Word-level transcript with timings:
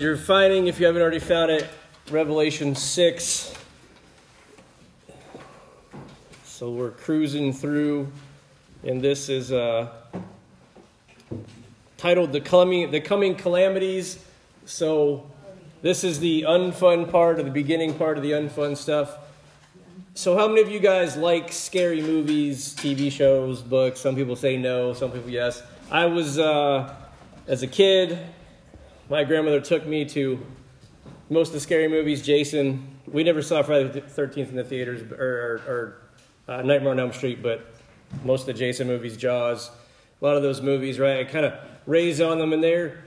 You're 0.00 0.16
finding, 0.16 0.66
if 0.66 0.80
you 0.80 0.86
haven't 0.86 1.02
already 1.02 1.20
found 1.20 1.52
it, 1.52 1.68
Revelation 2.10 2.74
6. 2.74 3.54
So 6.42 6.72
we're 6.72 6.90
cruising 6.90 7.52
through, 7.52 8.10
and 8.82 9.00
this 9.00 9.28
is 9.28 9.52
uh, 9.52 9.92
titled 11.96 12.32
the 12.32 12.40
coming, 12.40 12.90
the 12.90 13.00
coming 13.00 13.36
Calamities. 13.36 14.18
So 14.66 15.30
this 15.82 16.02
is 16.02 16.18
the 16.18 16.42
unfun 16.42 17.08
part, 17.08 17.38
or 17.38 17.44
the 17.44 17.52
beginning 17.52 17.94
part 17.94 18.16
of 18.16 18.24
the 18.24 18.32
unfun 18.32 18.76
stuff. 18.76 19.16
So, 20.14 20.36
how 20.36 20.48
many 20.48 20.62
of 20.62 20.70
you 20.70 20.80
guys 20.80 21.16
like 21.16 21.52
scary 21.52 22.02
movies, 22.02 22.74
TV 22.74 23.12
shows, 23.12 23.62
books? 23.62 24.00
Some 24.00 24.16
people 24.16 24.34
say 24.34 24.56
no, 24.56 24.92
some 24.92 25.12
people 25.12 25.30
yes. 25.30 25.62
I 25.88 26.06
was, 26.06 26.36
uh, 26.36 26.92
as 27.46 27.62
a 27.62 27.68
kid, 27.68 28.18
my 29.14 29.22
grandmother 29.22 29.60
took 29.60 29.86
me 29.86 30.04
to 30.04 30.44
most 31.30 31.50
of 31.50 31.54
the 31.54 31.60
scary 31.60 31.86
movies. 31.86 32.20
Jason, 32.20 32.98
we 33.06 33.22
never 33.22 33.42
saw 33.42 33.62
Friday 33.62 33.86
the 33.88 34.00
13th 34.00 34.48
in 34.48 34.56
the 34.56 34.64
theaters 34.64 35.02
or, 35.02 35.14
or, 35.68 35.72
or 35.72 35.98
uh, 36.48 36.62
Nightmare 36.62 36.90
on 36.90 36.98
Elm 36.98 37.12
Street, 37.12 37.40
but 37.40 37.64
most 38.24 38.40
of 38.40 38.46
the 38.48 38.54
Jason 38.54 38.88
movies, 38.88 39.16
Jaws, 39.16 39.70
a 40.20 40.24
lot 40.24 40.36
of 40.36 40.42
those 40.42 40.60
movies, 40.60 40.98
right? 40.98 41.18
I 41.18 41.30
kind 41.30 41.46
of 41.46 41.54
raised 41.86 42.20
on 42.20 42.40
them, 42.40 42.52
and 42.52 42.60
they're 42.60 43.04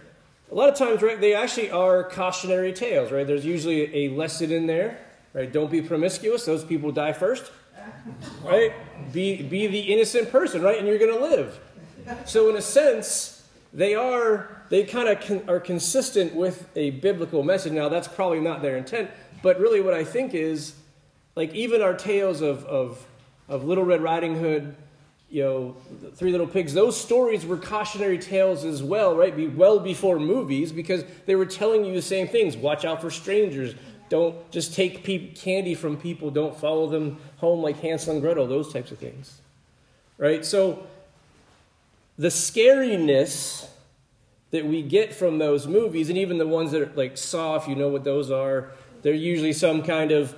a 0.49 0.55
lot 0.55 0.69
of 0.69 0.75
times, 0.75 1.01
right? 1.01 1.19
They 1.19 1.33
actually 1.33 1.71
are 1.71 2.05
cautionary 2.05 2.71
tales, 2.71 3.11
right? 3.11 3.27
There's 3.27 3.45
usually 3.45 4.05
a 4.05 4.15
lesson 4.15 4.49
in 4.49 4.65
there, 4.65 5.01
right? 5.33 5.51
Don't 5.51 5.69
be 5.69 5.81
promiscuous; 5.81 6.45
those 6.45 6.63
people 6.63 6.89
die 6.93 7.11
first, 7.11 7.51
right? 8.45 8.71
Be 9.11 9.41
be 9.41 9.67
the 9.67 9.81
innocent 9.81 10.31
person, 10.31 10.61
right? 10.61 10.77
And 10.77 10.87
you're 10.87 10.99
going 10.99 11.13
to 11.13 11.21
live. 11.21 11.59
So, 12.23 12.49
in 12.49 12.55
a 12.55 12.61
sense, 12.61 13.45
they 13.73 13.93
are 13.93 14.56
they 14.69 14.83
kind 14.83 15.07
of 15.07 15.21
con- 15.21 15.43
are 15.47 15.59
consistent 15.59 16.35
with 16.35 16.67
a 16.75 16.91
biblical 16.91 17.43
message. 17.43 17.73
Now, 17.73 17.89
that's 17.89 18.07
probably 18.07 18.39
not 18.39 18.61
their 18.61 18.77
intent, 18.77 19.09
but 19.41 19.59
really 19.59 19.81
what 19.81 19.93
I 19.93 20.03
think 20.03 20.33
is, 20.33 20.73
like, 21.35 21.53
even 21.53 21.81
our 21.81 21.93
tales 21.93 22.41
of, 22.41 22.65
of, 22.65 23.05
of 23.47 23.63
Little 23.63 23.85
Red 23.85 24.01
Riding 24.01 24.35
Hood, 24.35 24.75
you 25.29 25.43
know, 25.43 25.75
Three 26.15 26.31
Little 26.31 26.47
Pigs, 26.47 26.73
those 26.73 26.99
stories 26.99 27.45
were 27.45 27.57
cautionary 27.57 28.17
tales 28.17 28.63
as 28.63 28.81
well, 28.81 29.15
right? 29.15 29.35
Be 29.35 29.47
well 29.47 29.79
before 29.79 30.19
movies 30.19 30.71
because 30.71 31.03
they 31.25 31.35
were 31.35 31.45
telling 31.45 31.85
you 31.85 31.93
the 31.93 32.01
same 32.01 32.27
things. 32.27 32.55
Watch 32.55 32.85
out 32.85 33.01
for 33.01 33.09
strangers. 33.09 33.75
Don't 34.09 34.49
just 34.51 34.73
take 34.73 35.03
pe- 35.03 35.33
candy 35.33 35.75
from 35.75 35.97
people. 35.97 36.31
Don't 36.31 36.55
follow 36.55 36.87
them 36.87 37.17
home 37.37 37.61
like 37.61 37.79
Hansel 37.79 38.13
and 38.13 38.21
Gretel, 38.21 38.47
those 38.47 38.71
types 38.71 38.91
of 38.91 38.99
things, 38.99 39.41
right? 40.17 40.45
So, 40.45 40.87
the 42.17 42.29
scariness 42.29 43.67
that 44.57 44.65
we 44.65 44.81
get 44.81 45.13
from 45.13 45.37
those 45.37 45.67
movies, 45.67 46.09
and 46.09 46.17
even 46.17 46.37
the 46.37 46.47
ones 46.47 46.71
that 46.71 46.81
are 46.81 46.91
like 46.95 47.17
Saw, 47.17 47.55
if 47.55 47.67
you 47.67 47.75
know 47.75 47.87
what 47.87 48.03
those 48.03 48.29
are, 48.31 48.71
they're 49.03 49.13
usually 49.13 49.53
some 49.53 49.83
kind 49.83 50.11
of 50.11 50.35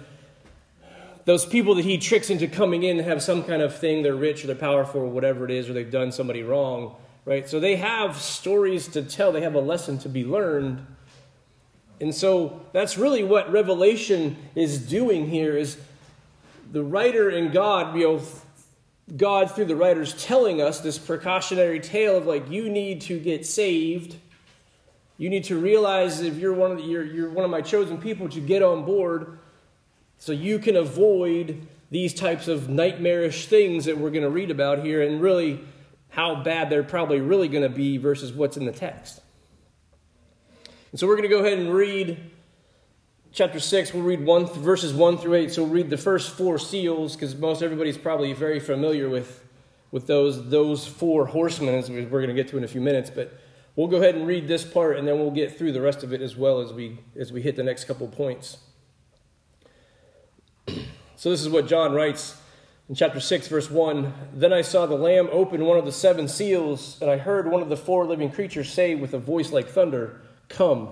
those 1.25 1.45
people 1.45 1.75
that 1.75 1.85
he 1.85 1.97
tricks 1.97 2.29
into 2.29 2.47
coming 2.47 2.83
in 2.83 2.99
have 2.99 3.21
some 3.21 3.43
kind 3.43 3.61
of 3.61 3.75
thing. 3.75 4.03
They're 4.03 4.15
rich 4.15 4.43
or 4.43 4.47
they're 4.47 4.55
powerful 4.55 5.01
or 5.01 5.07
whatever 5.07 5.45
it 5.45 5.51
is, 5.51 5.69
or 5.69 5.73
they've 5.73 5.89
done 5.89 6.11
somebody 6.11 6.43
wrong, 6.43 6.95
right? 7.25 7.47
So 7.47 7.59
they 7.59 7.77
have 7.77 8.17
stories 8.17 8.87
to 8.89 9.03
tell. 9.03 9.31
They 9.31 9.41
have 9.41 9.55
a 9.55 9.61
lesson 9.61 9.97
to 9.99 10.09
be 10.09 10.25
learned. 10.25 10.85
And 12.01 12.13
so 12.13 12.61
that's 12.73 12.97
really 12.97 13.23
what 13.23 13.51
Revelation 13.51 14.37
is 14.55 14.79
doing 14.79 15.29
here 15.29 15.55
is 15.57 15.77
the 16.71 16.83
writer 16.83 17.29
and 17.29 17.51
God, 17.51 17.95
you 17.95 18.03
know, 18.03 18.21
God, 19.17 19.51
through 19.51 19.65
the 19.65 19.75
writers, 19.75 20.13
telling 20.23 20.61
us 20.61 20.79
this 20.79 20.97
precautionary 20.97 21.79
tale 21.79 22.17
of 22.17 22.25
like, 22.25 22.49
you 22.49 22.69
need 22.69 23.01
to 23.01 23.19
get 23.19 23.45
saved. 23.45 24.15
You 25.17 25.29
need 25.29 25.45
to 25.45 25.59
realize 25.59 26.21
if 26.21 26.37
you're 26.37 26.53
one 26.53 26.71
of 26.71 26.77
the, 26.77 26.83
you're, 26.83 27.03
you're 27.03 27.29
one 27.29 27.43
of 27.43 27.51
my 27.51 27.61
chosen 27.61 27.97
people 27.97 28.29
to 28.29 28.39
get 28.39 28.61
on 28.61 28.85
board 28.85 29.39
so 30.17 30.31
you 30.31 30.59
can 30.59 30.75
avoid 30.75 31.67
these 31.91 32.13
types 32.13 32.47
of 32.47 32.69
nightmarish 32.69 33.47
things 33.47 33.85
that 33.85 33.97
we're 33.97 34.11
going 34.11 34.23
to 34.23 34.29
read 34.29 34.51
about 34.51 34.83
here 34.83 35.01
and 35.01 35.21
really 35.21 35.59
how 36.09 36.43
bad 36.43 36.69
they're 36.69 36.83
probably 36.83 37.19
really 37.19 37.47
going 37.47 37.63
to 37.63 37.69
be 37.69 37.97
versus 37.97 38.31
what's 38.31 38.57
in 38.57 38.65
the 38.65 38.71
text. 38.71 39.21
And 40.91 40.99
so 40.99 41.07
we're 41.07 41.15
going 41.15 41.29
to 41.29 41.35
go 41.35 41.43
ahead 41.43 41.57
and 41.57 41.73
read 41.73 42.19
chapter 43.39 43.57
6, 43.61 43.93
we'll 43.93 44.03
read 44.03 44.25
one, 44.25 44.47
verses 44.47 44.93
1 44.93 45.17
through 45.17 45.35
8. 45.35 45.53
So 45.53 45.63
we'll 45.63 45.71
read 45.71 45.89
the 45.89 45.95
first 45.95 46.31
four 46.31 46.59
seals 46.59 47.15
because 47.15 47.37
most 47.37 47.63
everybody's 47.63 47.97
probably 47.97 48.33
very 48.33 48.59
familiar 48.59 49.07
with, 49.07 49.45
with 49.91 50.07
those, 50.07 50.49
those 50.49 50.85
four 50.85 51.25
horsemen, 51.25 51.73
as 51.73 51.89
we're 51.89 52.03
going 52.03 52.27
to 52.27 52.33
get 52.33 52.49
to 52.49 52.57
in 52.57 52.65
a 52.65 52.67
few 52.67 52.81
minutes. 52.81 53.09
But 53.09 53.39
we'll 53.77 53.87
go 53.87 53.95
ahead 53.95 54.15
and 54.15 54.27
read 54.27 54.49
this 54.49 54.65
part 54.65 54.97
and 54.97 55.07
then 55.07 55.19
we'll 55.19 55.31
get 55.31 55.57
through 55.57 55.71
the 55.71 55.79
rest 55.79 56.03
of 56.03 56.11
it 56.11 56.21
as 56.21 56.35
well 56.35 56.59
as 56.59 56.73
we, 56.73 56.99
as 57.17 57.31
we 57.31 57.41
hit 57.41 57.55
the 57.55 57.63
next 57.63 57.85
couple 57.85 58.09
points. 58.09 58.57
So 61.15 61.29
this 61.29 61.39
is 61.39 61.47
what 61.47 61.65
John 61.65 61.93
writes 61.93 62.35
in 62.89 62.95
chapter 62.95 63.21
6, 63.21 63.47
verse 63.47 63.71
1 63.71 64.13
Then 64.33 64.51
I 64.51 64.63
saw 64.63 64.85
the 64.85 64.95
Lamb 64.95 65.29
open 65.31 65.63
one 65.63 65.77
of 65.77 65.85
the 65.85 65.93
seven 65.93 66.27
seals, 66.27 67.01
and 67.01 67.09
I 67.09 67.15
heard 67.15 67.49
one 67.49 67.61
of 67.61 67.69
the 67.69 67.77
four 67.77 68.05
living 68.05 68.31
creatures 68.31 68.69
say 68.69 68.95
with 68.95 69.13
a 69.13 69.17
voice 69.17 69.53
like 69.53 69.69
thunder, 69.69 70.19
Come. 70.49 70.89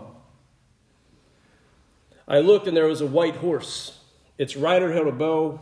I 2.27 2.39
looked, 2.39 2.67
and 2.67 2.75
there 2.75 2.87
was 2.87 3.01
a 3.01 3.07
white 3.07 3.37
horse. 3.37 3.99
Its 4.37 4.57
rider 4.57 4.91
held 4.93 5.07
a 5.07 5.11
bow. 5.11 5.59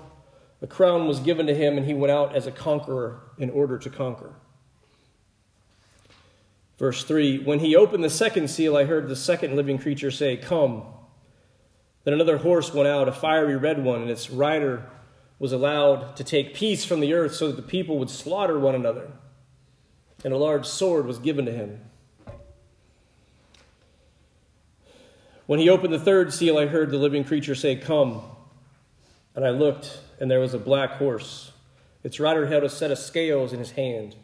A 0.61 0.67
crown 0.67 1.07
was 1.07 1.19
given 1.19 1.45
to 1.47 1.53
him, 1.53 1.77
and 1.77 1.85
he 1.85 1.93
went 1.93 2.11
out 2.11 2.35
as 2.35 2.47
a 2.47 2.51
conqueror 2.51 3.21
in 3.37 3.49
order 3.49 3.77
to 3.77 3.89
conquer. 3.89 4.33
Verse 6.77 7.03
3 7.03 7.43
When 7.43 7.59
he 7.59 7.75
opened 7.75 8.03
the 8.03 8.09
second 8.09 8.49
seal, 8.49 8.75
I 8.75 8.85
heard 8.85 9.07
the 9.07 9.15
second 9.15 9.55
living 9.55 9.77
creature 9.77 10.11
say, 10.11 10.37
Come. 10.37 10.83
Then 12.03 12.13
another 12.13 12.37
horse 12.37 12.73
went 12.73 12.87
out, 12.87 13.07
a 13.07 13.11
fiery 13.11 13.57
red 13.57 13.83
one, 13.83 14.01
and 14.01 14.11
its 14.11 14.29
rider 14.29 14.85
was 15.39 15.51
allowed 15.51 16.15
to 16.15 16.23
take 16.23 16.53
peace 16.53 16.85
from 16.85 16.99
the 16.99 17.13
earth 17.13 17.35
so 17.35 17.47
that 17.47 17.55
the 17.55 17.61
people 17.61 17.97
would 17.99 18.09
slaughter 18.09 18.59
one 18.59 18.75
another. 18.75 19.11
And 20.23 20.33
a 20.33 20.37
large 20.37 20.65
sword 20.65 21.05
was 21.05 21.17
given 21.19 21.45
to 21.45 21.51
him. 21.51 21.81
When 25.45 25.59
he 25.59 25.69
opened 25.69 25.93
the 25.93 25.99
third 25.99 26.33
seal, 26.33 26.57
I 26.57 26.65
heard 26.65 26.89
the 26.89 26.97
living 26.97 27.23
creature 27.23 27.55
say, 27.55 27.75
Come. 27.75 28.23
And 29.35 29.45
I 29.45 29.49
looked, 29.49 29.99
and 30.19 30.31
there 30.31 30.39
was 30.39 30.53
a 30.53 30.59
black 30.59 30.91
horse. 30.91 31.51
Its 32.03 32.19
rider 32.19 32.47
held 32.47 32.63
a 32.63 32.69
set 32.69 32.91
of 32.91 32.97
scales 32.97 33.53
in 33.53 33.59
his 33.59 33.71
hand. 33.71 34.15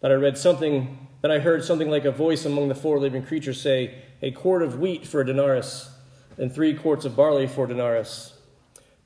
Then 0.00 0.10
I 0.10 0.14
read 0.14 0.38
something, 0.38 1.08
then 1.20 1.30
I 1.30 1.38
heard 1.38 1.64
something 1.64 1.90
like 1.90 2.04
a 2.04 2.12
voice 2.12 2.44
among 2.44 2.68
the 2.68 2.74
four 2.74 2.98
living 2.98 3.24
creatures 3.24 3.60
say, 3.60 3.94
A 4.20 4.30
quart 4.30 4.62
of 4.62 4.78
wheat 4.78 5.06
for 5.06 5.20
a 5.20 5.26
denarius, 5.26 5.90
and 6.38 6.52
three 6.52 6.74
quarts 6.74 7.04
of 7.04 7.16
barley 7.16 7.46
for 7.46 7.64
a 7.64 7.68
denarius. 7.68 8.34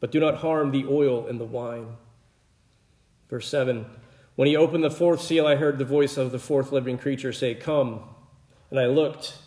But 0.01 0.11
do 0.11 0.21
not 0.21 0.39
harm 0.39 0.73
the 0.73 0.87
oil 0.87 1.27
and 1.27 1.41
the 1.41 1.45
wine. 1.45 1.97
Verse 3.31 3.49
7 3.49 3.87
When 4.35 4.49
he 4.49 4.57
opened 4.57 4.85
the 4.85 4.91
fourth 4.91 5.23
seal, 5.23 5.47
I 5.47 5.57
heard 5.57 5.79
the 5.79 5.85
voice 5.85 6.17
of 6.19 6.33
the 6.33 6.39
fourth 6.39 6.71
living 6.71 6.99
creature 6.99 7.33
say, 7.33 7.55
Come. 7.55 8.01
And 8.71 8.81
I 8.81 8.87
looked 8.87 9.39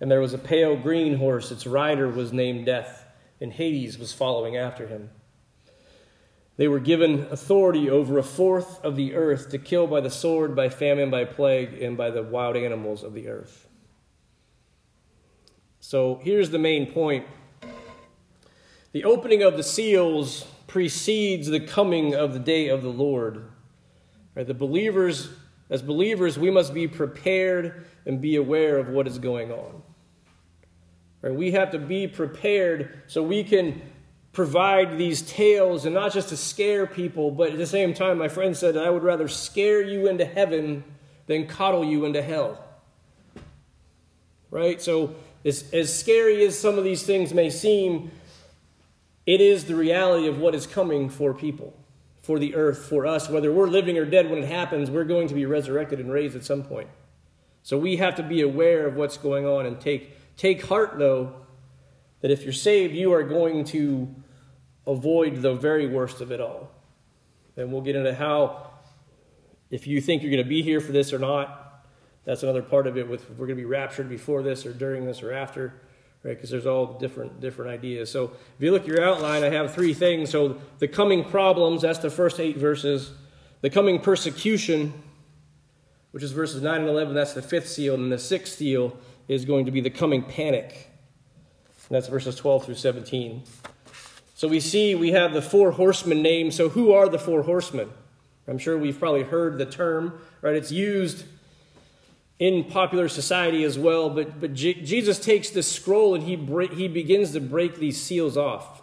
and 0.00 0.10
there 0.10 0.20
was 0.20 0.34
a 0.34 0.38
pale 0.38 0.76
green 0.76 1.16
horse. 1.16 1.50
Its 1.50 1.66
rider 1.66 2.08
was 2.08 2.32
named 2.32 2.66
Death, 2.66 3.04
and 3.40 3.52
Hades 3.52 3.98
was 3.98 4.12
following 4.12 4.56
after 4.56 4.86
him. 4.86 5.10
They 6.56 6.68
were 6.68 6.80
given 6.80 7.26
authority 7.30 7.90
over 7.90 8.16
a 8.16 8.22
fourth 8.22 8.82
of 8.82 8.96
the 8.96 9.14
earth 9.14 9.50
to 9.50 9.58
kill 9.58 9.86
by 9.86 10.00
the 10.00 10.10
sword, 10.10 10.56
by 10.56 10.70
famine, 10.70 11.10
by 11.10 11.24
plague, 11.24 11.82
and 11.82 11.96
by 11.96 12.10
the 12.10 12.22
wild 12.22 12.56
animals 12.56 13.02
of 13.02 13.12
the 13.12 13.28
earth. 13.28 13.68
So 15.80 16.20
here's 16.22 16.50
the 16.50 16.58
main 16.58 16.90
point 16.92 17.26
the 18.92 19.04
opening 19.04 19.42
of 19.42 19.58
the 19.58 19.62
seals 19.62 20.46
precedes 20.66 21.48
the 21.48 21.60
coming 21.60 22.14
of 22.14 22.32
the 22.32 22.38
day 22.38 22.68
of 22.68 22.82
the 22.82 22.88
Lord. 22.88 23.50
Right? 24.34 24.46
The 24.46 24.54
believers, 24.54 25.28
as 25.68 25.82
believers, 25.82 26.38
we 26.38 26.50
must 26.50 26.72
be 26.72 26.86
prepared 26.86 27.86
and 28.04 28.20
be 28.20 28.36
aware 28.36 28.78
of 28.78 28.88
what 28.88 29.06
is 29.06 29.18
going 29.18 29.50
on. 29.50 29.82
Right? 31.22 31.34
We 31.34 31.52
have 31.52 31.72
to 31.72 31.78
be 31.78 32.06
prepared 32.06 33.02
so 33.08 33.22
we 33.22 33.42
can 33.42 33.82
provide 34.32 34.98
these 34.98 35.22
tales 35.22 35.86
and 35.86 35.94
not 35.94 36.12
just 36.12 36.28
to 36.28 36.36
scare 36.36 36.86
people, 36.86 37.30
but 37.30 37.52
at 37.52 37.58
the 37.58 37.66
same 37.66 37.94
time, 37.94 38.18
my 38.18 38.28
friend 38.28 38.56
said, 38.56 38.76
I 38.76 38.90
would 38.90 39.02
rather 39.02 39.28
scare 39.28 39.82
you 39.82 40.08
into 40.08 40.24
heaven 40.24 40.84
than 41.26 41.46
coddle 41.46 41.84
you 41.84 42.04
into 42.04 42.22
hell. 42.22 42.62
Right? 44.50 44.80
So, 44.80 45.16
as, 45.44 45.70
as 45.72 45.96
scary 45.96 46.44
as 46.44 46.58
some 46.58 46.76
of 46.76 46.84
these 46.84 47.02
things 47.02 47.32
may 47.32 47.50
seem, 47.50 48.10
it 49.24 49.40
is 49.40 49.64
the 49.64 49.74
reality 49.74 50.28
of 50.28 50.38
what 50.38 50.54
is 50.54 50.66
coming 50.66 51.08
for 51.08 51.34
people, 51.34 51.74
for 52.26 52.40
the 52.40 52.56
earth, 52.56 52.86
for 52.86 53.06
us. 53.06 53.30
Whether 53.30 53.52
we're 53.52 53.68
living 53.68 53.96
or 53.98 54.04
dead 54.04 54.28
when 54.28 54.42
it 54.42 54.48
happens, 54.48 54.90
we're 54.90 55.04
going 55.04 55.28
to 55.28 55.34
be 55.34 55.46
resurrected 55.46 56.00
and 56.00 56.10
raised 56.10 56.34
at 56.34 56.44
some 56.44 56.64
point. 56.64 56.88
So 57.62 57.78
we 57.78 57.96
have 57.96 58.16
to 58.16 58.24
be 58.24 58.42
aware 58.42 58.84
of 58.86 58.96
what's 58.96 59.16
going 59.16 59.46
on 59.46 59.64
and 59.64 59.80
take, 59.80 60.36
take 60.36 60.66
heart, 60.66 60.98
though, 60.98 61.34
that 62.22 62.32
if 62.32 62.42
you're 62.42 62.52
saved, 62.52 62.94
you 62.94 63.12
are 63.12 63.22
going 63.22 63.64
to 63.66 64.12
avoid 64.88 65.40
the 65.40 65.54
very 65.54 65.86
worst 65.86 66.20
of 66.20 66.32
it 66.32 66.40
all. 66.40 66.68
And 67.56 67.70
we'll 67.72 67.82
get 67.82 67.94
into 67.94 68.12
how, 68.12 68.70
if 69.70 69.86
you 69.86 70.00
think 70.00 70.22
you're 70.22 70.32
going 70.32 70.42
to 70.42 70.48
be 70.48 70.62
here 70.62 70.80
for 70.80 70.90
this 70.90 71.12
or 71.12 71.20
not, 71.20 71.84
that's 72.24 72.42
another 72.42 72.62
part 72.62 72.88
of 72.88 72.98
it. 72.98 73.08
With 73.08 73.30
we're 73.30 73.46
going 73.46 73.50
to 73.50 73.62
be 73.62 73.64
raptured 73.64 74.08
before 74.08 74.42
this 74.42 74.66
or 74.66 74.72
during 74.72 75.06
this 75.06 75.22
or 75.22 75.32
after, 75.32 75.80
right? 76.26 76.34
Because 76.34 76.50
there's 76.50 76.66
all 76.66 76.86
different 76.98 77.40
different 77.40 77.70
ideas. 77.70 78.10
So 78.10 78.24
if 78.24 78.32
you 78.58 78.72
look 78.72 78.82
at 78.82 78.88
your 78.88 79.04
outline, 79.04 79.44
I 79.44 79.50
have 79.50 79.72
three 79.72 79.94
things. 79.94 80.30
So 80.30 80.60
the 80.80 80.88
coming 80.88 81.24
problems, 81.24 81.82
that's 81.82 82.00
the 82.00 82.10
first 82.10 82.40
eight 82.40 82.56
verses. 82.56 83.12
The 83.60 83.70
coming 83.70 84.00
persecution, 84.00 84.92
which 86.10 86.24
is 86.24 86.32
verses 86.32 86.62
9 86.62 86.80
and 86.80 86.88
11, 86.88 87.14
that's 87.14 87.32
the 87.32 87.42
fifth 87.42 87.68
seal. 87.68 87.94
And 87.94 88.10
the 88.10 88.18
sixth 88.18 88.58
seal 88.58 88.96
is 89.28 89.44
going 89.44 89.66
to 89.66 89.70
be 89.70 89.80
the 89.80 89.90
coming 89.90 90.22
panic. 90.22 90.90
And 91.88 91.94
that's 91.94 92.08
verses 92.08 92.34
12 92.34 92.64
through 92.64 92.74
17. 92.74 93.44
So 94.34 94.48
we 94.48 94.58
see 94.60 94.94
we 94.94 95.12
have 95.12 95.32
the 95.32 95.40
four 95.40 95.70
horsemen 95.70 96.22
named. 96.22 96.54
So 96.54 96.68
who 96.68 96.92
are 96.92 97.08
the 97.08 97.18
four 97.18 97.42
horsemen? 97.42 97.88
I'm 98.48 98.58
sure 98.58 98.76
we've 98.76 98.98
probably 98.98 99.22
heard 99.22 99.58
the 99.58 99.66
term, 99.66 100.18
right? 100.42 100.54
It's 100.54 100.72
used 100.72 101.24
in 102.38 102.64
popular 102.64 103.08
society 103.08 103.64
as 103.64 103.78
well, 103.78 104.10
but, 104.10 104.40
but 104.40 104.52
J- 104.52 104.82
Jesus 104.82 105.18
takes 105.18 105.50
this 105.50 105.70
scroll 105.70 106.14
and 106.14 106.24
he, 106.24 106.36
he 106.74 106.88
begins 106.88 107.32
to 107.32 107.40
break 107.40 107.76
these 107.76 108.00
seals 108.00 108.36
off. 108.36 108.82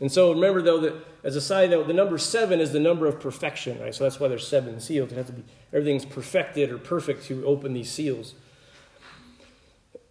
And 0.00 0.10
so 0.10 0.32
remember, 0.32 0.62
though, 0.62 0.80
that 0.80 0.94
as 1.22 1.36
a 1.36 1.40
side 1.40 1.70
note, 1.70 1.86
the 1.86 1.92
number 1.92 2.16
seven 2.16 2.58
is 2.58 2.72
the 2.72 2.80
number 2.80 3.06
of 3.06 3.20
perfection, 3.20 3.78
right? 3.80 3.94
So 3.94 4.04
that's 4.04 4.18
why 4.18 4.28
there's 4.28 4.48
seven 4.48 4.80
seals. 4.80 5.12
It 5.12 5.16
has 5.16 5.26
to 5.26 5.32
be 5.32 5.44
everything's 5.72 6.06
perfected 6.06 6.70
or 6.70 6.78
perfect 6.78 7.26
to 7.26 7.44
open 7.44 7.74
these 7.74 7.90
seals. 7.90 8.34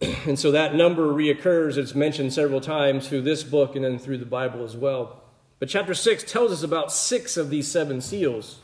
and 0.00 0.38
so 0.38 0.52
that 0.52 0.76
number 0.76 1.12
reoccurs. 1.12 1.76
It's 1.76 1.96
mentioned 1.96 2.32
several 2.32 2.60
times 2.60 3.08
through 3.08 3.22
this 3.22 3.42
book 3.42 3.74
and 3.74 3.84
then 3.84 3.98
through 3.98 4.18
the 4.18 4.26
Bible 4.26 4.64
as 4.64 4.76
well. 4.76 5.22
But 5.58 5.68
chapter 5.68 5.92
6 5.92 6.22
tells 6.24 6.52
us 6.52 6.62
about 6.62 6.92
six 6.92 7.36
of 7.36 7.50
these 7.50 7.68
seven 7.68 8.00
seals. 8.00 8.60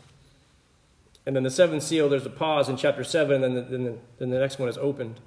And 1.27 1.35
then 1.35 1.43
the 1.43 1.51
seventh 1.51 1.83
seal, 1.83 2.09
there's 2.09 2.25
a 2.25 2.31
pause 2.31 2.69
in 2.69 2.77
chapter 2.77 3.03
7, 3.03 3.43
and 3.43 3.43
then 3.43 3.55
the, 3.55 3.71
then 3.71 3.85
the, 3.85 3.99
then 4.19 4.31
the 4.31 4.39
next 4.39 4.59
one 4.59 4.69
is 4.69 4.79
opened. 4.79 5.21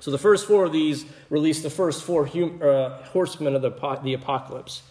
So 0.00 0.10
the 0.10 0.18
first 0.18 0.46
four 0.46 0.64
of 0.64 0.72
these 0.72 1.06
release 1.30 1.62
the 1.62 1.70
first 1.70 2.04
four 2.04 2.26
hum, 2.26 2.60
uh, 2.62 3.02
horsemen 3.04 3.54
of 3.54 3.62
the, 3.62 3.70
the 4.02 4.14
apocalypse. 4.14 4.82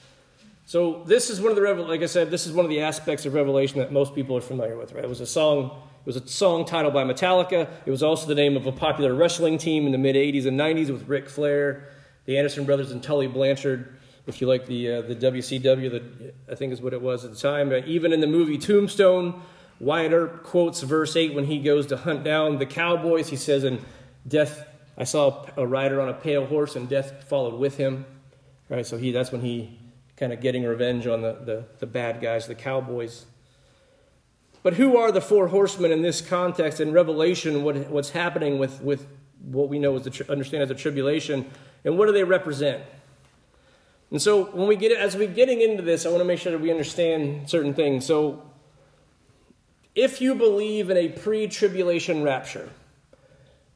So 0.65 1.03
this 1.05 1.29
is 1.29 1.41
one 1.41 1.51
of 1.51 1.57
the 1.57 1.83
like 1.83 2.01
I 2.01 2.05
said, 2.05 2.31
this 2.31 2.47
is 2.47 2.53
one 2.53 2.65
of 2.65 2.69
the 2.69 2.81
aspects 2.81 3.25
of 3.25 3.33
Revelation 3.33 3.79
that 3.79 3.91
most 3.91 4.15
people 4.15 4.37
are 4.37 4.41
familiar 4.41 4.77
with. 4.77 4.93
Right? 4.93 5.03
It 5.03 5.09
was 5.09 5.21
a 5.21 5.27
song. 5.27 5.65
It 6.01 6.05
was 6.05 6.15
a 6.15 6.27
song 6.27 6.65
titled 6.65 6.93
by 6.93 7.03
Metallica. 7.03 7.69
It 7.85 7.91
was 7.91 8.03
also 8.03 8.27
the 8.27 8.35
name 8.35 8.57
of 8.57 8.65
a 8.65 8.71
popular 8.71 9.13
wrestling 9.13 9.57
team 9.57 9.85
in 9.85 9.91
the 9.91 9.97
mid 9.97 10.15
'80s 10.15 10.45
and 10.45 10.59
'90s 10.59 10.89
with 10.89 11.07
Ric 11.07 11.29
Flair, 11.29 11.89
the 12.25 12.37
Anderson 12.37 12.65
brothers, 12.65 12.91
and 12.91 13.03
Tully 13.03 13.27
Blanchard. 13.27 13.99
If 14.25 14.39
you 14.41 14.47
like 14.47 14.65
the 14.65 14.93
uh, 14.93 15.01
the 15.01 15.15
WCW, 15.15 15.91
that 15.91 16.33
I 16.49 16.55
think 16.55 16.71
is 16.71 16.81
what 16.81 16.93
it 16.93 17.01
was 17.01 17.25
at 17.25 17.31
the 17.31 17.37
time. 17.37 17.71
Even 17.85 18.13
in 18.13 18.21
the 18.21 18.27
movie 18.27 18.57
Tombstone, 18.57 19.41
Wyatt 19.79 20.13
Earp 20.13 20.43
quotes 20.43 20.81
verse 20.81 21.15
8 21.15 21.33
when 21.33 21.45
he 21.45 21.59
goes 21.59 21.87
to 21.87 21.97
hunt 21.97 22.23
down 22.23 22.57
the 22.57 22.65
cowboys. 22.65 23.29
He 23.29 23.35
says, 23.35 23.63
"In 23.63 23.83
death, 24.27 24.67
I 24.97 25.03
saw 25.03 25.45
a 25.57 25.65
rider 25.65 25.99
on 25.99 26.09
a 26.09 26.13
pale 26.13 26.45
horse, 26.45 26.75
and 26.75 26.87
death 26.87 27.25
followed 27.27 27.59
with 27.59 27.77
him." 27.77 28.05
Right, 28.69 28.85
so 28.85 28.97
he 28.97 29.11
that's 29.11 29.31
when 29.31 29.41
he 29.41 29.79
kind 30.17 30.31
of 30.31 30.41
getting 30.41 30.63
revenge 30.63 31.07
on 31.07 31.21
the, 31.21 31.33
the, 31.33 31.65
the 31.79 31.85
bad 31.85 32.21
guys, 32.21 32.47
the 32.47 32.55
cowboys. 32.55 33.25
But 34.61 34.75
who 34.75 34.97
are 34.97 35.11
the 35.11 35.21
four 35.21 35.47
horsemen 35.47 35.91
in 35.91 36.01
this 36.01 36.21
context? 36.21 36.79
In 36.79 36.93
Revelation, 36.93 37.63
what, 37.63 37.75
what's 37.89 38.11
happening 38.11 38.57
with, 38.57 38.81
with 38.81 39.05
what 39.41 39.67
we 39.67 39.77
know 39.77 39.95
as 39.95 40.03
the, 40.03 40.31
understand 40.31 40.63
as 40.63 40.69
the 40.69 40.75
tribulation, 40.75 41.51
and 41.83 41.97
what 41.97 42.05
do 42.05 42.13
they 42.13 42.23
represent? 42.23 42.81
And 44.09 44.21
so, 44.21 44.45
when 44.45 44.67
we 44.67 44.75
get 44.75 44.91
as 44.97 45.17
we're 45.17 45.27
getting 45.27 45.59
into 45.61 45.83
this, 45.83 46.05
I 46.05 46.09
want 46.09 46.21
to 46.21 46.25
make 46.25 46.39
sure 46.39 46.51
that 46.51 46.61
we 46.61 46.71
understand 46.71 47.49
certain 47.49 47.73
things. 47.73 48.05
So, 48.05 48.43
if 49.95 50.21
you 50.21 50.35
believe 50.35 50.89
in 50.89 50.97
a 50.97 51.09
pre-tribulation 51.09 52.23
rapture, 52.23 52.69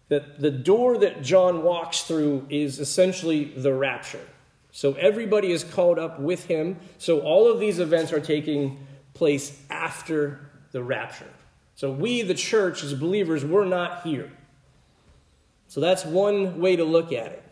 that 0.10 0.40
the 0.40 0.52
door 0.52 0.98
that 1.00 1.22
John 1.22 1.64
walks 1.64 2.04
through 2.04 2.48
is 2.50 2.80
essentially 2.80 3.46
the 3.46 3.74
rapture. 3.74 4.26
So 4.72 4.94
everybody 4.94 5.52
is 5.52 5.64
called 5.64 6.00
up 6.00 6.20
with 6.20 6.46
him. 6.46 6.78
So 6.98 7.20
all 7.22 7.52
of 7.52 7.60
these 7.60 7.80
events 7.80 8.14
are 8.14 8.20
taking 8.20 8.86
place 9.14 9.60
after 9.70 10.50
the 10.72 10.84
rapture. 10.84 11.28
So 11.76 11.92
we, 11.92 12.22
the 12.22 12.34
church, 12.34 12.84
as 12.84 12.94
believers, 12.94 13.44
we're 13.44 13.66
not 13.66 14.04
here. 14.04 14.32
So 15.68 15.82
that's 15.82 16.06
one 16.06 16.60
way 16.60 16.76
to 16.76 16.84
look 16.84 17.12
at 17.12 17.28
it. 17.28 17.44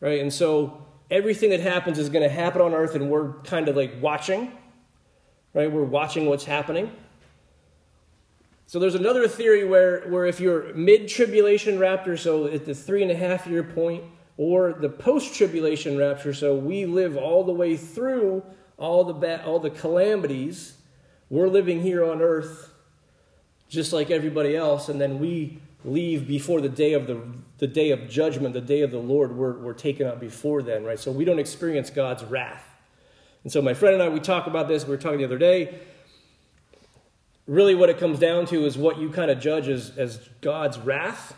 Right? 0.00 0.20
And 0.20 0.32
so 0.32 0.86
everything 1.10 1.50
that 1.50 1.60
happens 1.60 1.98
is 1.98 2.10
going 2.10 2.22
to 2.22 2.34
happen 2.34 2.60
on 2.60 2.74
earth, 2.74 2.94
and 2.94 3.10
we're 3.10 3.32
kind 3.44 3.68
of 3.68 3.76
like 3.76 3.94
watching. 4.00 4.52
Right? 5.54 5.70
We're 5.70 5.82
watching 5.82 6.26
what's 6.26 6.44
happening. 6.44 6.92
So 8.68 8.78
there's 8.78 8.94
another 8.94 9.26
theory 9.26 9.64
where, 9.64 10.02
where 10.08 10.26
if 10.26 10.40
you're 10.40 10.74
mid 10.74 11.08
tribulation 11.08 11.78
rapture, 11.78 12.18
so 12.18 12.44
at 12.44 12.66
the 12.66 12.74
three 12.74 13.00
and 13.00 13.10
a 13.10 13.16
half 13.16 13.46
year 13.46 13.62
point, 13.62 14.04
or 14.36 14.74
the 14.74 14.90
post 14.90 15.34
tribulation 15.34 15.96
rapture. 15.96 16.34
So 16.34 16.54
we 16.54 16.84
live 16.84 17.16
all 17.16 17.44
the 17.44 17.52
way 17.52 17.78
through 17.78 18.44
all 18.76 19.04
the, 19.04 19.14
ba- 19.14 19.42
all 19.42 19.58
the 19.58 19.70
calamities. 19.70 20.76
We're 21.30 21.48
living 21.48 21.80
here 21.80 22.04
on 22.04 22.20
earth 22.20 22.70
just 23.70 23.94
like 23.94 24.10
everybody 24.10 24.54
else, 24.54 24.90
and 24.90 25.00
then 25.00 25.18
we 25.18 25.62
leave 25.82 26.28
before 26.28 26.60
the 26.60 26.68
day 26.68 26.92
of 26.92 27.06
the, 27.06 27.22
the 27.56 27.66
day 27.66 27.90
of 27.90 28.06
judgment, 28.10 28.52
the 28.52 28.60
day 28.60 28.82
of 28.82 28.90
the 28.90 28.98
Lord. 28.98 29.34
We're, 29.34 29.56
we're 29.56 29.72
taken 29.72 30.06
up 30.06 30.20
before 30.20 30.62
then, 30.62 30.84
right? 30.84 30.98
So 30.98 31.10
we 31.10 31.24
don't 31.24 31.38
experience 31.38 31.88
God's 31.88 32.22
wrath. 32.22 32.66
And 33.44 33.50
so 33.50 33.62
my 33.62 33.72
friend 33.72 33.94
and 33.94 34.02
I, 34.02 34.10
we 34.10 34.20
talk 34.20 34.46
about 34.46 34.68
this. 34.68 34.84
We 34.84 34.90
were 34.90 34.98
talking 34.98 35.20
the 35.20 35.24
other 35.24 35.38
day. 35.38 35.80
Really, 37.48 37.74
what 37.74 37.88
it 37.88 37.98
comes 37.98 38.20
down 38.20 38.46
to 38.46 38.64
is 38.64 38.78
what 38.78 38.98
you 38.98 39.10
kind 39.10 39.30
of 39.30 39.40
judge 39.40 39.68
as, 39.68 39.90
as 39.96 40.28
God's 40.40 40.78
wrath 40.78 41.34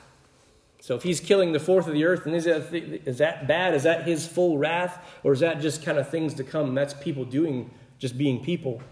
so 0.81 0.95
if 0.95 1.03
he's 1.03 1.21
killing 1.21 1.53
the 1.53 1.61
fourth 1.61 1.87
of 1.87 1.93
the 1.93 2.05
earth, 2.07 2.25
and 2.25 2.35
is 2.35 2.45
that, 2.45 2.73
is 2.73 3.19
that 3.19 3.47
bad? 3.47 3.75
Is 3.75 3.83
that 3.83 4.07
his 4.07 4.27
full 4.27 4.57
wrath? 4.57 4.99
Or 5.23 5.33
is 5.33 5.41
that 5.41 5.61
just 5.61 5.85
kind 5.85 5.99
of 5.99 6.09
things 6.09 6.35
to 6.35 6.45
come? 6.45 6.75
That's 6.75 6.95
people 6.95 7.27
doing, 7.27 7.71
just 7.99 8.17
being 8.17 8.43
people. 8.43 8.83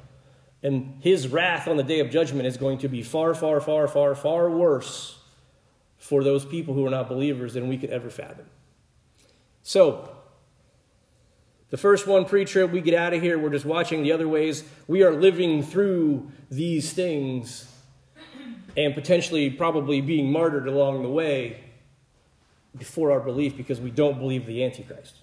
And 0.63 0.99
his 1.01 1.29
wrath 1.29 1.67
on 1.67 1.79
the 1.79 1.83
day 1.83 2.01
of 2.01 2.11
judgment 2.11 2.47
is 2.47 2.59
going 2.59 2.79
to 2.79 2.89
be 2.89 3.03
far, 3.03 3.35
far, 3.35 3.61
far, 3.61 3.89
far, 3.89 4.15
far 4.15 4.51
worse 4.51 5.19
for 5.97 6.23
those 6.23 6.45
people 6.45 6.75
who 6.75 6.87
are 6.87 6.91
not 6.91 7.09
believers 7.09 7.55
than 7.55 7.69
we 7.69 7.79
could 7.79 7.91
ever 7.91 8.11
fathom. 8.11 8.47
So, 9.63 10.11
the 11.71 11.77
first 11.77 12.07
one, 12.07 12.25
pre 12.25 12.45
trib, 12.45 12.73
we 12.73 12.81
get 12.81 12.95
out 12.95 13.13
of 13.13 13.21
here. 13.21 13.39
We're 13.39 13.51
just 13.51 13.67
watching 13.67 14.03
the 14.03 14.13
other 14.13 14.29
ways. 14.29 14.65
We 14.87 15.03
are 15.03 15.13
living 15.13 15.63
through 15.63 16.31
these 16.51 16.93
things 16.93 17.71
and 18.77 18.95
potentially, 18.95 19.51
probably 19.51 20.01
being 20.01 20.31
martyred 20.31 20.69
along 20.69 21.03
the 21.03 21.09
way 21.09 21.65
before 22.77 23.11
our 23.11 23.19
belief 23.19 23.57
because 23.57 23.81
we 23.81 23.91
don't 23.91 24.21
believe 24.21 24.47
the 24.47 24.63
Antichrist. 24.63 25.17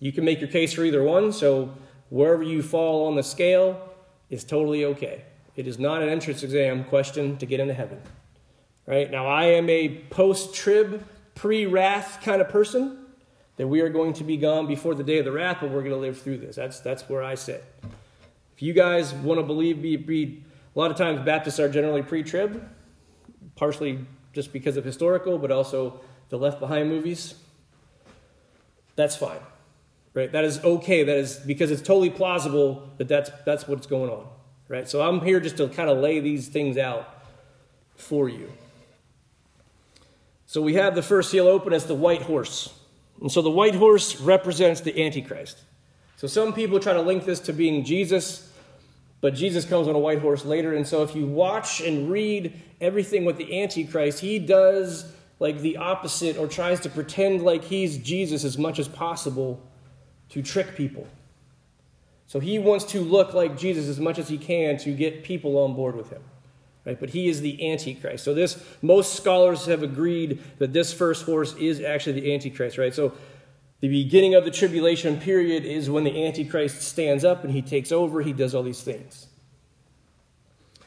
You 0.00 0.10
can 0.10 0.24
make 0.24 0.40
your 0.40 0.48
case 0.48 0.72
for 0.72 0.82
either 0.82 1.02
one, 1.02 1.32
so 1.32 1.72
wherever 2.08 2.42
you 2.42 2.62
fall 2.62 3.06
on 3.06 3.14
the 3.14 3.22
scale 3.22 3.88
is 4.30 4.42
totally 4.42 4.84
okay. 4.84 5.22
It 5.54 5.68
is 5.68 5.78
not 5.78 6.02
an 6.02 6.08
entrance 6.08 6.42
exam 6.42 6.84
question 6.84 7.36
to 7.36 7.46
get 7.46 7.60
into 7.60 7.74
heaven. 7.74 8.00
Right? 8.86 9.08
Now, 9.10 9.26
I 9.28 9.44
am 9.44 9.70
a 9.70 9.98
post 10.10 10.54
trib, 10.54 11.06
pre 11.36 11.66
wrath 11.66 12.20
kind 12.24 12.40
of 12.40 12.48
person, 12.48 12.99
that 13.60 13.68
we 13.68 13.82
are 13.82 13.90
going 13.90 14.14
to 14.14 14.24
be 14.24 14.38
gone 14.38 14.66
before 14.66 14.94
the 14.94 15.04
day 15.04 15.18
of 15.18 15.26
the 15.26 15.30
wrath, 15.30 15.58
but 15.60 15.68
we're 15.68 15.82
going 15.82 15.92
to 15.92 15.98
live 15.98 16.18
through 16.18 16.38
this. 16.38 16.56
That's, 16.56 16.80
that's 16.80 17.06
where 17.10 17.22
I 17.22 17.34
sit. 17.34 17.62
If 18.54 18.62
you 18.62 18.72
guys 18.72 19.12
want 19.12 19.38
to 19.38 19.44
believe, 19.44 19.82
be, 19.82 19.96
be, 19.96 20.42
a 20.74 20.78
lot 20.78 20.90
of 20.90 20.96
times 20.96 21.20
Baptists 21.20 21.60
are 21.60 21.68
generally 21.68 22.00
pre 22.00 22.22
trib, 22.22 22.66
partially 23.56 24.06
just 24.32 24.54
because 24.54 24.78
of 24.78 24.84
historical, 24.86 25.36
but 25.36 25.50
also 25.50 26.00
the 26.30 26.38
Left 26.38 26.58
Behind 26.58 26.88
movies, 26.88 27.34
that's 28.96 29.14
fine. 29.14 29.40
Right? 30.14 30.32
That 30.32 30.44
is 30.46 30.64
okay. 30.64 31.04
That 31.04 31.18
is 31.18 31.36
because 31.36 31.70
it's 31.70 31.82
totally 31.82 32.08
plausible 32.08 32.88
that 32.96 33.08
that's, 33.08 33.30
that's 33.44 33.68
what's 33.68 33.86
going 33.86 34.08
on. 34.08 34.26
Right? 34.68 34.88
So 34.88 35.02
I'm 35.02 35.20
here 35.20 35.38
just 35.38 35.58
to 35.58 35.68
kind 35.68 35.90
of 35.90 35.98
lay 35.98 36.20
these 36.20 36.48
things 36.48 36.78
out 36.78 37.14
for 37.94 38.26
you. 38.26 38.50
So 40.46 40.62
we 40.62 40.76
have 40.76 40.94
the 40.94 41.02
first 41.02 41.30
seal 41.30 41.46
open 41.46 41.74
as 41.74 41.84
the 41.84 41.94
white 41.94 42.22
horse. 42.22 42.72
And 43.20 43.30
so 43.30 43.42
the 43.42 43.50
white 43.50 43.74
horse 43.74 44.20
represents 44.20 44.80
the 44.80 45.02
Antichrist. 45.02 45.58
So 46.16 46.26
some 46.26 46.52
people 46.52 46.80
try 46.80 46.92
to 46.92 47.02
link 47.02 47.24
this 47.24 47.40
to 47.40 47.52
being 47.52 47.84
Jesus 47.84 48.50
but 49.20 49.34
Jesus 49.34 49.64
comes 49.64 49.86
on 49.86 49.94
a 49.94 49.98
white 49.98 50.20
horse 50.20 50.44
later. 50.44 50.74
And 50.74 50.86
so 50.86 51.02
if 51.02 51.14
you 51.14 51.26
watch 51.26 51.80
and 51.80 52.10
read 52.10 52.58
everything 52.80 53.24
with 53.24 53.36
the 53.36 53.62
Antichrist, 53.62 54.20
he 54.20 54.38
does 54.38 55.12
like 55.38 55.60
the 55.60 55.76
opposite 55.76 56.36
or 56.36 56.46
tries 56.46 56.80
to 56.80 56.90
pretend 56.90 57.42
like 57.42 57.64
he's 57.64 57.98
Jesus 57.98 58.44
as 58.44 58.56
much 58.56 58.78
as 58.78 58.88
possible 58.88 59.62
to 60.30 60.42
trick 60.42 60.74
people. 60.74 61.06
So 62.26 62.40
he 62.40 62.58
wants 62.58 62.84
to 62.86 63.00
look 63.00 63.34
like 63.34 63.58
Jesus 63.58 63.88
as 63.88 63.98
much 63.98 64.18
as 64.18 64.28
he 64.28 64.38
can 64.38 64.78
to 64.78 64.92
get 64.92 65.24
people 65.24 65.58
on 65.58 65.74
board 65.74 65.96
with 65.96 66.10
him. 66.10 66.22
Right? 66.86 66.98
But 66.98 67.10
he 67.10 67.28
is 67.28 67.42
the 67.42 67.70
Antichrist. 67.70 68.24
So 68.24 68.32
this 68.32 68.62
most 68.80 69.14
scholars 69.14 69.66
have 69.66 69.82
agreed 69.82 70.42
that 70.58 70.72
this 70.72 70.92
first 70.92 71.26
horse 71.26 71.54
is 71.56 71.80
actually 71.80 72.20
the 72.20 72.32
Antichrist, 72.32 72.78
right? 72.78 72.94
So 72.94 73.12
the 73.80 73.88
beginning 73.88 74.34
of 74.34 74.44
the 74.44 74.50
tribulation 74.50 75.18
period 75.18 75.64
is 75.64 75.90
when 75.90 76.04
the 76.04 76.24
Antichrist 76.26 76.82
stands 76.82 77.24
up 77.24 77.44
and 77.44 77.52
he 77.52 77.62
takes 77.62 77.92
over, 77.92 78.22
he 78.22 78.32
does 78.32 78.54
all 78.54 78.62
these 78.62 78.82
things. 78.82 79.26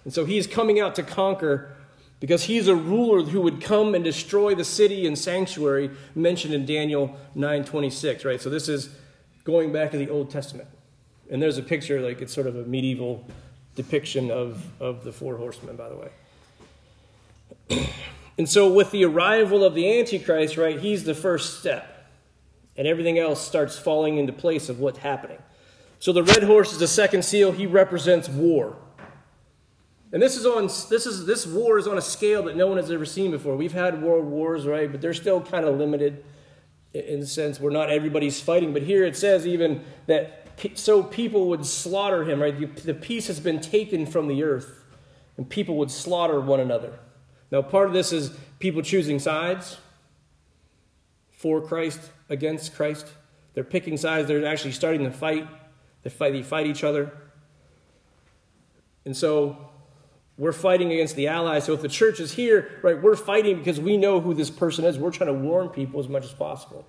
And 0.03 0.13
so 0.13 0.25
he's 0.25 0.47
coming 0.47 0.79
out 0.79 0.95
to 0.95 1.03
conquer 1.03 1.75
because 2.19 2.43
he's 2.43 2.67
a 2.67 2.75
ruler 2.75 3.23
who 3.23 3.41
would 3.41 3.61
come 3.61 3.95
and 3.95 4.03
destroy 4.03 4.55
the 4.55 4.63
city 4.63 5.05
and 5.05 5.17
sanctuary 5.17 5.91
mentioned 6.15 6.53
in 6.53 6.65
Daniel 6.65 7.17
9:26, 7.35 8.25
right? 8.25 8.41
So 8.41 8.49
this 8.49 8.69
is 8.69 8.89
going 9.43 9.73
back 9.73 9.91
to 9.91 9.97
the 9.97 10.09
Old 10.09 10.29
Testament. 10.29 10.69
And 11.29 11.41
there's 11.41 11.57
a 11.57 11.63
picture 11.63 11.99
like 12.01 12.21
it's 12.21 12.33
sort 12.33 12.47
of 12.47 12.55
a 12.55 12.63
medieval 12.63 13.25
depiction 13.75 14.31
of, 14.31 14.63
of 14.81 15.03
the 15.03 15.11
four 15.11 15.37
horsemen, 15.37 15.75
by 15.75 15.89
the 15.89 15.95
way. 15.95 17.89
and 18.37 18.47
so 18.47 18.71
with 18.71 18.91
the 18.91 19.05
arrival 19.05 19.63
of 19.63 19.73
the 19.73 19.99
Antichrist, 19.99 20.57
right, 20.57 20.79
he's 20.79 21.03
the 21.03 21.15
first 21.15 21.59
step. 21.59 21.89
And 22.75 22.87
everything 22.87 23.19
else 23.19 23.45
starts 23.45 23.77
falling 23.77 24.17
into 24.17 24.33
place 24.33 24.69
of 24.69 24.79
what's 24.79 24.99
happening. 24.99 25.37
So 25.99 26.11
the 26.11 26.23
red 26.23 26.43
horse 26.43 26.73
is 26.73 26.79
the 26.79 26.87
second 26.87 27.23
seal. 27.23 27.51
He 27.51 27.65
represents 27.65 28.27
war. 28.27 28.75
And 30.11 30.21
this 30.21 30.35
is 30.35 30.45
on 30.45 30.67
this 30.67 31.07
is 31.07 31.25
this 31.25 31.47
war 31.47 31.79
is 31.79 31.87
on 31.87 31.97
a 31.97 32.01
scale 32.01 32.43
that 32.43 32.55
no 32.55 32.67
one 32.67 32.77
has 32.77 32.91
ever 32.91 33.05
seen 33.05 33.31
before. 33.31 33.55
We've 33.55 33.73
had 33.73 34.01
world 34.01 34.25
wars, 34.25 34.67
right? 34.67 34.91
But 34.91 35.01
they're 35.01 35.13
still 35.13 35.41
kind 35.41 35.65
of 35.65 35.77
limited 35.77 36.23
in 36.93 37.19
the 37.19 37.25
sense 37.25 37.59
where 37.59 37.71
not 37.71 37.89
everybody's 37.89 38.39
fighting. 38.39 38.73
But 38.73 38.83
here 38.83 39.03
it 39.05 39.17
says 39.17 39.47
even 39.47 39.83
that 40.05 40.42
so 40.75 41.03
people 41.03 41.49
would 41.49 41.65
slaughter 41.65 42.23
him, 42.23 42.41
right? 42.41 42.75
The 42.75 42.93
peace 42.93 43.27
has 43.27 43.39
been 43.39 43.59
taken 43.59 44.05
from 44.05 44.27
the 44.27 44.43
earth, 44.43 44.83
and 45.37 45.49
people 45.49 45.75
would 45.77 45.91
slaughter 45.91 46.39
one 46.39 46.59
another. 46.59 46.99
Now, 47.51 47.61
part 47.61 47.87
of 47.87 47.93
this 47.93 48.11
is 48.11 48.31
people 48.59 48.81
choosing 48.81 49.19
sides 49.19 49.77
for 51.31 51.61
Christ, 51.61 51.99
against 52.29 52.75
Christ. 52.75 53.07
They're 53.53 53.63
picking 53.63 53.97
sides. 53.97 54.27
They're 54.27 54.45
actually 54.45 54.71
starting 54.71 55.03
to 55.03 55.11
fight. 55.11 55.47
They 56.01 56.09
fight, 56.09 56.33
they 56.33 56.41
fight 56.41 56.67
each 56.67 56.83
other. 56.83 57.11
And 59.05 59.15
so 59.15 59.69
we're 60.37 60.53
fighting 60.53 60.91
against 60.91 61.15
the 61.15 61.27
allies. 61.27 61.65
So 61.65 61.73
if 61.73 61.81
the 61.81 61.89
church 61.89 62.19
is 62.19 62.33
here, 62.33 62.79
right, 62.81 63.01
we're 63.01 63.15
fighting 63.15 63.57
because 63.57 63.79
we 63.79 63.97
know 63.97 64.19
who 64.19 64.33
this 64.33 64.49
person 64.49 64.85
is. 64.85 64.97
We're 64.97 65.11
trying 65.11 65.27
to 65.27 65.39
warn 65.39 65.69
people 65.69 65.99
as 65.99 66.07
much 66.07 66.25
as 66.25 66.33
possible. 66.33 66.87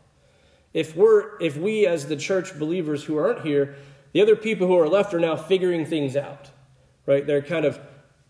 If 0.74 0.94
we're 0.94 1.40
if 1.40 1.56
we 1.56 1.86
as 1.86 2.06
the 2.06 2.16
church 2.16 2.58
believers 2.58 3.04
who 3.04 3.16
aren't 3.16 3.40
here, 3.46 3.76
the 4.12 4.20
other 4.20 4.36
people 4.36 4.66
who 4.66 4.78
are 4.78 4.88
left 4.88 5.14
are 5.14 5.20
now 5.20 5.36
figuring 5.36 5.86
things 5.86 6.16
out. 6.16 6.50
Right? 7.06 7.26
They're 7.26 7.42
kind 7.42 7.64
of 7.64 7.80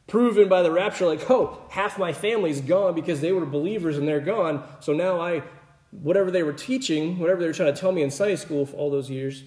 proven 0.06 0.48
by 0.48 0.62
the 0.62 0.70
rapture 0.70 1.06
like, 1.06 1.28
"Oh, 1.30 1.62
half 1.70 1.98
my 1.98 2.12
family's 2.12 2.60
gone 2.60 2.94
because 2.94 3.20
they 3.20 3.32
were 3.32 3.46
believers 3.46 3.98
and 3.98 4.06
they're 4.06 4.20
gone. 4.20 4.62
So 4.80 4.92
now 4.92 5.20
I 5.20 5.42
whatever 5.90 6.30
they 6.30 6.42
were 6.42 6.52
teaching, 6.52 7.18
whatever 7.18 7.40
they 7.40 7.46
were 7.46 7.52
trying 7.52 7.74
to 7.74 7.80
tell 7.80 7.92
me 7.92 8.02
in 8.02 8.10
Sunday 8.10 8.36
school 8.36 8.66
for 8.66 8.76
all 8.76 8.90
those 8.90 9.10
years 9.10 9.42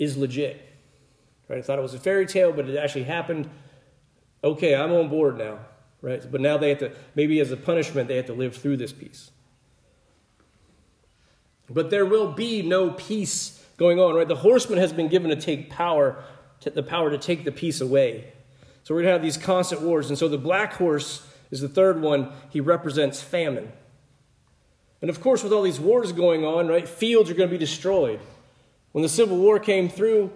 is 0.00 0.16
legit." 0.16 0.60
Right? 1.48 1.58
I 1.58 1.62
thought 1.62 1.78
it 1.78 1.82
was 1.82 1.94
a 1.94 2.00
fairy 2.00 2.26
tale, 2.26 2.52
but 2.52 2.68
it 2.68 2.76
actually 2.76 3.04
happened 3.04 3.48
okay, 4.44 4.74
I'm 4.74 4.92
on 4.92 5.08
board 5.08 5.38
now, 5.38 5.58
right? 6.02 6.22
But 6.30 6.40
now 6.40 6.58
they 6.58 6.68
have 6.68 6.78
to, 6.78 6.92
maybe 7.14 7.40
as 7.40 7.50
a 7.50 7.56
punishment, 7.56 8.08
they 8.08 8.16
have 8.16 8.26
to 8.26 8.34
live 8.34 8.54
through 8.54 8.76
this 8.76 8.92
peace. 8.92 9.30
But 11.68 11.90
there 11.90 12.04
will 12.04 12.32
be 12.32 12.62
no 12.62 12.90
peace 12.90 13.64
going 13.76 13.98
on, 13.98 14.14
right? 14.14 14.28
The 14.28 14.36
horseman 14.36 14.78
has 14.78 14.92
been 14.92 15.08
given 15.08 15.30
to 15.30 15.36
take 15.36 15.70
power, 15.70 16.22
to, 16.60 16.70
the 16.70 16.82
power 16.82 17.10
to 17.10 17.18
take 17.18 17.44
the 17.44 17.52
peace 17.52 17.80
away. 17.80 18.32
So 18.82 18.94
we're 18.94 19.02
going 19.02 19.08
to 19.08 19.12
have 19.12 19.22
these 19.22 19.38
constant 19.38 19.80
wars. 19.80 20.08
And 20.10 20.18
so 20.18 20.28
the 20.28 20.38
black 20.38 20.74
horse 20.74 21.26
is 21.50 21.60
the 21.60 21.68
third 21.68 22.02
one. 22.02 22.32
He 22.50 22.60
represents 22.60 23.22
famine. 23.22 23.72
And 25.00 25.10
of 25.10 25.20
course, 25.20 25.42
with 25.42 25.52
all 25.52 25.62
these 25.62 25.80
wars 25.80 26.12
going 26.12 26.44
on, 26.44 26.68
right, 26.68 26.88
fields 26.88 27.30
are 27.30 27.34
going 27.34 27.48
to 27.48 27.54
be 27.54 27.58
destroyed. 27.58 28.20
When 28.92 29.02
the 29.02 29.08
Civil 29.08 29.38
War 29.38 29.58
came 29.58 29.88
through, 29.88 30.30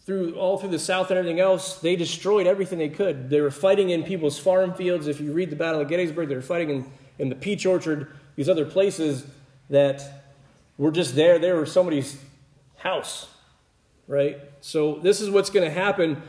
through 0.00 0.34
all 0.34 0.58
through 0.58 0.70
the 0.70 0.78
South 0.78 1.10
and 1.10 1.18
everything 1.18 1.40
else, 1.40 1.78
they 1.78 1.96
destroyed 1.96 2.46
everything 2.46 2.78
they 2.78 2.88
could. 2.88 3.30
They 3.30 3.40
were 3.40 3.50
fighting 3.50 3.90
in 3.90 4.02
people's 4.02 4.38
farm 4.38 4.74
fields. 4.74 5.06
If 5.06 5.20
you 5.20 5.32
read 5.32 5.50
the 5.50 5.56
Battle 5.56 5.80
of 5.80 5.88
Gettysburg, 5.88 6.28
they 6.28 6.34
were 6.34 6.42
fighting 6.42 6.70
in, 6.70 6.92
in 7.18 7.28
the 7.28 7.34
peach 7.34 7.64
orchard, 7.64 8.08
these 8.36 8.48
other 8.48 8.66
places 8.66 9.26
that 9.70 10.23
were 10.78 10.90
just 10.90 11.14
there. 11.14 11.38
They 11.38 11.52
were 11.52 11.66
somebody's 11.66 12.18
house, 12.76 13.28
right? 14.06 14.38
So 14.60 14.96
this 14.96 15.20
is 15.20 15.30
what's 15.30 15.50
going 15.50 15.64
to 15.68 15.74
happen. 15.74 16.22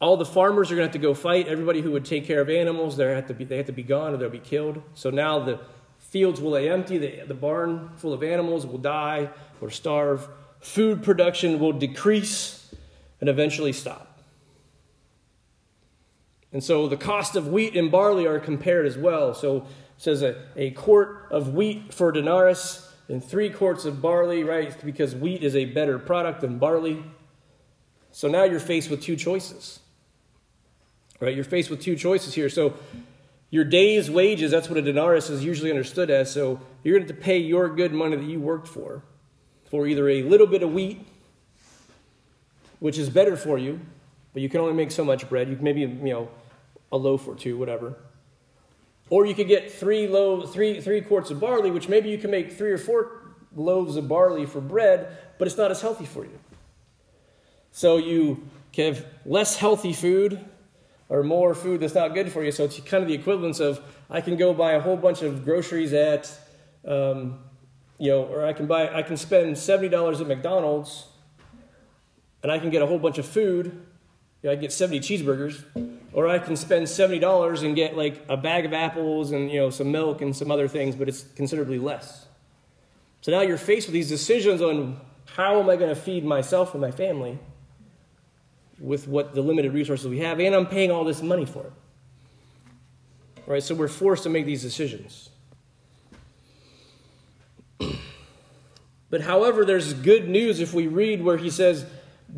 All 0.00 0.16
the 0.16 0.24
farmers 0.24 0.70
are 0.70 0.76
going 0.76 0.88
to 0.88 0.92
have 0.92 1.00
to 1.00 1.06
go 1.06 1.14
fight. 1.14 1.48
Everybody 1.48 1.82
who 1.82 1.90
would 1.92 2.04
take 2.04 2.26
care 2.26 2.40
of 2.40 2.48
animals, 2.48 2.96
they 2.96 3.04
have 3.14 3.26
to 3.26 3.34
be, 3.34 3.44
they 3.44 3.58
have 3.58 3.66
to 3.66 3.72
be 3.72 3.82
gone 3.82 4.14
or 4.14 4.16
they'll 4.16 4.30
be 4.30 4.38
killed. 4.38 4.82
So 4.94 5.10
now 5.10 5.40
the 5.40 5.60
fields 5.98 6.40
will 6.40 6.52
lay 6.52 6.70
empty. 6.70 6.98
The, 6.98 7.24
the 7.26 7.34
barn 7.34 7.90
full 7.96 8.12
of 8.12 8.22
animals 8.22 8.66
will 8.66 8.78
die 8.78 9.28
or 9.60 9.70
starve 9.70 10.28
food 10.60 11.02
production 11.02 11.58
will 11.58 11.72
decrease 11.72 12.74
and 13.20 13.28
eventually 13.28 13.72
stop. 13.72 14.06
And 16.52 16.62
so 16.64 16.88
the 16.88 16.96
cost 16.96 17.36
of 17.36 17.48
wheat 17.48 17.76
and 17.76 17.90
barley 17.90 18.26
are 18.26 18.40
compared 18.40 18.86
as 18.86 18.98
well. 18.98 19.34
So 19.34 19.66
says 20.00 20.22
a, 20.22 20.34
a 20.56 20.70
quart 20.70 21.26
of 21.30 21.52
wheat 21.52 21.92
for 21.92 22.10
denarius 22.10 22.90
and 23.10 23.22
three 23.22 23.50
quarts 23.50 23.84
of 23.84 24.00
barley, 24.00 24.42
right? 24.42 24.74
Because 24.82 25.14
wheat 25.14 25.44
is 25.44 25.54
a 25.54 25.66
better 25.66 25.98
product 25.98 26.40
than 26.40 26.58
barley. 26.58 27.04
So 28.10 28.26
now 28.26 28.44
you're 28.44 28.60
faced 28.60 28.88
with 28.88 29.02
two 29.02 29.14
choices. 29.14 29.80
Right? 31.20 31.34
You're 31.34 31.44
faced 31.44 31.68
with 31.68 31.82
two 31.82 31.96
choices 31.96 32.32
here. 32.32 32.48
So 32.48 32.78
your 33.50 33.64
day's 33.64 34.10
wages, 34.10 34.50
that's 34.50 34.70
what 34.70 34.78
a 34.78 34.82
denarius 34.82 35.28
is 35.28 35.44
usually 35.44 35.68
understood 35.68 36.08
as. 36.08 36.32
So 36.32 36.60
you're 36.82 36.96
going 36.96 37.06
to, 37.06 37.12
to 37.12 37.20
pay 37.20 37.36
your 37.36 37.68
good 37.68 37.92
money 37.92 38.16
that 38.16 38.24
you 38.24 38.40
worked 38.40 38.68
for 38.68 39.02
for 39.70 39.86
either 39.86 40.08
a 40.08 40.22
little 40.22 40.46
bit 40.46 40.62
of 40.62 40.72
wheat, 40.72 41.06
which 42.78 42.96
is 42.96 43.10
better 43.10 43.36
for 43.36 43.58
you, 43.58 43.78
but 44.32 44.40
you 44.40 44.48
can 44.48 44.60
only 44.60 44.72
make 44.72 44.92
so 44.92 45.04
much 45.04 45.28
bread. 45.28 45.50
You 45.50 45.58
maybe, 45.60 45.82
you 45.82 45.86
know, 45.86 46.30
a 46.90 46.96
loaf 46.96 47.28
or 47.28 47.34
two, 47.34 47.58
whatever. 47.58 47.96
Or 49.10 49.26
you 49.26 49.34
could 49.34 49.48
get 49.48 49.70
three, 49.70 50.08
loaves, 50.08 50.52
three, 50.52 50.80
three 50.80 51.00
quarts 51.00 51.30
of 51.30 51.40
barley, 51.40 51.70
which 51.70 51.88
maybe 51.88 52.08
you 52.08 52.16
can 52.16 52.30
make 52.30 52.52
three 52.52 52.70
or 52.70 52.78
four 52.78 53.34
loaves 53.54 53.96
of 53.96 54.08
barley 54.08 54.46
for 54.46 54.60
bread, 54.60 55.16
but 55.38 55.46
it's 55.46 55.56
not 55.58 55.70
as 55.70 55.82
healthy 55.82 56.06
for 56.06 56.24
you. 56.24 56.38
So 57.72 57.96
you 57.98 58.48
can 58.72 58.94
have 58.94 59.06
less 59.26 59.56
healthy 59.56 59.92
food 59.92 60.42
or 61.08 61.22
more 61.24 61.54
food 61.54 61.80
that's 61.80 61.94
not 61.94 62.14
good 62.14 62.32
for 62.32 62.42
you. 62.44 62.52
So 62.52 62.64
it's 62.64 62.78
kind 62.80 63.02
of 63.02 63.08
the 63.08 63.14
equivalence 63.14 63.60
of 63.60 63.80
I 64.08 64.20
can 64.20 64.36
go 64.36 64.54
buy 64.54 64.72
a 64.72 64.80
whole 64.80 64.96
bunch 64.96 65.22
of 65.22 65.44
groceries 65.44 65.92
at 65.92 66.30
um, 66.84 67.40
you 68.00 68.10
know, 68.10 68.22
or 68.22 68.46
I 68.46 68.54
can 68.54 68.66
buy, 68.66 68.88
I 68.88 69.02
can 69.02 69.18
spend 69.18 69.54
$70 69.56 70.20
at 70.20 70.26
McDonald's 70.26 71.06
and 72.42 72.50
I 72.50 72.58
can 72.58 72.70
get 72.70 72.80
a 72.80 72.86
whole 72.86 72.98
bunch 72.98 73.18
of 73.18 73.26
food. 73.26 73.86
Know, 74.42 74.52
I 74.52 74.56
get 74.56 74.72
70 74.72 75.00
cheeseburgers. 75.00 75.64
Or 76.12 76.26
I 76.26 76.38
can 76.38 76.56
spend 76.56 76.86
$70 76.86 77.62
and 77.62 77.76
get 77.76 77.96
like 77.96 78.24
a 78.28 78.36
bag 78.36 78.64
of 78.64 78.72
apples 78.72 79.30
and, 79.30 79.50
you 79.50 79.60
know, 79.60 79.70
some 79.70 79.92
milk 79.92 80.22
and 80.22 80.34
some 80.34 80.50
other 80.50 80.66
things, 80.66 80.96
but 80.96 81.08
it's 81.08 81.24
considerably 81.36 81.78
less. 81.78 82.26
So 83.20 83.30
now 83.30 83.42
you're 83.42 83.58
faced 83.58 83.86
with 83.86 83.92
these 83.92 84.08
decisions 84.08 84.60
on 84.60 85.00
how 85.36 85.60
am 85.60 85.70
I 85.70 85.76
going 85.76 85.94
to 85.94 86.00
feed 86.00 86.24
myself 86.24 86.74
and 86.74 86.80
my 86.80 86.90
family 86.90 87.38
with 88.80 89.06
what 89.06 89.34
the 89.34 89.42
limited 89.42 89.72
resources 89.72 90.08
we 90.08 90.18
have, 90.20 90.40
and 90.40 90.54
I'm 90.54 90.66
paying 90.66 90.90
all 90.90 91.04
this 91.04 91.22
money 91.22 91.44
for 91.44 91.66
it. 91.66 91.72
Right? 93.46 93.62
So 93.62 93.74
we're 93.74 93.88
forced 93.88 94.22
to 94.24 94.30
make 94.30 94.46
these 94.46 94.62
decisions. 94.62 95.28
But 99.10 99.22
however, 99.22 99.64
there's 99.64 99.92
good 99.92 100.28
news 100.28 100.60
if 100.60 100.72
we 100.72 100.86
read 100.86 101.20
where 101.20 101.36
he 101.36 101.50
says, 101.50 101.84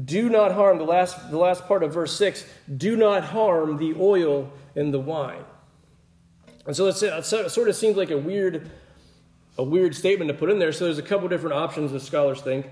do 0.04 0.28
not 0.28 0.52
harm, 0.52 0.78
the 0.78 0.84
last, 0.84 1.30
the 1.30 1.38
last 1.38 1.66
part 1.66 1.82
of 1.82 1.92
verse 1.92 2.16
6, 2.16 2.46
do 2.76 2.96
not 2.96 3.24
harm 3.24 3.76
the 3.76 3.94
oil 3.98 4.50
and 4.74 4.92
the 4.92 4.98
wine. 4.98 5.44
And 6.66 6.76
so 6.76 6.86
uh, 6.86 6.90
it 6.90 7.24
sort 7.24 7.68
of 7.68 7.76
seems 7.76 7.96
like 7.96 8.10
a 8.10 8.18
weird, 8.18 8.70
a 9.58 9.62
weird 9.62 9.94
statement 9.94 10.28
to 10.28 10.34
put 10.34 10.50
in 10.50 10.58
there. 10.58 10.72
So 10.72 10.84
there's 10.84 10.98
a 10.98 11.02
couple 11.02 11.28
different 11.28 11.56
options 11.56 11.92
that 11.92 12.00
scholars 12.00 12.40
think. 12.40 12.66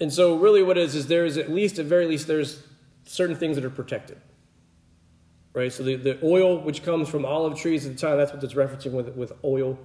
And 0.00 0.12
so 0.12 0.36
really 0.36 0.62
what 0.62 0.76
is, 0.76 0.94
is 0.94 1.06
there 1.06 1.24
is 1.24 1.38
at 1.38 1.50
least, 1.50 1.78
at 1.78 1.86
very 1.86 2.06
least, 2.06 2.26
there's 2.26 2.62
certain 3.04 3.36
things 3.36 3.56
that 3.56 3.64
are 3.64 3.70
protected. 3.70 4.20
Right? 5.54 5.72
So 5.72 5.82
the, 5.82 5.96
the 5.96 6.18
oil, 6.22 6.60
which 6.60 6.82
comes 6.82 7.08
from 7.08 7.24
olive 7.24 7.58
trees 7.58 7.86
at 7.86 7.92
the 7.92 7.98
time, 7.98 8.18
that's 8.18 8.32
what 8.32 8.42
it's 8.42 8.54
referencing 8.54 8.92
with, 8.92 9.08
with 9.16 9.32
oil. 9.44 9.78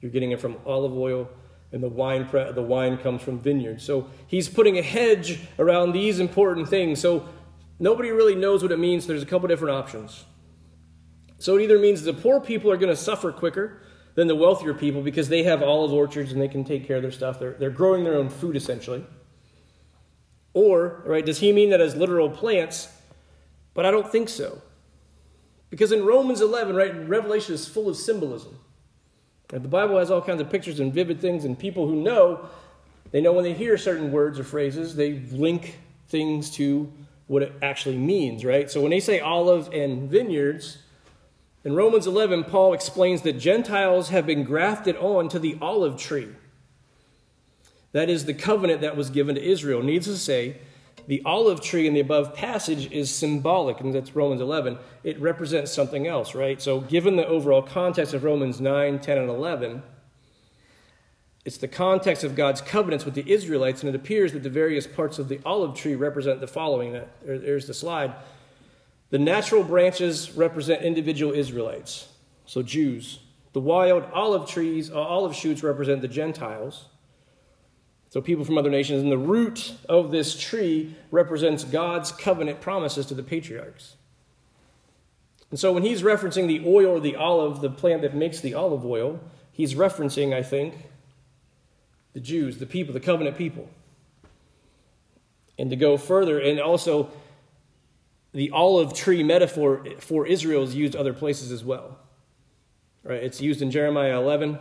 You're 0.00 0.12
getting 0.12 0.30
it 0.30 0.40
from 0.40 0.56
olive 0.64 0.96
oil, 0.96 1.28
and 1.72 1.82
the 1.82 1.88
wine, 1.88 2.28
the 2.54 2.62
wine 2.62 2.96
comes 2.98 3.22
from 3.22 3.38
vineyards. 3.38 3.84
So 3.84 4.08
he's 4.26 4.48
putting 4.48 4.78
a 4.78 4.82
hedge 4.82 5.40
around 5.58 5.92
these 5.92 6.18
important 6.18 6.68
things. 6.68 7.00
So 7.00 7.28
nobody 7.78 8.10
really 8.10 8.34
knows 8.34 8.62
what 8.62 8.72
it 8.72 8.78
means. 8.78 9.06
There's 9.06 9.22
a 9.22 9.26
couple 9.26 9.48
different 9.48 9.76
options. 9.76 10.24
So 11.38 11.56
it 11.56 11.62
either 11.62 11.78
means 11.78 12.02
the 12.02 12.14
poor 12.14 12.40
people 12.40 12.70
are 12.70 12.76
going 12.76 12.94
to 12.94 12.96
suffer 12.96 13.32
quicker 13.32 13.82
than 14.14 14.26
the 14.26 14.34
wealthier 14.34 14.74
people 14.74 15.02
because 15.02 15.28
they 15.28 15.44
have 15.44 15.62
olive 15.62 15.92
orchards 15.92 16.32
and 16.32 16.40
they 16.40 16.48
can 16.48 16.64
take 16.64 16.86
care 16.86 16.96
of 16.96 17.02
their 17.02 17.12
stuff. 17.12 17.38
They're, 17.38 17.52
they're 17.52 17.70
growing 17.70 18.02
their 18.02 18.16
own 18.16 18.28
food 18.28 18.56
essentially. 18.56 19.04
Or, 20.54 21.02
right, 21.06 21.24
does 21.24 21.38
he 21.38 21.52
mean 21.52 21.70
that 21.70 21.80
as 21.80 21.94
literal 21.94 22.30
plants? 22.30 22.88
But 23.74 23.86
I 23.86 23.92
don't 23.92 24.10
think 24.10 24.28
so. 24.28 24.60
Because 25.70 25.92
in 25.92 26.04
Romans 26.04 26.40
11, 26.40 26.74
right, 26.74 27.08
Revelation 27.08 27.54
is 27.54 27.68
full 27.68 27.88
of 27.88 27.96
symbolism. 27.96 28.58
The 29.48 29.60
Bible 29.60 29.98
has 29.98 30.10
all 30.10 30.20
kinds 30.20 30.40
of 30.40 30.50
pictures 30.50 30.78
and 30.78 30.92
vivid 30.92 31.20
things, 31.20 31.44
and 31.44 31.58
people 31.58 31.86
who 31.86 31.96
know, 31.96 32.48
they 33.10 33.20
know 33.20 33.32
when 33.32 33.44
they 33.44 33.54
hear 33.54 33.78
certain 33.78 34.12
words 34.12 34.38
or 34.38 34.44
phrases, 34.44 34.94
they 34.94 35.14
link 35.32 35.78
things 36.08 36.50
to 36.52 36.92
what 37.28 37.42
it 37.42 37.52
actually 37.62 37.96
means, 37.96 38.44
right? 38.44 38.70
So 38.70 38.80
when 38.82 38.90
they 38.90 39.00
say 39.00 39.20
olive 39.20 39.72
and 39.72 40.10
vineyards, 40.10 40.78
in 41.64 41.74
Romans 41.74 42.06
11, 42.06 42.44
Paul 42.44 42.72
explains 42.72 43.22
that 43.22 43.34
Gentiles 43.34 44.10
have 44.10 44.26
been 44.26 44.44
grafted 44.44 44.96
on 44.96 45.28
to 45.30 45.38
the 45.38 45.56
olive 45.60 45.98
tree. 45.98 46.28
That 47.92 48.08
is 48.08 48.26
the 48.26 48.34
covenant 48.34 48.82
that 48.82 48.96
was 48.96 49.10
given 49.10 49.34
to 49.34 49.42
Israel. 49.42 49.82
Needs 49.82 50.06
to 50.06 50.16
say, 50.16 50.58
the 51.08 51.22
olive 51.24 51.62
tree 51.62 51.86
in 51.86 51.94
the 51.94 52.00
above 52.00 52.34
passage 52.34 52.92
is 52.92 53.10
symbolic, 53.10 53.80
and 53.80 53.94
that's 53.94 54.14
Romans 54.14 54.42
11. 54.42 54.78
It 55.02 55.18
represents 55.18 55.72
something 55.72 56.06
else, 56.06 56.34
right? 56.34 56.60
So, 56.60 56.82
given 56.82 57.16
the 57.16 57.26
overall 57.26 57.62
context 57.62 58.12
of 58.12 58.24
Romans 58.24 58.60
9, 58.60 58.98
10, 58.98 59.18
and 59.18 59.30
11, 59.30 59.82
it's 61.46 61.56
the 61.56 61.66
context 61.66 62.24
of 62.24 62.36
God's 62.36 62.60
covenants 62.60 63.06
with 63.06 63.14
the 63.14 63.26
Israelites, 63.26 63.82
and 63.82 63.88
it 63.88 63.94
appears 63.94 64.34
that 64.34 64.42
the 64.42 64.50
various 64.50 64.86
parts 64.86 65.18
of 65.18 65.28
the 65.28 65.40
olive 65.46 65.74
tree 65.74 65.94
represent 65.94 66.40
the 66.40 66.46
following. 66.46 67.00
There's 67.24 67.66
the 67.66 67.72
slide. 67.72 68.12
The 69.08 69.18
natural 69.18 69.64
branches 69.64 70.32
represent 70.32 70.82
individual 70.82 71.32
Israelites, 71.32 72.08
so 72.44 72.62
Jews. 72.62 73.20
The 73.54 73.60
wild 73.60 74.04
olive 74.12 74.46
trees, 74.46 74.90
uh, 74.90 75.00
olive 75.00 75.34
shoots 75.34 75.62
represent 75.62 76.02
the 76.02 76.08
Gentiles, 76.08 76.84
so 78.10 78.20
people 78.20 78.44
from 78.44 78.58
other 78.58 78.70
nations. 78.70 79.02
And 79.02 79.12
the 79.12 79.18
root 79.18 79.74
of 79.88 80.10
this 80.10 80.38
tree 80.38 80.94
represents 81.10 81.64
God's 81.64 82.12
covenant 82.12 82.60
promises 82.60 83.06
to 83.06 83.14
the 83.14 83.22
patriarchs. 83.22 83.96
And 85.50 85.58
so 85.58 85.72
when 85.72 85.82
he's 85.82 86.02
referencing 86.02 86.46
the 86.46 86.62
oil 86.66 86.96
or 86.96 87.00
the 87.00 87.16
olive, 87.16 87.60
the 87.60 87.70
plant 87.70 88.02
that 88.02 88.14
makes 88.14 88.40
the 88.40 88.54
olive 88.54 88.84
oil, 88.84 89.20
he's 89.52 89.74
referencing, 89.74 90.34
I 90.34 90.42
think, 90.42 90.74
the 92.12 92.20
Jews, 92.20 92.58
the 92.58 92.66
people, 92.66 92.92
the 92.92 93.00
covenant 93.00 93.36
people. 93.36 93.68
And 95.58 95.70
to 95.70 95.76
go 95.76 95.96
further, 95.96 96.38
and 96.38 96.60
also 96.60 97.10
the 98.32 98.50
olive 98.50 98.94
tree 98.94 99.22
metaphor 99.22 99.86
for 99.98 100.26
Israel 100.26 100.62
is 100.62 100.74
used 100.74 100.94
other 100.94 101.12
places 101.12 101.50
as 101.50 101.64
well. 101.64 101.98
Right? 103.02 103.22
It's 103.22 103.40
used 103.40 103.62
in 103.62 103.70
Jeremiah 103.70 104.20
11, 104.20 104.58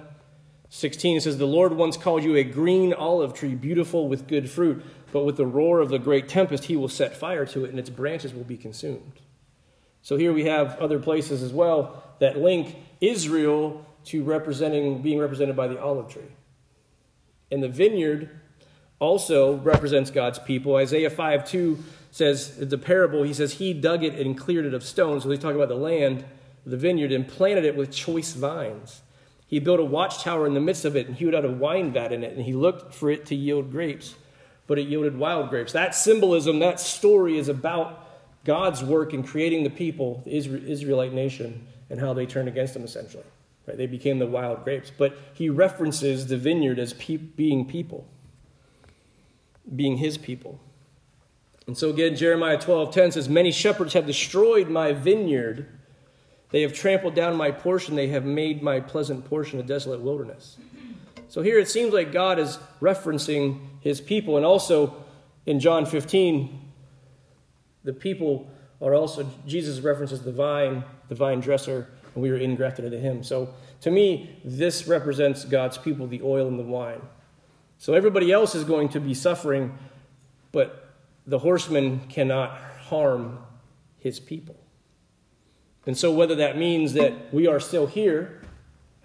16. 0.70 1.18
It 1.18 1.22
says, 1.22 1.38
The 1.38 1.46
Lord 1.46 1.74
once 1.74 1.98
called 1.98 2.24
you 2.24 2.36
a 2.36 2.44
green 2.44 2.94
olive 2.94 3.34
tree, 3.34 3.56
beautiful 3.56 4.08
with 4.08 4.28
good 4.28 4.50
fruit, 4.50 4.84
but 5.12 5.24
with 5.24 5.38
the 5.38 5.46
roar 5.46 5.80
of 5.80 5.90
the 5.90 6.00
great 6.00 6.28
tempest, 6.28 6.66
he 6.66 6.76
will 6.76 6.90
set 6.90 7.16
fire 7.16 7.46
to 7.48 7.66
it, 7.66 7.70
and 7.70 7.80
its 7.80 7.90
branches 7.90 8.34
will 8.34 8.44
be 8.44 8.58
consumed. 8.58 9.22
So 10.02 10.18
here 10.18 10.34
we 10.34 10.46
have 10.46 10.78
other 10.80 11.00
places 11.00 11.42
as 11.44 11.54
well 11.54 12.04
that 12.20 12.38
link 12.38 12.76
Israel 13.02 13.86
to 14.06 14.24
representing 14.24 15.02
being 15.02 15.20
represented 15.20 15.56
by 15.56 15.68
the 15.68 15.82
olive 15.82 16.10
tree. 16.10 16.32
And 17.52 17.62
the 17.62 17.70
vineyard 17.70 18.30
also 19.00 19.58
represents 19.58 20.10
God's 20.10 20.40
people. 20.40 20.76
Isaiah 20.76 21.10
5 21.10 21.50
2 21.50 21.84
says, 22.12 22.58
the 22.58 22.78
parable, 22.78 23.24
he 23.24 23.34
says, 23.34 23.54
He 23.54 23.74
dug 23.74 24.04
it 24.04 24.16
and 24.16 24.38
cleared 24.38 24.66
it 24.66 24.74
of 24.74 24.84
stones. 24.84 25.24
So 25.24 25.30
he's 25.30 25.40
talking 25.40 25.58
about 25.58 25.70
the 25.70 25.76
land, 25.76 26.26
the 26.66 26.78
vineyard, 26.78 27.12
and 27.12 27.28
planted 27.28 27.66
it 27.66 27.76
with 27.76 27.92
choice 27.92 28.34
vines. 28.34 29.02
He 29.48 29.60
built 29.60 29.80
a 29.80 29.86
watchtower 29.86 30.46
in 30.46 30.54
the 30.54 30.60
midst 30.60 30.84
of 30.84 30.96
it 30.96 31.08
and 31.08 31.16
hewed 31.16 31.34
out 31.34 31.46
a 31.46 31.50
wine 31.50 31.94
vat 31.94 32.12
in 32.12 32.24
it, 32.24 32.36
and 32.36 32.46
he 32.46 32.54
looked 32.54 32.94
for 32.94 33.10
it 33.10 33.26
to 33.28 33.36
yield 33.36 33.72
grapes, 33.72 34.16
but 34.68 34.78
it 34.78 34.88
yielded 34.88 35.18
wild 35.18 35.50
grapes. 35.50 35.72
That 35.72 35.96
symbolism, 35.96 36.60
that 36.60 36.82
story 36.82 37.38
is 37.38 37.48
about 37.48 38.06
God's 38.44 38.84
work 38.84 39.14
in 39.14 39.24
creating 39.24 39.64
the 39.64 39.70
people, 39.70 40.22
the 40.26 40.36
Israelite 40.36 41.14
nation, 41.14 41.66
and 41.90 42.00
how 42.00 42.14
they 42.14 42.26
turned 42.26 42.50
against 42.50 42.76
him, 42.76 42.84
essentially. 42.84 43.24
Right? 43.66 43.78
They 43.78 43.88
became 43.88 44.20
the 44.20 44.28
wild 44.28 44.66
grapes. 44.66 44.92
But 44.96 45.18
he 45.34 45.50
references 45.50 46.28
the 46.28 46.38
vineyard 46.38 46.80
as 46.80 46.94
pe- 46.94 47.18
being 47.18 47.66
people, 47.66 48.06
being 49.76 49.98
his 49.98 50.18
people. 50.18 50.60
And 51.68 51.78
so 51.78 51.90
again, 51.90 52.16
Jeremiah 52.16 52.58
12 52.58 52.94
10 52.94 53.12
says, 53.14 53.30
Many 53.30 53.52
shepherds 53.52 53.94
have 53.94 54.06
destroyed 54.06 54.70
my 54.70 54.94
vineyard 54.94 55.68
they 56.52 56.62
have 56.62 56.74
trampled 56.74 57.16
down 57.16 57.36
my 57.36 57.52
portion. 57.52 57.96
They 57.96 58.08
have 58.08 58.26
made 58.26 58.62
my 58.62 58.80
pleasant 58.80 59.26
portion 59.26 59.60
a 59.60 59.64
desolate 59.64 60.02
wilderness. 60.02 60.58
So 61.28 61.42
here 61.42 61.60
it 61.60 61.68
seems 61.68 61.94
like 61.94 62.12
God 62.12 62.40
is 62.40 62.58
referencing 62.82 63.60
his 63.82 64.00
people. 64.00 64.38
And 64.38 64.46
also 64.46 65.04
in 65.46 65.60
John 65.60 65.86
15, 65.86 66.60
the 67.84 67.94
people 67.94 68.50
are 68.82 68.94
also, 68.94 69.30
Jesus 69.46 69.80
references 69.80 70.22
the 70.22 70.32
vine, 70.32 70.84
the 71.10 71.16
vine 71.16 71.42
dresser, 71.42 71.90
and 72.14 72.24
we 72.24 72.30
are 72.30 72.40
ingrafted 72.40 72.80
into 72.80 73.00
him. 73.00 73.24
So 73.24 73.54
to 73.82 73.92
me, 73.92 74.38
this 74.46 74.88
represents 74.88 75.44
God's 75.46 75.78
people, 75.78 76.08
the 76.08 76.22
oil 76.22 76.48
and 76.48 76.58
the 76.58 76.64
wine. 76.64 77.02
So 77.78 77.94
everybody 77.94 78.32
else 78.32 78.56
is 78.56 78.64
going 78.64 78.90
to 78.90 79.00
be 79.00 79.14
suffering, 79.14 79.78
but 80.52 80.90
the 81.28 81.40
horseman 81.40 82.00
cannot 82.08 82.58
harm 82.82 83.40
his 84.00 84.20
people. 84.20 84.56
And 85.88 85.98
so, 85.98 86.12
whether 86.12 86.36
that 86.36 86.58
means 86.58 86.94
that 86.94 87.34
we 87.34 87.48
are 87.48 87.62
still 87.62 87.88
here 87.88 88.42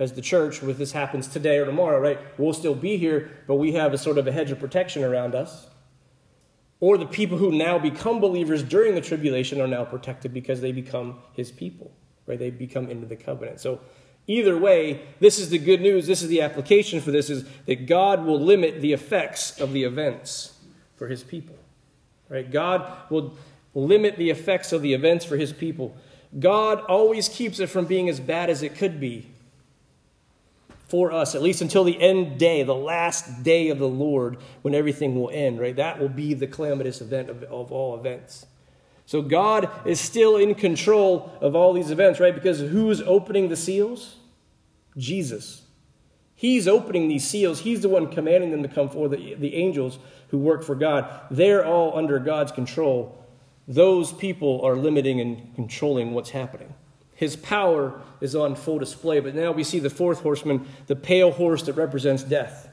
as 0.00 0.12
the 0.14 0.20
church, 0.20 0.62
if 0.62 0.78
this 0.78 0.92
happens 0.92 1.28
today 1.28 1.58
or 1.58 1.64
tomorrow, 1.64 2.00
right? 2.00 2.18
We'll 2.36 2.52
still 2.52 2.74
be 2.74 2.96
here, 2.96 3.30
but 3.46 3.54
we 3.54 3.72
have 3.72 3.94
a 3.94 3.98
sort 3.98 4.18
of 4.18 4.26
a 4.26 4.32
hedge 4.32 4.50
of 4.50 4.58
protection 4.58 5.04
around 5.04 5.36
us. 5.36 5.68
Or 6.80 6.98
the 6.98 7.06
people 7.06 7.38
who 7.38 7.52
now 7.52 7.78
become 7.78 8.20
believers 8.20 8.64
during 8.64 8.96
the 8.96 9.00
tribulation 9.00 9.60
are 9.60 9.68
now 9.68 9.84
protected 9.84 10.34
because 10.34 10.60
they 10.60 10.72
become 10.72 11.20
his 11.34 11.52
people, 11.52 11.92
right? 12.26 12.38
They 12.38 12.50
become 12.50 12.90
into 12.90 13.06
the 13.06 13.14
covenant. 13.14 13.60
So, 13.60 13.78
either 14.26 14.58
way, 14.58 15.02
this 15.20 15.38
is 15.38 15.50
the 15.50 15.58
good 15.58 15.80
news. 15.80 16.08
This 16.08 16.20
is 16.20 16.28
the 16.28 16.40
application 16.42 17.00
for 17.00 17.12
this 17.12 17.30
is 17.30 17.44
that 17.66 17.86
God 17.86 18.24
will 18.24 18.40
limit 18.40 18.80
the 18.80 18.92
effects 18.92 19.60
of 19.60 19.72
the 19.72 19.84
events 19.84 20.58
for 20.96 21.06
his 21.06 21.22
people, 21.22 21.54
right? 22.28 22.50
God 22.50 22.90
will 23.08 23.36
limit 23.72 24.16
the 24.16 24.30
effects 24.30 24.72
of 24.72 24.82
the 24.82 24.94
events 24.94 25.24
for 25.24 25.36
his 25.36 25.52
people. 25.52 25.96
God 26.38 26.80
always 26.80 27.28
keeps 27.28 27.60
it 27.60 27.68
from 27.68 27.84
being 27.84 28.08
as 28.08 28.20
bad 28.20 28.48
as 28.48 28.62
it 28.62 28.74
could 28.74 28.98
be 28.98 29.26
for 30.88 31.10
us, 31.10 31.34
at 31.34 31.40
least 31.40 31.62
until 31.62 31.84
the 31.84 31.98
end 32.02 32.38
day, 32.38 32.62
the 32.62 32.74
last 32.74 33.42
day 33.42 33.70
of 33.70 33.78
the 33.78 33.88
Lord, 33.88 34.36
when 34.60 34.74
everything 34.74 35.14
will 35.18 35.30
end, 35.30 35.58
right? 35.58 35.74
That 35.74 35.98
will 35.98 36.10
be 36.10 36.34
the 36.34 36.46
calamitous 36.46 37.00
event 37.00 37.30
of, 37.30 37.42
of 37.44 37.72
all 37.72 37.98
events. 37.98 38.44
So 39.06 39.22
God 39.22 39.70
is 39.86 39.98
still 39.98 40.36
in 40.36 40.54
control 40.54 41.32
of 41.40 41.56
all 41.56 41.72
these 41.72 41.90
events, 41.90 42.20
right? 42.20 42.34
Because 42.34 42.60
who's 42.60 43.00
opening 43.00 43.48
the 43.48 43.56
seals? 43.56 44.16
Jesus. 44.96 45.62
He's 46.34 46.68
opening 46.68 47.08
these 47.08 47.26
seals. 47.26 47.60
He's 47.60 47.80
the 47.80 47.88
one 47.88 48.08
commanding 48.08 48.50
them 48.50 48.62
to 48.62 48.68
come 48.68 48.90
forth, 48.90 49.12
the, 49.12 49.34
the 49.34 49.54
angels 49.54 49.98
who 50.28 50.38
work 50.38 50.62
for 50.62 50.74
God. 50.74 51.08
They're 51.30 51.64
all 51.64 51.96
under 51.96 52.18
God's 52.18 52.52
control 52.52 53.21
those 53.68 54.12
people 54.12 54.60
are 54.62 54.76
limiting 54.76 55.20
and 55.20 55.54
controlling 55.54 56.12
what's 56.12 56.30
happening. 56.30 56.74
His 57.14 57.36
power 57.36 58.00
is 58.20 58.34
on 58.34 58.56
full 58.56 58.78
display, 58.78 59.20
but 59.20 59.34
now 59.34 59.52
we 59.52 59.62
see 59.62 59.78
the 59.78 59.90
fourth 59.90 60.22
horseman, 60.22 60.66
the 60.86 60.96
pale 60.96 61.30
horse 61.30 61.62
that 61.64 61.74
represents 61.74 62.24
death. 62.24 62.68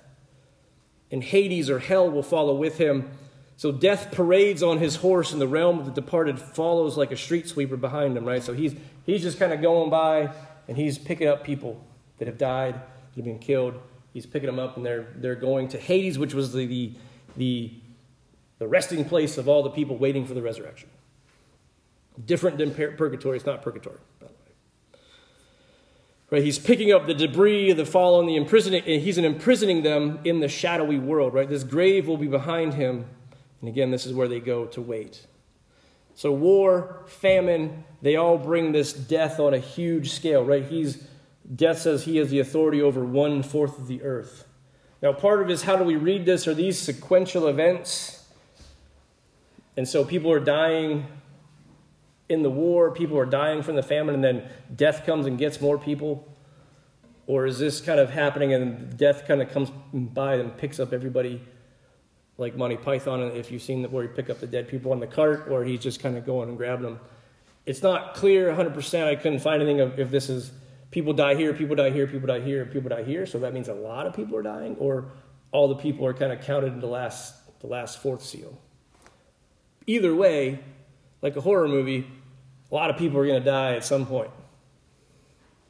And 1.12 1.24
Hades 1.24 1.70
or 1.70 1.80
hell 1.80 2.10
will 2.10 2.24
follow 2.24 2.56
with 2.56 2.78
him. 2.78 3.10
So 3.58 3.72
death 3.72 4.12
parades 4.12 4.64
on 4.64 4.78
his 4.78 4.96
horse, 4.96 5.34
and 5.34 5.42
the 5.42 5.48
realm 5.48 5.80
of 5.80 5.86
the 5.86 5.92
departed 5.92 6.40
follows 6.40 6.98
like 6.98 7.12
a 7.12 7.18
street 7.18 7.48
sweeper 7.48 7.78
behind 7.78 8.16
him, 8.16 8.26
right? 8.26 8.42
So 8.42 8.54
he's, 8.54 8.74
he's 9.06 9.22
just 9.22 9.38
kind 9.38 9.54
of 9.54 9.62
going 9.62 9.90
by, 9.90 10.32
and 10.68 10.78
he's 10.78 10.98
picking 10.98 11.28
up 11.28 11.44
people 11.44 11.84
that 12.18 12.28
have 12.28 12.38
died, 12.38 12.76
that 12.76 13.16
have 13.18 13.26
been 13.26 13.40
killed. 13.40 13.76
He's 14.14 14.26
picking 14.26 14.48
them 14.48 14.60
up, 14.60 14.78
and 14.78 14.86
they're, 14.86 15.08
they're 15.16 15.36
going 15.36 15.68
to 15.70 15.78
Hades, 15.78 16.18
which 16.18 16.34
was 16.34 16.54
the, 16.54 16.66
the, 16.66 16.94
the 17.38 17.72
the 18.60 18.68
resting 18.68 19.06
place 19.06 19.38
of 19.38 19.48
all 19.48 19.64
the 19.64 19.70
people 19.70 19.98
waiting 19.98 20.26
for 20.26 20.34
the 20.34 20.42
resurrection. 20.42 20.90
Different 22.24 22.58
than 22.58 22.74
purgatory. 22.74 23.38
It's 23.38 23.46
not 23.46 23.62
purgatory, 23.62 23.98
by 24.20 24.28
the 24.28 24.34
way. 24.34 25.00
Right, 26.30 26.44
he's 26.44 26.60
picking 26.60 26.92
up 26.92 27.08
the 27.08 27.14
debris 27.14 27.72
of 27.72 27.78
the 27.78 27.86
fallen, 27.86 28.28
the 28.28 28.36
imprisoning, 28.36 28.84
he's 28.84 29.18
imprisoning 29.18 29.82
them 29.82 30.20
in 30.26 30.42
the 30.42 30.50
shadowy 30.50 31.00
world, 31.00 31.34
right? 31.34 31.50
This 31.50 31.64
grave 31.64 32.08
will 32.08 32.18
be 32.18 32.28
behind 32.28 32.76
him. 32.76 33.06
And 33.62 33.70
again, 33.70 33.90
this 33.90 34.06
is 34.06 34.14
where 34.14 34.28
they 34.28 34.40
go 34.40 34.66
to 34.68 34.82
wait. 34.82 35.26
So 36.14 36.32
war, 36.34 37.04
famine, 37.08 37.86
they 38.02 38.18
all 38.18 38.38
bring 38.38 38.74
this 38.74 38.92
death 38.92 39.40
on 39.40 39.54
a 39.54 39.60
huge 39.60 40.12
scale, 40.12 40.44
right? 40.44 40.66
He's 40.66 41.08
death 41.56 41.80
says 41.80 42.04
he 42.04 42.18
has 42.18 42.30
the 42.30 42.40
authority 42.40 42.82
over 42.82 43.04
one 43.04 43.42
fourth 43.42 43.80
of 43.80 43.88
the 43.88 44.04
earth. 44.04 44.46
Now, 45.02 45.14
part 45.14 45.42
of 45.42 45.50
it 45.50 45.54
is 45.54 45.64
how 45.64 45.78
do 45.78 45.84
we 45.84 45.96
read 45.96 46.26
this? 46.26 46.48
Are 46.48 46.54
these 46.54 46.78
sequential 46.78 47.48
events? 47.48 48.19
And 49.80 49.88
so 49.88 50.04
people 50.04 50.30
are 50.30 50.42
dying 50.42 51.08
in 52.28 52.44
the 52.44 52.50
war, 52.50 52.92
people 52.92 53.18
are 53.18 53.26
dying 53.26 53.64
from 53.64 53.78
the 53.78 53.82
famine, 53.82 54.14
and 54.14 54.22
then 54.22 54.50
death 54.76 55.06
comes 55.06 55.26
and 55.26 55.38
gets 55.38 55.62
more 55.62 55.78
people? 55.78 56.28
Or 57.28 57.46
is 57.46 57.60
this 57.60 57.80
kind 57.80 57.98
of 57.98 58.10
happening 58.10 58.54
and 58.54 58.98
death 58.98 59.26
kind 59.26 59.42
of 59.42 59.50
comes 59.52 59.72
by 59.94 60.36
and 60.36 60.58
picks 60.58 60.82
up 60.82 60.92
everybody 60.92 61.42
like 62.38 62.58
Monty 62.58 62.76
Python, 62.76 63.22
if 63.22 63.54
you've 63.54 63.62
seen 63.62 63.86
where 63.86 64.04
he 64.04 64.10
pick 64.10 64.30
up 64.30 64.42
the 64.42 64.48
dead 64.48 64.68
people 64.68 64.92
on 64.92 65.00
the 65.00 65.08
cart, 65.08 65.48
or 65.50 65.64
he's 65.64 65.80
just 65.80 66.02
kind 66.02 66.18
of 66.18 66.26
going 66.26 66.50
and 66.50 66.58
grabbing 66.58 66.84
them? 66.84 67.00
It's 67.66 67.82
not 67.82 68.16
clear 68.16 68.52
100%. 68.54 69.08
I 69.08 69.16
couldn't 69.16 69.40
find 69.40 69.62
anything 69.62 69.80
of 69.80 69.98
if 69.98 70.12
this 70.12 70.30
is 70.30 70.52
people 70.92 71.14
die 71.14 71.36
here, 71.36 71.54
people 71.54 71.78
die 71.78 71.92
here, 71.92 72.06
people 72.06 72.28
die 72.28 72.42
here, 72.42 72.66
people 72.66 72.90
die 72.90 73.04
here. 73.04 73.26
So 73.26 73.40
that 73.40 73.54
means 73.54 73.70
a 73.70 73.74
lot 73.74 74.08
of 74.08 74.14
people 74.14 74.36
are 74.36 74.44
dying, 74.44 74.76
or 74.76 75.06
all 75.54 75.70
the 75.70 75.76
people 75.76 76.06
are 76.06 76.14
kind 76.14 76.34
of 76.34 76.42
counted 76.42 76.74
in 76.74 76.82
the 76.82 76.88
last, 76.88 77.34
the 77.62 77.68
last 77.68 78.02
fourth 78.02 78.26
seal. 78.26 78.60
Either 79.90 80.14
way, 80.14 80.60
like 81.24 81.36
a 81.36 81.42
horror 81.42 81.68
movie, 81.68 82.08
a 82.72 82.76
lot 82.76 82.92
of 82.92 82.98
people 82.98 83.18
are 83.18 83.26
going 83.26 83.42
to 83.42 83.46
die 83.46 83.74
at 83.74 83.84
some 83.84 84.06
point. 84.06 84.30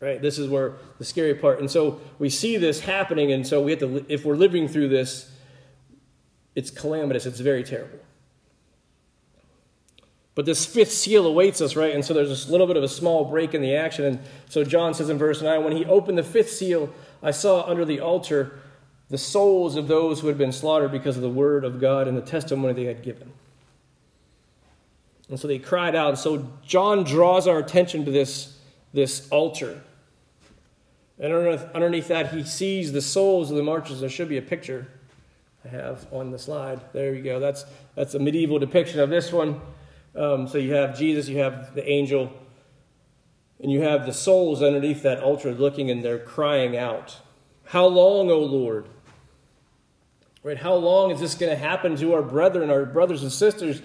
Right? 0.01 0.21
This 0.21 0.37
is 0.37 0.49
where 0.49 0.73
the 0.97 1.05
scary 1.05 1.33
part. 1.35 1.59
And 1.59 1.71
so 1.71 2.01
we 2.19 2.29
see 2.29 2.57
this 2.57 2.81
happening, 2.81 3.31
and 3.31 3.47
so 3.47 3.61
we 3.61 3.71
have 3.71 3.79
to, 3.79 4.05
if 4.09 4.25
we're 4.25 4.35
living 4.35 4.67
through 4.67 4.89
this, 4.89 5.31
it's 6.53 6.69
calamitous, 6.69 7.25
it's 7.25 7.39
very 7.39 7.63
terrible. 7.63 7.99
But 10.35 10.45
this 10.45 10.65
fifth 10.65 10.91
seal 10.91 11.25
awaits 11.25 11.61
us, 11.61 11.77
right? 11.77 11.95
And 11.95 12.03
so 12.03 12.13
there's 12.13 12.49
a 12.49 12.51
little 12.51 12.67
bit 12.67 12.75
of 12.75 12.83
a 12.83 12.89
small 12.89 13.23
break 13.23 13.53
in 13.53 13.61
the 13.61 13.73
action. 13.75 14.03
And 14.03 14.19
so 14.49 14.65
John 14.65 14.93
says 14.93 15.09
in 15.09 15.17
verse 15.17 15.41
9, 15.41 15.63
when 15.63 15.77
he 15.77 15.85
opened 15.85 16.17
the 16.17 16.23
fifth 16.23 16.51
seal, 16.51 16.93
I 17.23 17.31
saw 17.31 17.63
under 17.63 17.85
the 17.85 18.01
altar 18.01 18.59
the 19.09 19.17
souls 19.17 19.77
of 19.77 19.87
those 19.87 20.19
who 20.19 20.27
had 20.27 20.37
been 20.37 20.51
slaughtered 20.51 20.91
because 20.91 21.15
of 21.15 21.21
the 21.21 21.29
word 21.29 21.63
of 21.63 21.79
God 21.79 22.05
and 22.09 22.17
the 22.17 22.21
testimony 22.21 22.73
they 22.73 22.83
had 22.83 23.01
given. 23.01 23.31
And 25.29 25.39
so 25.39 25.47
they 25.47 25.59
cried 25.59 25.95
out. 25.95 26.09
And 26.09 26.17
so 26.17 26.47
John 26.65 27.03
draws 27.03 27.47
our 27.47 27.59
attention 27.59 28.05
to 28.05 28.11
this, 28.11 28.57
this 28.93 29.29
altar. 29.29 29.81
And 31.19 31.33
underneath, 31.33 31.65
underneath 31.73 32.07
that, 32.07 32.33
he 32.33 32.43
sees 32.43 32.91
the 32.91 33.01
souls 33.01 33.51
of 33.51 33.57
the 33.57 33.63
martyrs. 33.63 33.99
There 33.99 34.09
should 34.09 34.29
be 34.29 34.37
a 34.37 34.41
picture 34.41 34.87
I 35.63 35.67
have 35.69 36.07
on 36.11 36.31
the 36.31 36.39
slide. 36.39 36.81
There 36.93 37.13
you 37.13 37.21
go. 37.21 37.39
That's, 37.39 37.65
that's 37.95 38.15
a 38.15 38.19
medieval 38.19 38.59
depiction 38.59 38.99
of 38.99 39.09
this 39.09 39.31
one. 39.31 39.61
Um, 40.15 40.47
so 40.47 40.57
you 40.57 40.73
have 40.73 40.97
Jesus, 40.97 41.27
you 41.27 41.39
have 41.39 41.75
the 41.75 41.87
angel, 41.87 42.31
and 43.59 43.71
you 43.71 43.81
have 43.81 44.05
the 44.05 44.13
souls 44.13 44.63
underneath 44.63 45.03
that 45.03 45.19
altar 45.19 45.53
looking 45.53 45.91
and 45.91 46.03
they're 46.03 46.19
crying 46.19 46.75
out, 46.77 47.17
How 47.65 47.85
long, 47.85 48.31
O 48.31 48.39
Lord? 48.39 48.87
Right? 50.41 50.57
How 50.57 50.75
long 50.75 51.11
is 51.11 51.19
this 51.19 51.35
going 51.35 51.51
to 51.51 51.57
happen 51.57 51.97
to 51.97 52.13
our 52.13 52.21
brethren, 52.21 52.69
our 52.69 52.85
brothers 52.85 53.21
and 53.21 53.31
sisters 53.31 53.81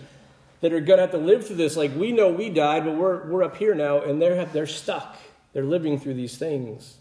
that 0.65 0.73
are 0.73 0.81
going 0.81 0.97
to 0.97 1.03
have 1.03 1.11
to 1.11 1.19
live 1.19 1.47
through 1.47 1.57
this? 1.57 1.77
Like 1.77 1.95
we 1.95 2.11
know 2.11 2.31
we 2.31 2.49
died, 2.49 2.87
but 2.87 2.95
we're, 2.95 3.29
we're 3.29 3.43
up 3.43 3.59
here 3.59 3.75
now 3.75 4.01
and 4.01 4.21
they're, 4.21 4.47
they're 4.47 4.67
stuck. 4.67 5.15
They're 5.53 5.63
living 5.63 6.01
through 6.01 6.15
these 6.15 6.39
things. 6.39 6.97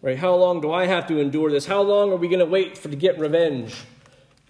Right? 0.00 0.16
How 0.16 0.34
long 0.36 0.62
do 0.62 0.72
I 0.72 0.86
have 0.86 1.06
to 1.08 1.18
endure 1.18 1.50
this? 1.50 1.66
How 1.66 1.82
long 1.82 2.12
are 2.12 2.16
we 2.16 2.28
going 2.28 2.38
to 2.38 2.46
wait 2.46 2.78
for 2.78 2.88
to 2.88 2.96
get 2.96 3.18
revenge? 3.18 3.74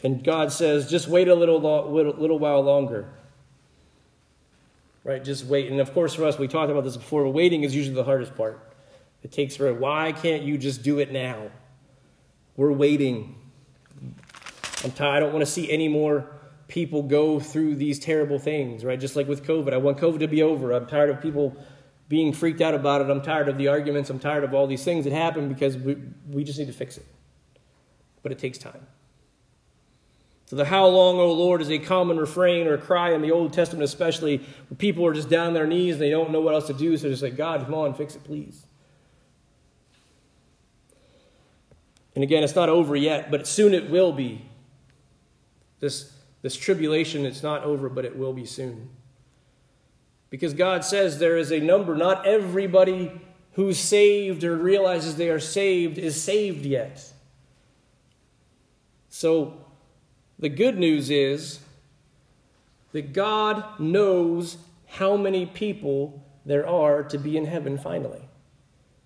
And 0.04 0.22
God 0.22 0.52
says, 0.52 0.88
just 0.88 1.08
wait 1.08 1.26
a 1.26 1.34
little, 1.34 1.60
little, 1.60 2.12
little 2.12 2.38
while 2.38 2.60
longer. 2.60 3.08
Right? 5.02 5.24
Just 5.24 5.46
wait. 5.46 5.68
And 5.68 5.80
of 5.80 5.92
course, 5.94 6.14
for 6.14 6.24
us, 6.26 6.38
we 6.38 6.46
talked 6.46 6.70
about 6.70 6.84
this 6.84 6.96
before, 6.96 7.24
but 7.24 7.30
waiting 7.30 7.64
is 7.64 7.74
usually 7.74 7.96
the 7.96 8.04
hardest 8.04 8.36
part. 8.36 8.72
It 9.24 9.32
takes 9.32 9.56
forever. 9.56 9.76
Why 9.76 10.12
can't 10.12 10.44
you 10.44 10.58
just 10.58 10.84
do 10.84 11.00
it 11.00 11.10
now? 11.10 11.50
We're 12.56 12.70
waiting. 12.70 13.34
I'm 14.84 14.92
tired. 14.92 15.16
I 15.16 15.20
don't 15.20 15.32
want 15.32 15.44
to 15.44 15.50
see 15.50 15.70
any 15.70 15.88
more 15.88 16.30
people 16.68 17.02
go 17.02 17.40
through 17.40 17.76
these 17.76 17.98
terrible 17.98 18.38
things, 18.38 18.84
right? 18.84 19.00
Just 19.00 19.16
like 19.16 19.26
with 19.26 19.44
COVID. 19.44 19.72
I 19.72 19.78
want 19.78 19.98
COVID 19.98 20.20
to 20.20 20.28
be 20.28 20.42
over. 20.42 20.72
I'm 20.72 20.86
tired 20.86 21.10
of 21.10 21.20
people 21.20 21.56
being 22.08 22.32
freaked 22.32 22.60
out 22.60 22.74
about 22.74 23.00
it. 23.00 23.10
I'm 23.10 23.22
tired 23.22 23.48
of 23.48 23.56
the 23.58 23.68
arguments. 23.68 24.10
I'm 24.10 24.18
tired 24.18 24.44
of 24.44 24.52
all 24.54 24.66
these 24.66 24.84
things 24.84 25.04
that 25.04 25.12
happen 25.12 25.48
because 25.48 25.76
we, 25.76 25.96
we 26.30 26.44
just 26.44 26.58
need 26.58 26.66
to 26.66 26.72
fix 26.72 26.96
it. 26.98 27.06
But 28.22 28.32
it 28.32 28.38
takes 28.38 28.58
time. 28.58 28.86
So, 30.46 30.56
the 30.56 30.66
how 30.66 30.86
long, 30.86 31.16
O 31.16 31.32
Lord, 31.32 31.62
is 31.62 31.70
a 31.70 31.78
common 31.78 32.18
refrain 32.18 32.66
or 32.66 32.76
cry 32.76 33.14
in 33.14 33.22
the 33.22 33.32
Old 33.32 33.54
Testament, 33.54 33.84
especially 33.84 34.36
where 34.36 34.76
people 34.76 35.06
are 35.06 35.14
just 35.14 35.30
down 35.30 35.48
on 35.48 35.54
their 35.54 35.66
knees 35.66 35.94
and 35.94 36.02
they 36.02 36.10
don't 36.10 36.30
know 36.30 36.40
what 36.42 36.52
else 36.52 36.66
to 36.66 36.74
do. 36.74 36.96
So, 36.98 37.08
just 37.08 37.22
like, 37.22 37.36
God, 37.36 37.64
come 37.64 37.74
on, 37.74 37.94
fix 37.94 38.14
it, 38.14 38.24
please. 38.24 38.66
And 42.14 42.22
again, 42.22 42.44
it's 42.44 42.54
not 42.54 42.68
over 42.68 42.94
yet, 42.94 43.30
but 43.30 43.46
soon 43.46 43.72
it 43.72 43.90
will 43.90 44.12
be. 44.12 44.44
This, 45.80 46.12
this 46.42 46.56
tribulation, 46.56 47.26
it's 47.26 47.42
not 47.42 47.64
over, 47.64 47.88
but 47.88 48.04
it 48.04 48.16
will 48.16 48.32
be 48.32 48.46
soon. 48.46 48.90
Because 50.30 50.54
God 50.54 50.84
says 50.84 51.18
there 51.18 51.36
is 51.36 51.52
a 51.52 51.60
number, 51.60 51.94
not 51.94 52.26
everybody 52.26 53.12
who's 53.52 53.78
saved 53.78 54.42
or 54.42 54.56
realizes 54.56 55.16
they 55.16 55.30
are 55.30 55.40
saved 55.40 55.96
is 55.98 56.20
saved 56.20 56.66
yet. 56.66 57.12
So 59.08 59.64
the 60.38 60.48
good 60.48 60.76
news 60.76 61.08
is 61.08 61.60
that 62.92 63.12
God 63.12 63.78
knows 63.78 64.56
how 64.86 65.16
many 65.16 65.46
people 65.46 66.24
there 66.44 66.66
are 66.66 67.02
to 67.04 67.18
be 67.18 67.36
in 67.36 67.46
heaven 67.46 67.78
finally. 67.78 68.22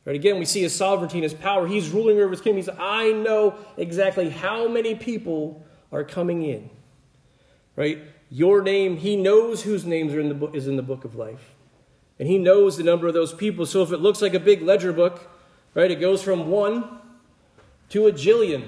Right? 0.05 0.17
Again, 0.17 0.39
we 0.39 0.47
see 0.47 0.63
his 0.63 0.75
sovereignty 0.75 1.19
and 1.19 1.25
his 1.25 1.35
power. 1.35 1.67
He's 1.67 1.91
ruling 1.91 2.19
over 2.19 2.31
his 2.31 2.41
kingdom. 2.41 2.57
He 2.57 2.63
says, 2.63 2.77
I 2.79 3.13
know 3.13 3.55
exactly 3.77 4.31
how 4.31 4.67
many 4.67 4.95
people 4.95 5.63
are 5.93 6.05
coming 6.05 6.43
in. 6.43 6.71
Right? 7.77 7.99
Your 8.31 8.63
name, 8.63 8.97
he 8.97 9.17
knows 9.17 9.63
whose 9.63 9.85
names 9.85 10.13
are 10.13 10.21
in 10.21 10.29
the 10.29 10.35
book, 10.35 10.55
is 10.55 10.67
in 10.67 10.77
the 10.77 10.83
book 10.83 11.05
of 11.05 11.15
life. 11.15 11.55
And 12.19 12.29
he 12.29 12.39
knows 12.39 12.77
the 12.77 12.83
number 12.83 13.07
of 13.07 13.15
those 13.15 13.33
people. 13.33 13.65
So 13.65 13.83
if 13.83 13.93
it 13.93 13.99
looks 13.99 14.21
like 14.21 14.35
a 14.35 14.41
big 14.41 14.63
ledger 14.63 14.93
book, 14.93 15.31
right, 15.75 15.91
it 15.91 16.01
goes 16.01 16.23
from 16.23 16.51
one 16.51 16.99
to 17.91 18.07
a 18.07 18.13
jillion. 18.13 18.65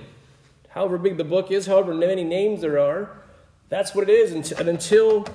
However 0.68 0.98
big 0.98 1.16
the 1.16 1.24
book 1.24 1.50
is, 1.50 1.66
however 1.66 1.92
many 1.92 2.22
names 2.22 2.60
there 2.60 2.78
are, 2.78 3.22
that's 3.68 3.94
what 3.94 4.08
it 4.08 4.12
is. 4.12 4.52
And 4.52 4.68
until 4.68 5.26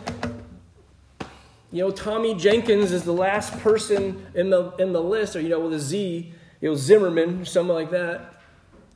you 1.76 1.82
know, 1.84 1.92
Tommy 1.92 2.34
Jenkins 2.36 2.94
is 2.94 3.04
the 3.04 3.12
last 3.12 3.60
person 3.60 4.26
in 4.34 4.50
the, 4.50 4.72
in 4.78 4.94
the 4.94 5.02
list, 5.02 5.36
or, 5.36 5.42
you 5.42 5.50
know, 5.50 5.60
with 5.60 5.74
a 5.74 5.80
Z, 5.80 6.34
you 6.62 6.70
know, 6.70 6.76
Zimmerman, 6.76 7.46
something 7.46 7.76
like 7.76 7.92
that. 7.92 8.42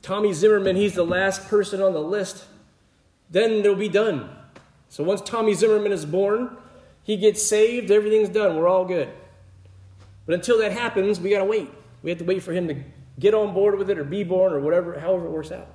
Tommy 0.02 0.32
Zimmerman, 0.32 0.78
he's 0.78 0.94
the 0.94 1.06
last 1.06 1.50
person 1.50 1.82
on 1.82 1.92
the 1.92 2.02
list. 2.02 2.46
Then 3.30 3.52
it'll 3.52 3.76
be 3.76 3.90
done. 3.90 4.30
So 4.90 5.04
once 5.04 5.22
Tommy 5.22 5.54
Zimmerman 5.54 5.92
is 5.92 6.06
born, 6.06 6.58
he 7.04 7.18
gets 7.18 7.46
saved, 7.46 7.92
everything's 7.92 8.30
done. 8.30 8.56
We're 8.56 8.68
all 8.68 8.86
good. 8.86 9.10
But 10.26 10.36
until 10.36 10.60
that 10.60 10.72
happens, 10.72 11.20
we 11.20 11.30
got 11.32 11.40
to 11.40 11.46
wait. 11.46 11.70
We 12.04 12.10
have 12.10 12.20
to 12.20 12.26
wait 12.26 12.44
for 12.44 12.54
him 12.54 12.68
to 12.68 12.76
get 13.20 13.34
on 13.34 13.54
board 13.54 13.78
with 13.78 13.90
it 13.90 13.98
or 13.98 14.04
be 14.04 14.24
born 14.24 14.54
or 14.54 14.60
whatever, 14.60 15.00
however 15.00 15.26
it 15.26 15.32
works 15.32 15.52
out. 15.52 15.68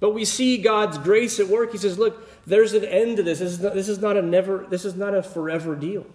But 0.00 0.10
we 0.10 0.24
see 0.24 0.58
God's 0.58 0.98
grace 0.98 1.40
at 1.40 1.48
work. 1.48 1.72
He 1.72 1.78
says, 1.78 1.98
look, 1.98 2.28
there's 2.46 2.74
an 2.74 2.84
end 2.84 3.16
to 3.16 3.22
this. 3.22 3.38
This 3.38 3.52
is 3.52 3.60
not, 3.60 3.74
this 3.74 3.88
is 3.88 3.98
not 3.98 4.16
a 4.16 4.22
never, 4.22 4.66
this 4.68 4.84
is 4.84 4.94
not 4.94 5.14
a 5.14 5.22
forever 5.22 5.74
deal. 5.74 6.06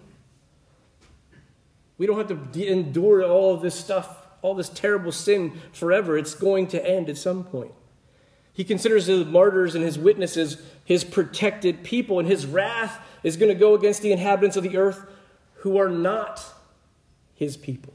We 1.98 2.06
don't 2.06 2.16
have 2.16 2.52
to 2.52 2.66
endure 2.66 3.24
all 3.24 3.54
of 3.54 3.60
this 3.60 3.74
stuff, 3.74 4.26
all 4.40 4.54
this 4.54 4.68
terrible 4.68 5.12
sin 5.12 5.60
forever. 5.72 6.16
It's 6.16 6.34
going 6.34 6.68
to 6.68 6.84
end 6.84 7.08
at 7.08 7.16
some 7.16 7.44
point. 7.44 7.72
He 8.52 8.64
considers 8.64 9.06
the 9.06 9.24
martyrs 9.24 9.74
and 9.74 9.84
his 9.84 9.98
witnesses 9.98 10.62
his 10.84 11.04
protected 11.04 11.84
people, 11.84 12.18
and 12.18 12.28
his 12.28 12.46
wrath 12.46 13.00
is 13.22 13.36
going 13.36 13.52
to 13.52 13.58
go 13.58 13.74
against 13.74 14.02
the 14.02 14.12
inhabitants 14.12 14.56
of 14.56 14.62
the 14.62 14.76
earth 14.76 15.06
who 15.56 15.78
are 15.78 15.88
not 15.88 16.44
his 17.34 17.56
people. 17.56 17.94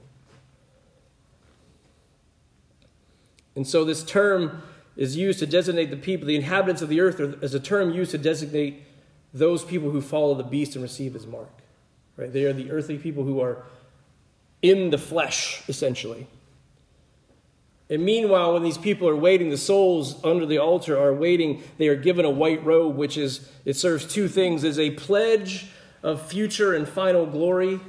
And 3.55 3.67
so, 3.67 3.83
this 3.83 4.03
term 4.03 4.63
is 4.95 5.15
used 5.17 5.39
to 5.39 5.45
designate 5.45 5.89
the 5.89 5.97
people, 5.97 6.27
the 6.27 6.35
inhabitants 6.35 6.81
of 6.81 6.89
the 6.89 7.01
earth, 7.01 7.19
as 7.43 7.53
a 7.53 7.59
term 7.59 7.91
used 7.91 8.11
to 8.11 8.17
designate 8.17 8.83
those 9.33 9.63
people 9.63 9.91
who 9.91 10.01
follow 10.01 10.33
the 10.33 10.43
beast 10.43 10.75
and 10.75 10.81
receive 10.81 11.13
his 11.13 11.27
mark. 11.27 11.51
Right? 12.15 12.31
They 12.31 12.45
are 12.45 12.53
the 12.53 12.71
earthly 12.71 12.97
people 12.97 13.23
who 13.23 13.41
are 13.41 13.63
in 14.61 14.89
the 14.89 14.97
flesh, 14.97 15.61
essentially. 15.67 16.27
And 17.89 18.03
meanwhile, 18.03 18.53
when 18.53 18.63
these 18.63 18.77
people 18.77 19.07
are 19.07 19.15
waiting, 19.15 19.49
the 19.49 19.57
souls 19.57 20.23
under 20.23 20.45
the 20.45 20.57
altar 20.57 20.97
are 20.97 21.13
waiting. 21.13 21.63
They 21.77 21.87
are 21.87 21.95
given 21.95 22.25
a 22.25 22.29
white 22.29 22.65
robe, 22.65 22.97
which 22.97 23.17
is 23.17 23.49
it 23.63 23.75
serves 23.75 24.05
two 24.05 24.27
things: 24.27 24.63
as 24.63 24.77
a 24.77 24.91
pledge 24.91 25.67
of 26.03 26.21
future 26.21 26.73
and 26.73 26.87
final 26.87 27.25
glory, 27.25 27.79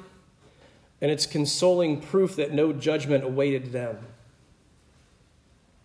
and 1.01 1.11
it's 1.11 1.27
consoling 1.27 2.01
proof 2.01 2.37
that 2.37 2.53
no 2.53 2.73
judgment 2.73 3.25
awaited 3.25 3.73
them. 3.73 3.99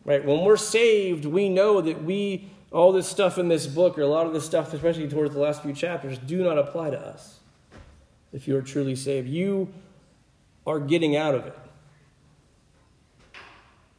Right? 0.06 0.24
When 0.24 0.42
we're 0.42 0.58
saved, 0.58 1.26
we 1.26 1.50
know 1.50 1.82
that 1.82 2.04
we, 2.04 2.50
all 2.72 2.92
this 2.92 3.08
stuff 3.08 3.38
in 3.38 3.48
this 3.48 3.66
book, 3.68 3.98
or 3.98 4.02
a 4.02 4.08
lot 4.08 4.26
of 4.26 4.34
this 4.34 4.46
stuff, 4.46 4.74
especially 4.74 5.08
towards 5.08 5.34
the 5.34 5.40
last 5.40 5.64
few 5.64 5.74
chapters, 5.74 6.18
do 6.18 6.44
not 6.44 6.58
apply 6.58 6.90
to 6.92 7.00
us. 7.00 7.40
If 8.32 8.48
you 8.48 8.58
are 8.58 8.62
truly 8.62 8.96
saved, 8.96 9.30
you 9.30 9.74
are 10.68 10.80
getting 10.80 11.16
out 11.16 11.36
of 11.36 11.48
it. 11.48 11.58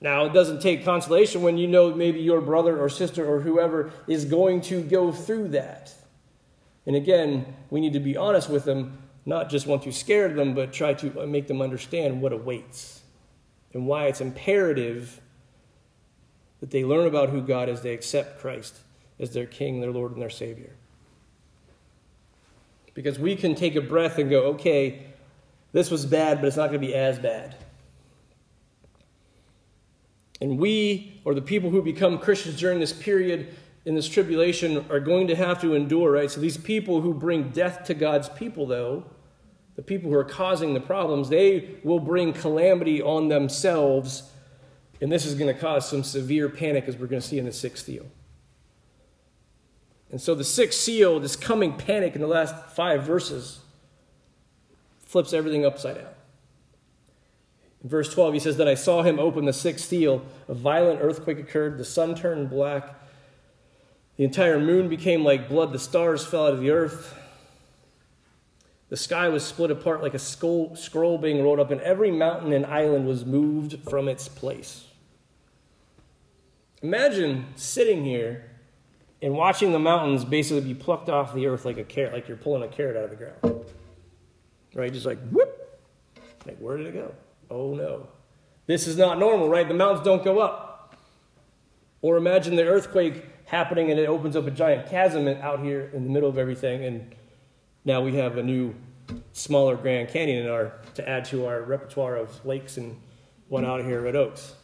Now, 0.05 0.27
it 0.27 0.35
doesn't 0.35 0.61
take 0.61 0.85
consolation 0.85 1.41
when 1.41 1.57
you 1.57 1.67
know 1.67 1.95
maybe 1.95 2.21
your 2.21 2.43
brother 2.43 2.79
or 2.79 2.91
sister 2.91 3.25
or 3.25 3.41
whoever 3.41 3.91
is 4.07 4.27
going 4.27 4.61
to 4.61 4.83
go 4.83 5.11
through 5.11 5.49
that. 5.49 5.95
And 6.85 6.95
again, 6.95 7.57
we 7.71 7.81
need 7.81 7.95
to 7.95 8.01
be 8.01 8.15
honest 8.15 8.51
with 8.51 8.67
them, 8.67 8.99
not 9.25 9.49
just 9.49 9.67
want 9.67 9.83
to 9.85 9.93
scare 9.93 10.29
them, 10.29 10.55
but 10.55 10.75
try 10.75 10.93
to 10.93 11.27
make 11.27 11.47
them 11.47 11.63
understand 11.63 12.21
what 12.21 12.35
awaits 12.35 13.01
and 13.73 13.87
why 13.87 14.05
it's 14.05 14.21
imperative 14.21 15.23
that 16.61 16.71
they 16.71 16.85
learn 16.85 17.07
about 17.07 17.31
who 17.31 17.41
God 17.41 17.71
is, 17.71 17.81
they 17.81 17.95
accept 17.95 18.41
Christ 18.41 18.77
as 19.19 19.31
their 19.31 19.47
King, 19.47 19.81
their 19.81 19.91
Lord, 19.91 20.13
and 20.13 20.21
their 20.21 20.29
Savior. 20.29 20.75
Because 22.93 23.19
we 23.19 23.37
can 23.37 23.55
take 23.55 23.75
a 23.75 23.81
breath 23.81 24.19
and 24.19 24.29
go, 24.29 24.49
okay, 24.49 25.07
this 25.73 25.91
was 25.91 26.05
bad, 26.05 26.43
but 26.43 26.49
it's 26.49 26.59
not 26.59 26.69
going 26.69 26.79
to 26.83 26.87
be 26.87 26.95
as 26.95 27.19
bad. 27.19 27.57
And 30.45 30.59
we, 30.59 31.23
or 31.25 31.33
the 31.33 31.41
people 31.41 31.71
who 31.71 31.81
become 31.81 32.19
Christians 32.19 32.61
during 32.61 32.79
this 32.79 32.93
period, 32.93 33.55
in 33.87 33.95
this 33.95 34.07
tribulation 34.07 34.85
are 34.91 35.01
going 35.01 35.27
to 35.29 35.35
have 35.35 35.59
to 35.63 35.73
endure, 35.73 36.13
right? 36.13 36.31
So 36.31 36.39
these 36.39 36.59
people 36.59 37.01
who 37.01 37.15
bring 37.15 37.49
death 37.49 37.85
to 37.85 37.95
God's 37.95 38.29
people, 38.29 38.67
though, 38.67 39.05
the 39.77 39.83
people 39.83 40.11
who 40.11 40.17
are 40.17 40.23
causing 40.23 40.75
the 40.75 40.81
problems, 40.81 41.31
they 41.31 41.77
will 41.83 41.99
bring 41.99 42.35
calamity 42.35 43.01
on 43.01 43.29
themselves. 43.29 44.31
And 45.01 45.11
this 45.11 45.25
is 45.25 45.35
going 45.35 45.53
to 45.53 45.59
cause 45.59 45.89
some 45.89 46.05
severe 46.05 46.51
panic, 46.51 46.89
as 46.89 46.99
we're 46.99 47.07
going 47.07 47.23
to 47.23 47.27
see 47.27 47.39
in 47.39 47.47
the 47.47 47.53
sixth 47.53 47.87
seal. 47.87 48.05
And 50.11 50.21
so 50.21 50.35
the 50.35 50.45
sixth 50.45 50.79
seal, 50.79 51.21
this 51.21 51.37
coming 51.37 51.73
panic 51.73 52.15
in 52.17 52.21
the 52.21 52.27
last 52.27 52.55
five 52.77 53.05
verses, 53.05 53.61
flips 55.07 55.33
everything 55.33 55.65
upside 55.65 55.95
down. 55.95 56.14
In 57.85 57.91
verse 57.91 58.13
12, 58.13 58.35
he 58.35 58.41
says, 58.41 58.57
Then 58.57 58.67
I 58.67 58.75
saw 58.75 59.03
him 59.03 59.19
open 59.21 59.45
the 59.45 59.53
sixth 59.53 59.89
seal. 59.89 60.25
A 60.49 60.55
violent 60.55 61.01
earthquake 61.03 61.39
occurred. 61.39 61.77
The 61.77 61.85
sun 61.85 62.15
turned 62.15 62.49
black. 62.49 62.99
The 64.17 64.25
entire 64.25 64.59
moon 64.59 64.89
became 64.89 65.23
like 65.23 65.49
blood. 65.51 65.73
The 65.73 65.79
stars 65.79 66.25
fell 66.25 66.47
out 66.47 66.55
of 66.55 66.61
the 66.61 66.71
earth. 66.71 67.15
The 68.89 68.97
sky 68.97 69.29
was 69.29 69.45
split 69.45 69.71
apart 69.71 70.03
like 70.03 70.15
a 70.15 70.19
scroll 70.19 71.19
being 71.19 71.43
rolled 71.43 71.61
up, 71.61 71.71
and 71.71 71.81
every 71.83 72.11
mountain 72.11 72.53
and 72.53 72.65
island 72.65 73.07
was 73.07 73.27
moved 73.27 73.79
from 73.89 74.09
its 74.09 74.29
place. 74.29 74.87
Imagine 76.83 77.47
sitting 77.57 78.05
here 78.05 78.51
and 79.21 79.35
watching 79.35 79.73
the 79.73 79.79
mountains 79.79 80.25
basically 80.25 80.61
be 80.61 80.75
plucked 80.75 81.09
off 81.09 81.35
the 81.35 81.47
earth 81.47 81.65
like 81.65 81.79
a 81.79 81.85
carrot, 81.85 82.13
like 82.13 82.29
you're 82.29 82.37
pulling 82.37 82.63
a 82.63 82.69
carrot 82.69 82.97
out 82.97 83.05
of 83.05 83.11
the 83.11 83.17
ground. 83.17 83.65
Right? 84.75 84.93
Just 84.93 85.07
like 85.07 85.19
whoop. 85.31 85.51
Like, 86.47 86.59
where 86.59 86.77
did 86.77 86.87
it 86.87 86.95
go? 86.95 87.15
Oh 87.51 87.75
no. 87.75 88.09
This 88.67 88.87
is 88.87 88.97
not 88.97 89.19
normal, 89.19 89.49
right? 89.49 89.67
The 89.67 89.75
mountains 89.75 90.05
don't 90.05 90.25
go 90.25 90.39
up. 90.41 90.97
Or 92.01 92.17
imagine 92.17 92.57
the 92.57 92.65
earthquake 92.65 93.25
happening 93.47 93.91
and 93.91 94.01
it 94.01 94.09
opens 94.09 94.37
up 94.37 94.47
a 94.47 94.51
giant 94.51 94.89
chasm 94.89 95.29
out 95.29 95.61
here 95.61 95.91
in 95.93 96.05
the 96.05 96.11
middle 96.11 96.29
of 96.29 96.39
everything, 96.39 96.85
and 96.85 97.15
now 97.85 98.01
we 98.01 98.15
have 98.17 98.39
a 98.39 98.43
new, 98.43 98.75
smaller 99.33 99.77
Grand 99.77 100.09
Canyon 100.09 100.47
in 100.47 100.51
our 100.51 100.73
to 100.95 101.09
add 101.09 101.25
to 101.27 101.47
our 101.47 101.63
repertoire 101.63 102.17
of 102.17 102.45
lakes 102.45 102.77
and 102.79 102.99
one 103.49 103.65
out 103.65 103.85
here 103.85 104.07
at 104.07 104.17
Oaks, 104.17 104.55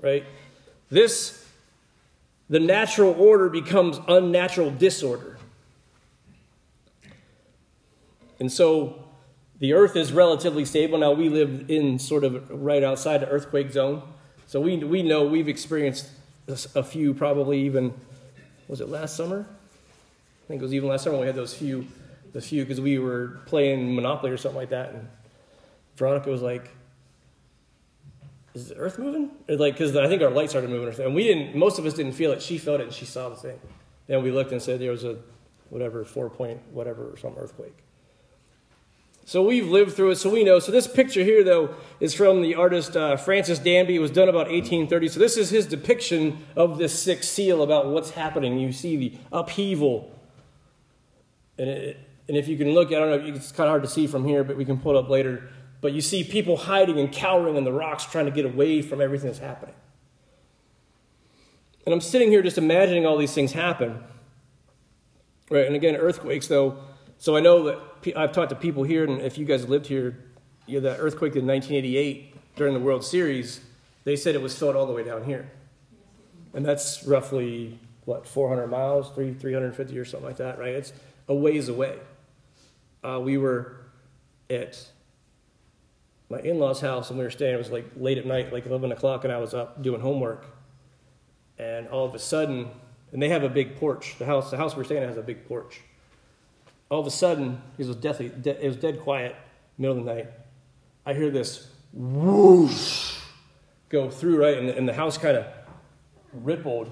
right? 0.00 0.24
This, 0.88 1.46
the 2.48 2.60
natural 2.60 3.12
order 3.12 3.48
becomes 3.48 4.00
unnatural 4.08 4.70
disorder. 4.70 5.38
And 8.40 8.50
so 8.50 9.04
the 9.58 9.72
earth 9.72 9.96
is 9.96 10.12
relatively 10.12 10.64
stable. 10.64 10.98
Now, 10.98 11.12
we 11.12 11.28
live 11.28 11.70
in 11.70 11.98
sort 11.98 12.24
of 12.24 12.50
right 12.50 12.82
outside 12.82 13.18
the 13.18 13.28
earthquake 13.28 13.70
zone. 13.70 14.02
So 14.46 14.60
we, 14.60 14.76
we 14.76 15.02
know 15.02 15.24
we've 15.24 15.48
experienced 15.48 16.08
a 16.46 16.82
few, 16.82 17.14
probably 17.14 17.60
even, 17.62 17.94
was 18.68 18.80
it 18.80 18.88
last 18.88 19.16
summer? 19.16 19.46
I 19.48 20.48
think 20.48 20.60
it 20.60 20.64
was 20.64 20.74
even 20.74 20.88
last 20.88 21.04
summer 21.04 21.18
we 21.18 21.26
had 21.26 21.34
those 21.34 21.54
few, 21.54 21.86
the 22.32 22.40
few, 22.40 22.62
because 22.62 22.80
we 22.80 22.98
were 22.98 23.38
playing 23.46 23.94
Monopoly 23.94 24.30
or 24.30 24.36
something 24.36 24.58
like 24.58 24.70
that. 24.70 24.90
And 24.90 25.08
Veronica 25.96 26.28
was 26.28 26.42
like, 26.42 26.70
is 28.52 28.68
the 28.68 28.76
earth 28.76 28.98
moving? 28.98 29.30
Or 29.48 29.56
like, 29.56 29.74
because 29.74 29.96
I 29.96 30.06
think 30.08 30.22
our 30.22 30.30
light 30.30 30.50
started 30.50 30.70
moving. 30.70 30.88
Or 30.88 30.92
something. 30.92 31.06
And 31.06 31.14
we 31.14 31.24
didn't, 31.24 31.56
most 31.56 31.78
of 31.78 31.86
us 31.86 31.94
didn't 31.94 32.12
feel 32.12 32.32
it. 32.32 32.42
She 32.42 32.58
felt 32.58 32.80
it 32.80 32.84
and 32.84 32.92
she 32.92 33.04
saw 33.04 33.28
the 33.28 33.36
thing. 33.36 33.58
Then 34.06 34.22
we 34.22 34.30
looked 34.30 34.52
and 34.52 34.60
said 34.60 34.80
there 34.80 34.90
was 34.90 35.04
a, 35.04 35.16
whatever, 35.70 36.04
four 36.04 36.28
point, 36.28 36.60
whatever, 36.70 37.10
or 37.10 37.16
some 37.16 37.34
earthquake. 37.38 37.76
So 39.26 39.42
we've 39.42 39.68
lived 39.68 39.94
through 39.94 40.10
it, 40.10 40.16
so 40.16 40.28
we 40.28 40.44
know. 40.44 40.58
So 40.58 40.70
this 40.70 40.86
picture 40.86 41.24
here, 41.24 41.42
though, 41.42 41.74
is 41.98 42.12
from 42.12 42.42
the 42.42 42.54
artist 42.56 42.94
uh, 42.94 43.16
Francis 43.16 43.58
Danby. 43.58 43.96
It 43.96 44.00
was 44.00 44.10
done 44.10 44.28
about 44.28 44.48
1830. 44.48 45.08
So 45.08 45.18
this 45.18 45.38
is 45.38 45.48
his 45.48 45.66
depiction 45.66 46.44
of 46.56 46.76
this 46.76 47.02
sixth 47.02 47.30
seal 47.30 47.62
about 47.62 47.86
what's 47.86 48.10
happening. 48.10 48.58
You 48.58 48.70
see 48.70 48.96
the 48.96 49.18
upheaval. 49.32 50.12
And, 51.56 51.70
it, 51.70 52.00
and 52.28 52.36
if 52.36 52.48
you 52.48 52.58
can 52.58 52.72
look, 52.74 52.88
I 52.88 52.98
don't 52.98 53.10
know, 53.10 53.34
it's 53.34 53.50
kind 53.50 53.66
of 53.66 53.70
hard 53.70 53.82
to 53.82 53.88
see 53.88 54.06
from 54.06 54.26
here, 54.26 54.44
but 54.44 54.58
we 54.58 54.64
can 54.66 54.78
pull 54.78 54.94
it 54.94 54.98
up 54.98 55.08
later. 55.08 55.48
But 55.80 55.94
you 55.94 56.02
see 56.02 56.22
people 56.22 56.58
hiding 56.58 56.98
and 56.98 57.10
cowering 57.10 57.56
in 57.56 57.64
the 57.64 57.72
rocks, 57.72 58.04
trying 58.04 58.26
to 58.26 58.30
get 58.30 58.44
away 58.44 58.82
from 58.82 59.00
everything 59.00 59.28
that's 59.28 59.38
happening. 59.38 59.74
And 61.86 61.94
I'm 61.94 62.00
sitting 62.02 62.30
here 62.30 62.42
just 62.42 62.58
imagining 62.58 63.06
all 63.06 63.16
these 63.16 63.32
things 63.32 63.52
happen. 63.52 64.04
Right, 65.50 65.66
and 65.66 65.76
again, 65.76 65.96
earthquakes, 65.96 66.46
though. 66.46 66.78
So 67.18 67.36
I 67.36 67.40
know 67.40 67.64
that 67.64 67.93
I've 68.14 68.32
talked 68.32 68.50
to 68.50 68.56
people 68.56 68.82
here, 68.82 69.04
and 69.04 69.20
if 69.22 69.38
you 69.38 69.44
guys 69.44 69.68
lived 69.68 69.86
here, 69.86 70.18
you 70.66 70.80
know, 70.80 70.88
that 70.88 70.98
earthquake 71.00 71.36
in 71.36 71.46
1988 71.46 72.56
during 72.56 72.74
the 72.74 72.80
World 72.80 73.04
Series, 73.04 73.60
they 74.04 74.16
said 74.16 74.34
it 74.34 74.42
was 74.42 74.56
felt 74.58 74.76
all 74.76 74.86
the 74.86 74.92
way 74.92 75.04
down 75.04 75.24
here. 75.24 75.50
And 76.52 76.64
that's 76.64 77.04
roughly, 77.04 77.78
what, 78.04 78.26
400 78.26 78.66
miles, 78.66 79.10
3, 79.10 79.34
350 79.34 79.98
or 79.98 80.04
something 80.04 80.26
like 80.26 80.36
that, 80.36 80.58
right? 80.58 80.74
It's 80.74 80.92
a 81.28 81.34
ways 81.34 81.68
away. 81.68 81.98
Uh, 83.02 83.20
we 83.20 83.38
were 83.38 83.76
at 84.48 84.86
my 86.30 86.40
in 86.40 86.58
law's 86.58 86.80
house, 86.80 87.10
and 87.10 87.18
we 87.18 87.24
were 87.24 87.30
staying, 87.30 87.54
it 87.54 87.58
was 87.58 87.70
like 87.70 87.86
late 87.96 88.18
at 88.18 88.26
night, 88.26 88.52
like 88.52 88.66
11 88.66 88.92
o'clock, 88.92 89.24
and 89.24 89.32
I 89.32 89.38
was 89.38 89.54
up 89.54 89.82
doing 89.82 90.00
homework. 90.00 90.46
And 91.58 91.88
all 91.88 92.04
of 92.04 92.14
a 92.14 92.18
sudden, 92.18 92.70
and 93.12 93.22
they 93.22 93.28
have 93.28 93.44
a 93.44 93.48
big 93.48 93.76
porch. 93.76 94.16
The 94.18 94.26
house, 94.26 94.50
the 94.50 94.56
house 94.56 94.76
we're 94.76 94.84
staying 94.84 95.02
at 95.02 95.08
has 95.08 95.18
a 95.18 95.22
big 95.22 95.46
porch 95.46 95.80
all 96.90 97.00
of 97.00 97.06
a 97.06 97.10
sudden, 97.10 97.60
it 97.78 97.86
was 97.86 97.96
deathly, 97.96 98.28
de- 98.28 98.62
it 98.62 98.66
was 98.66 98.76
dead 98.76 99.00
quiet, 99.00 99.34
middle 99.78 99.98
of 99.98 100.04
the 100.04 100.14
night. 100.14 100.30
I 101.06 101.14
hear 101.14 101.30
this 101.30 101.68
whoosh 101.92 103.18
go 103.88 104.10
through, 104.10 104.40
right? 104.40 104.58
And, 104.58 104.68
and 104.68 104.88
the 104.88 104.92
house 104.92 105.18
kind 105.18 105.36
of 105.36 105.46
rippled. 106.32 106.90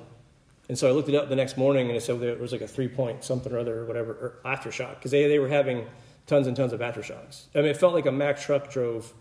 And 0.68 0.78
so 0.78 0.88
I 0.88 0.92
looked 0.92 1.08
it 1.08 1.14
up 1.14 1.28
the 1.28 1.36
next 1.36 1.56
morning 1.56 1.88
and 1.88 1.96
it 1.96 2.02
said 2.02 2.20
there 2.20 2.36
was 2.36 2.52
like 2.52 2.60
a 2.60 2.68
three 2.68 2.88
point 2.88 3.24
something 3.24 3.52
or 3.52 3.58
other 3.58 3.80
or 3.80 3.84
whatever, 3.84 4.12
or 4.12 4.38
aftershock, 4.44 4.96
because 4.96 5.10
they, 5.10 5.26
they 5.28 5.38
were 5.38 5.48
having 5.48 5.86
tons 6.26 6.46
and 6.46 6.56
tons 6.56 6.72
of 6.72 6.80
aftershocks. 6.80 7.46
I 7.54 7.58
mean, 7.58 7.66
it 7.66 7.76
felt 7.76 7.94
like 7.94 8.06
a 8.06 8.12
Mack 8.12 8.40
truck 8.40 8.70
drove 8.70 9.12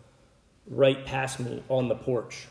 right 0.67 1.03
past 1.05 1.39
me 1.39 1.63
on 1.67 1.87
the 1.87 1.95
porch. 1.95 2.47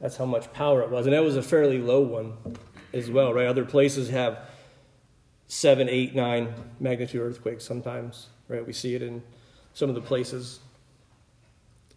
That's 0.00 0.16
how 0.16 0.24
much 0.24 0.52
power 0.52 0.82
it 0.82 0.90
was. 0.90 1.06
And 1.06 1.14
that 1.14 1.22
was 1.22 1.36
a 1.36 1.42
fairly 1.42 1.78
low 1.78 2.00
one 2.00 2.32
as 2.92 3.10
well, 3.10 3.34
right? 3.34 3.46
Other 3.46 3.66
places 3.66 4.08
have 4.08 4.38
seven, 5.50 5.88
eight, 5.88 6.14
nine 6.14 6.54
magnitude 6.78 7.20
earthquakes 7.20 7.64
sometimes, 7.64 8.28
right? 8.46 8.64
We 8.64 8.72
see 8.72 8.94
it 8.94 9.02
in 9.02 9.20
some 9.74 9.88
of 9.88 9.96
the 9.96 10.00
places. 10.00 10.60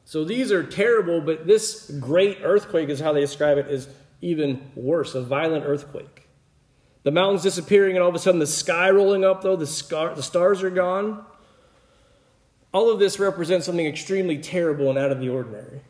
So 0.05 0.25
these 0.25 0.51
are 0.51 0.63
terrible, 0.63 1.21
but 1.21 1.45
this 1.45 1.91
great 1.99 2.39
earthquake 2.41 2.89
is 2.89 2.99
how 2.99 3.13
they 3.13 3.21
describe 3.21 3.59
it 3.59 3.67
is 3.67 3.87
even 4.21 4.71
worse 4.75 5.13
a 5.13 5.21
violent 5.21 5.65
earthquake. 5.65 6.27
The 7.03 7.11
mountains 7.11 7.43
disappearing, 7.43 7.95
and 7.95 8.01
all 8.01 8.09
of 8.09 8.15
a 8.15 8.19
sudden 8.19 8.39
the 8.39 8.47
sky 8.47 8.89
rolling 8.89 9.23
up, 9.23 9.43
though, 9.43 9.55
the, 9.55 9.67
scar- 9.67 10.15
the 10.15 10.23
stars 10.23 10.63
are 10.63 10.71
gone. 10.71 11.23
All 12.73 12.89
of 12.89 12.97
this 12.97 13.19
represents 13.19 13.67
something 13.67 13.85
extremely 13.85 14.39
terrible 14.39 14.89
and 14.89 14.97
out 14.97 15.11
of 15.11 15.19
the 15.19 15.29
ordinary. 15.29 15.81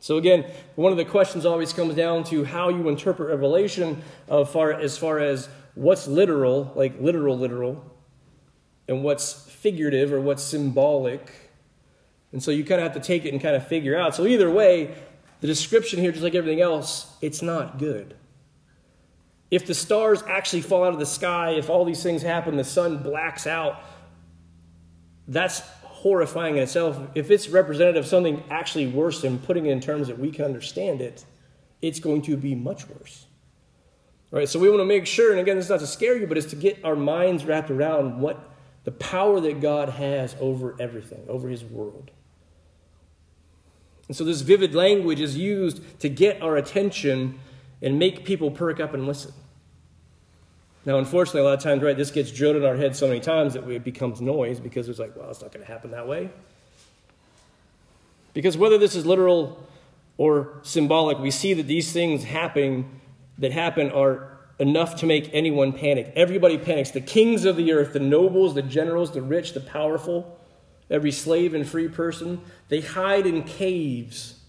So, 0.00 0.18
again, 0.18 0.44
one 0.74 0.92
of 0.92 0.98
the 0.98 1.04
questions 1.06 1.46
always 1.46 1.72
comes 1.72 1.94
down 1.94 2.24
to 2.24 2.44
how 2.44 2.68
you 2.68 2.88
interpret 2.90 3.30
Revelation 3.30 4.02
of 4.28 4.50
far, 4.50 4.72
as 4.72 4.98
far 4.98 5.18
as 5.18 5.48
what's 5.74 6.06
literal, 6.06 6.72
like 6.74 7.00
literal, 7.00 7.38
literal, 7.38 7.84
and 8.88 9.02
what's 9.02 9.32
figurative 9.50 10.12
or 10.12 10.20
what's 10.20 10.42
symbolic. 10.42 11.32
And 12.32 12.42
so 12.42 12.50
you 12.50 12.64
kind 12.64 12.80
of 12.80 12.92
have 12.92 13.02
to 13.02 13.06
take 13.06 13.24
it 13.24 13.32
and 13.32 13.42
kind 13.42 13.56
of 13.56 13.66
figure 13.66 13.96
out. 13.96 14.14
So, 14.14 14.26
either 14.26 14.50
way, 14.50 14.94
the 15.40 15.46
description 15.46 16.00
here, 16.00 16.12
just 16.12 16.22
like 16.22 16.34
everything 16.34 16.60
else, 16.60 17.14
it's 17.20 17.42
not 17.42 17.78
good. 17.78 18.14
If 19.50 19.66
the 19.66 19.74
stars 19.74 20.22
actually 20.22 20.62
fall 20.62 20.84
out 20.84 20.94
of 20.94 20.98
the 20.98 21.06
sky, 21.06 21.50
if 21.50 21.68
all 21.68 21.84
these 21.84 22.02
things 22.02 22.22
happen, 22.22 22.56
the 22.56 22.64
sun 22.64 23.02
blacks 23.02 23.46
out, 23.46 23.82
that's 25.28 25.60
horrifying 25.82 26.56
in 26.56 26.62
itself. 26.62 26.98
If 27.14 27.30
it's 27.30 27.48
representative 27.48 28.04
of 28.04 28.08
something 28.08 28.42
actually 28.50 28.86
worse 28.86 29.24
and 29.24 29.42
putting 29.44 29.66
it 29.66 29.72
in 29.72 29.80
terms 29.80 30.08
that 30.08 30.18
we 30.18 30.30
can 30.30 30.44
understand 30.44 31.00
it, 31.00 31.24
it's 31.82 32.00
going 32.00 32.22
to 32.22 32.36
be 32.36 32.54
much 32.54 32.88
worse. 32.88 33.26
Right, 34.32 34.48
so 34.48 34.58
we 34.58 34.70
want 34.70 34.80
to 34.80 34.86
make 34.86 35.06
sure, 35.06 35.30
and 35.30 35.38
again, 35.38 35.56
this 35.56 35.66
is 35.66 35.70
not 35.70 35.80
to 35.80 35.86
scare 35.86 36.16
you, 36.16 36.26
but 36.26 36.38
it's 36.38 36.46
to 36.48 36.56
get 36.56 36.82
our 36.84 36.96
minds 36.96 37.44
wrapped 37.44 37.70
around 37.70 38.18
what 38.18 38.42
the 38.84 38.90
power 38.90 39.38
that 39.40 39.60
God 39.60 39.90
has 39.90 40.34
over 40.40 40.74
everything, 40.80 41.22
over 41.28 41.50
His 41.50 41.62
world. 41.62 42.10
And 44.08 44.16
so 44.16 44.24
this 44.24 44.40
vivid 44.40 44.74
language 44.74 45.20
is 45.20 45.36
used 45.36 45.82
to 46.00 46.08
get 46.08 46.40
our 46.40 46.56
attention 46.56 47.38
and 47.82 47.98
make 47.98 48.24
people 48.24 48.50
perk 48.50 48.80
up 48.80 48.94
and 48.94 49.06
listen. 49.06 49.34
Now, 50.86 50.96
unfortunately, 50.96 51.42
a 51.42 51.44
lot 51.44 51.58
of 51.58 51.62
times, 51.62 51.82
right, 51.82 51.96
this 51.96 52.10
gets 52.10 52.32
drilled 52.32 52.56
in 52.56 52.64
our 52.64 52.76
heads 52.76 52.98
so 52.98 53.08
many 53.08 53.20
times 53.20 53.52
that 53.52 53.68
it 53.68 53.84
becomes 53.84 54.22
noise 54.22 54.60
because 54.60 54.88
it's 54.88 54.98
like, 54.98 55.14
well, 55.14 55.30
it's 55.30 55.42
not 55.42 55.52
going 55.52 55.64
to 55.64 55.70
happen 55.70 55.90
that 55.90 56.08
way. 56.08 56.30
Because 58.32 58.56
whether 58.56 58.78
this 58.78 58.96
is 58.96 59.04
literal 59.04 59.62
or 60.16 60.58
symbolic, 60.62 61.18
we 61.18 61.30
see 61.30 61.52
that 61.52 61.66
these 61.66 61.92
things 61.92 62.24
happening 62.24 63.01
that 63.38 63.52
happen 63.52 63.90
are 63.90 64.38
enough 64.58 64.96
to 64.96 65.06
make 65.06 65.30
anyone 65.32 65.72
panic. 65.72 66.12
Everybody 66.14 66.58
panics. 66.58 66.90
The 66.90 67.00
kings 67.00 67.44
of 67.44 67.56
the 67.56 67.72
earth, 67.72 67.92
the 67.92 68.00
nobles, 68.00 68.54
the 68.54 68.62
generals, 68.62 69.12
the 69.12 69.22
rich, 69.22 69.54
the 69.54 69.60
powerful, 69.60 70.38
every 70.90 71.10
slave 71.10 71.54
and 71.54 71.66
free 71.66 71.88
person, 71.88 72.40
they 72.68 72.80
hide 72.80 73.26
in 73.26 73.42
caves 73.42 74.40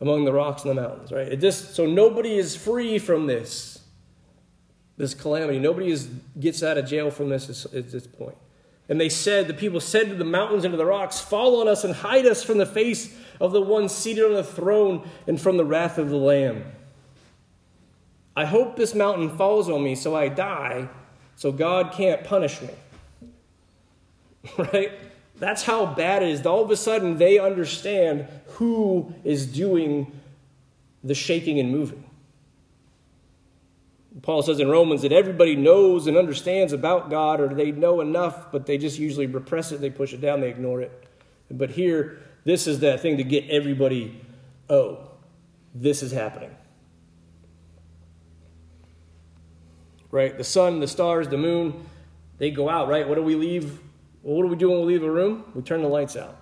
among 0.00 0.24
the 0.24 0.32
rocks 0.32 0.64
and 0.64 0.70
the 0.70 0.80
mountains, 0.80 1.12
right? 1.12 1.28
It 1.28 1.40
just 1.40 1.74
so 1.74 1.84
nobody 1.84 2.38
is 2.38 2.56
free 2.56 2.98
from 2.98 3.26
this. 3.26 3.80
this 4.96 5.14
calamity. 5.14 5.58
Nobody 5.58 5.90
is, 5.90 6.08
gets 6.38 6.62
out 6.62 6.78
of 6.78 6.86
jail 6.86 7.10
from 7.10 7.28
this 7.28 7.66
at 7.66 7.90
this 7.90 8.06
point. 8.06 8.36
And 8.88 9.00
they 9.00 9.08
said, 9.08 9.46
the 9.46 9.54
people 9.54 9.80
said 9.80 10.08
to 10.08 10.14
the 10.16 10.24
mountains 10.24 10.64
and 10.64 10.72
to 10.72 10.76
the 10.78 10.86
rocks, 10.86 11.20
Fall 11.20 11.60
on 11.60 11.68
us 11.68 11.84
and 11.84 11.94
hide 11.94 12.26
us 12.26 12.42
from 12.42 12.58
the 12.58 12.66
face 12.66 13.14
of 13.40 13.52
the 13.52 13.60
one 13.60 13.88
seated 13.88 14.24
on 14.24 14.32
the 14.32 14.42
throne 14.42 15.08
and 15.26 15.40
from 15.40 15.58
the 15.58 15.64
wrath 15.64 15.96
of 15.96 16.08
the 16.08 16.16
Lamb. 16.16 16.64
I 18.40 18.46
hope 18.46 18.74
this 18.74 18.94
mountain 18.94 19.36
falls 19.36 19.68
on 19.68 19.84
me 19.84 19.94
so 19.94 20.16
I 20.16 20.28
die, 20.28 20.88
so 21.36 21.52
God 21.52 21.92
can't 21.92 22.24
punish 22.24 22.58
me. 22.62 22.70
right? 24.72 24.92
That's 25.38 25.62
how 25.62 25.84
bad 25.84 26.22
it 26.22 26.30
is. 26.30 26.46
All 26.46 26.64
of 26.64 26.70
a 26.70 26.76
sudden, 26.76 27.18
they 27.18 27.38
understand 27.38 28.26
who 28.52 29.12
is 29.24 29.46
doing 29.46 30.18
the 31.04 31.14
shaking 31.14 31.60
and 31.60 31.70
moving. 31.70 32.02
Paul 34.22 34.42
says 34.42 34.58
in 34.58 34.70
Romans 34.70 35.02
that 35.02 35.12
everybody 35.12 35.54
knows 35.54 36.06
and 36.06 36.16
understands 36.16 36.72
about 36.72 37.10
God, 37.10 37.42
or 37.42 37.48
they 37.48 37.72
know 37.72 38.00
enough, 38.00 38.50
but 38.50 38.64
they 38.64 38.78
just 38.78 38.98
usually 38.98 39.26
repress 39.26 39.70
it, 39.70 39.82
they 39.82 39.90
push 39.90 40.14
it 40.14 40.22
down, 40.22 40.40
they 40.40 40.48
ignore 40.48 40.80
it. 40.80 41.08
But 41.50 41.72
here, 41.72 42.22
this 42.44 42.66
is 42.66 42.80
that 42.80 43.00
thing 43.00 43.18
to 43.18 43.22
get 43.22 43.50
everybody, 43.50 44.18
oh, 44.70 45.10
this 45.74 46.02
is 46.02 46.10
happening. 46.10 46.56
Right? 50.10 50.36
The 50.36 50.44
sun, 50.44 50.80
the 50.80 50.88
stars, 50.88 51.28
the 51.28 51.38
moon, 51.38 51.86
they 52.38 52.50
go 52.50 52.68
out, 52.68 52.88
right? 52.88 53.08
What 53.08 53.14
do 53.14 53.22
we 53.22 53.34
leave? 53.34 53.78
Well, 54.22 54.36
what 54.36 54.42
do 54.42 54.48
we 54.48 54.56
do 54.56 54.70
when 54.70 54.80
we 54.80 54.86
leave 54.86 55.02
a 55.02 55.10
room? 55.10 55.44
We 55.54 55.62
turn 55.62 55.82
the 55.82 55.88
lights 55.88 56.16
out. 56.16 56.36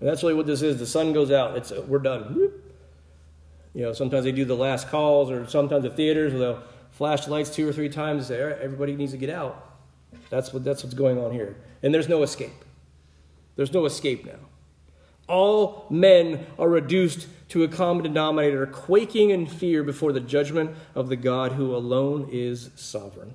And 0.00 0.08
that's 0.08 0.22
really 0.22 0.34
what 0.34 0.46
this 0.46 0.62
is. 0.62 0.78
The 0.78 0.86
sun 0.86 1.12
goes 1.12 1.30
out. 1.30 1.56
It's 1.56 1.70
uh, 1.70 1.84
we're 1.86 2.00
done. 2.00 2.50
You 3.74 3.82
know, 3.82 3.92
sometimes 3.92 4.24
they 4.24 4.32
do 4.32 4.44
the 4.44 4.56
last 4.56 4.88
calls, 4.88 5.30
or 5.30 5.46
sometimes 5.46 5.84
the 5.84 5.90
theaters, 5.90 6.32
they'll 6.32 6.62
flash 6.90 7.26
lights 7.28 7.50
two 7.50 7.68
or 7.68 7.72
three 7.72 7.88
times 7.88 8.28
and 8.28 8.28
say, 8.28 8.42
all 8.42 8.48
right, 8.48 8.58
everybody 8.60 8.96
needs 8.96 9.12
to 9.12 9.18
get 9.18 9.30
out. 9.30 9.76
That's, 10.28 10.52
what, 10.52 10.64
that's 10.64 10.82
what's 10.82 10.94
going 10.94 11.18
on 11.18 11.32
here. 11.32 11.56
And 11.82 11.94
there's 11.94 12.08
no 12.08 12.22
escape. 12.22 12.64
There's 13.56 13.72
no 13.72 13.86
escape 13.86 14.26
now. 14.26 14.38
All 15.32 15.86
men 15.88 16.46
are 16.58 16.68
reduced 16.68 17.26
to 17.48 17.64
a 17.64 17.68
common 17.68 18.02
denominator, 18.02 18.66
quaking 18.66 19.30
in 19.30 19.46
fear 19.46 19.82
before 19.82 20.12
the 20.12 20.20
judgment 20.20 20.76
of 20.94 21.08
the 21.08 21.16
God 21.16 21.52
who 21.52 21.74
alone 21.74 22.28
is 22.30 22.68
sovereign. 22.76 23.32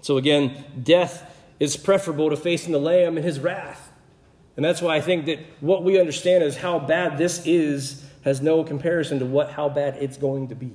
So 0.00 0.16
again, 0.16 0.64
death 0.82 1.40
is 1.60 1.76
preferable 1.76 2.30
to 2.30 2.36
facing 2.36 2.72
the 2.72 2.80
Lamb 2.80 3.16
in 3.16 3.22
his 3.22 3.38
wrath. 3.38 3.92
And 4.56 4.64
that's 4.64 4.82
why 4.82 4.96
I 4.96 5.00
think 5.00 5.26
that 5.26 5.38
what 5.60 5.84
we 5.84 6.00
understand 6.00 6.42
is 6.42 6.56
how 6.56 6.80
bad 6.80 7.16
this 7.16 7.46
is 7.46 8.04
has 8.24 8.40
no 8.40 8.64
comparison 8.64 9.20
to 9.20 9.24
what 9.24 9.50
how 9.50 9.68
bad 9.68 9.98
it's 10.00 10.16
going 10.16 10.48
to 10.48 10.56
be. 10.56 10.72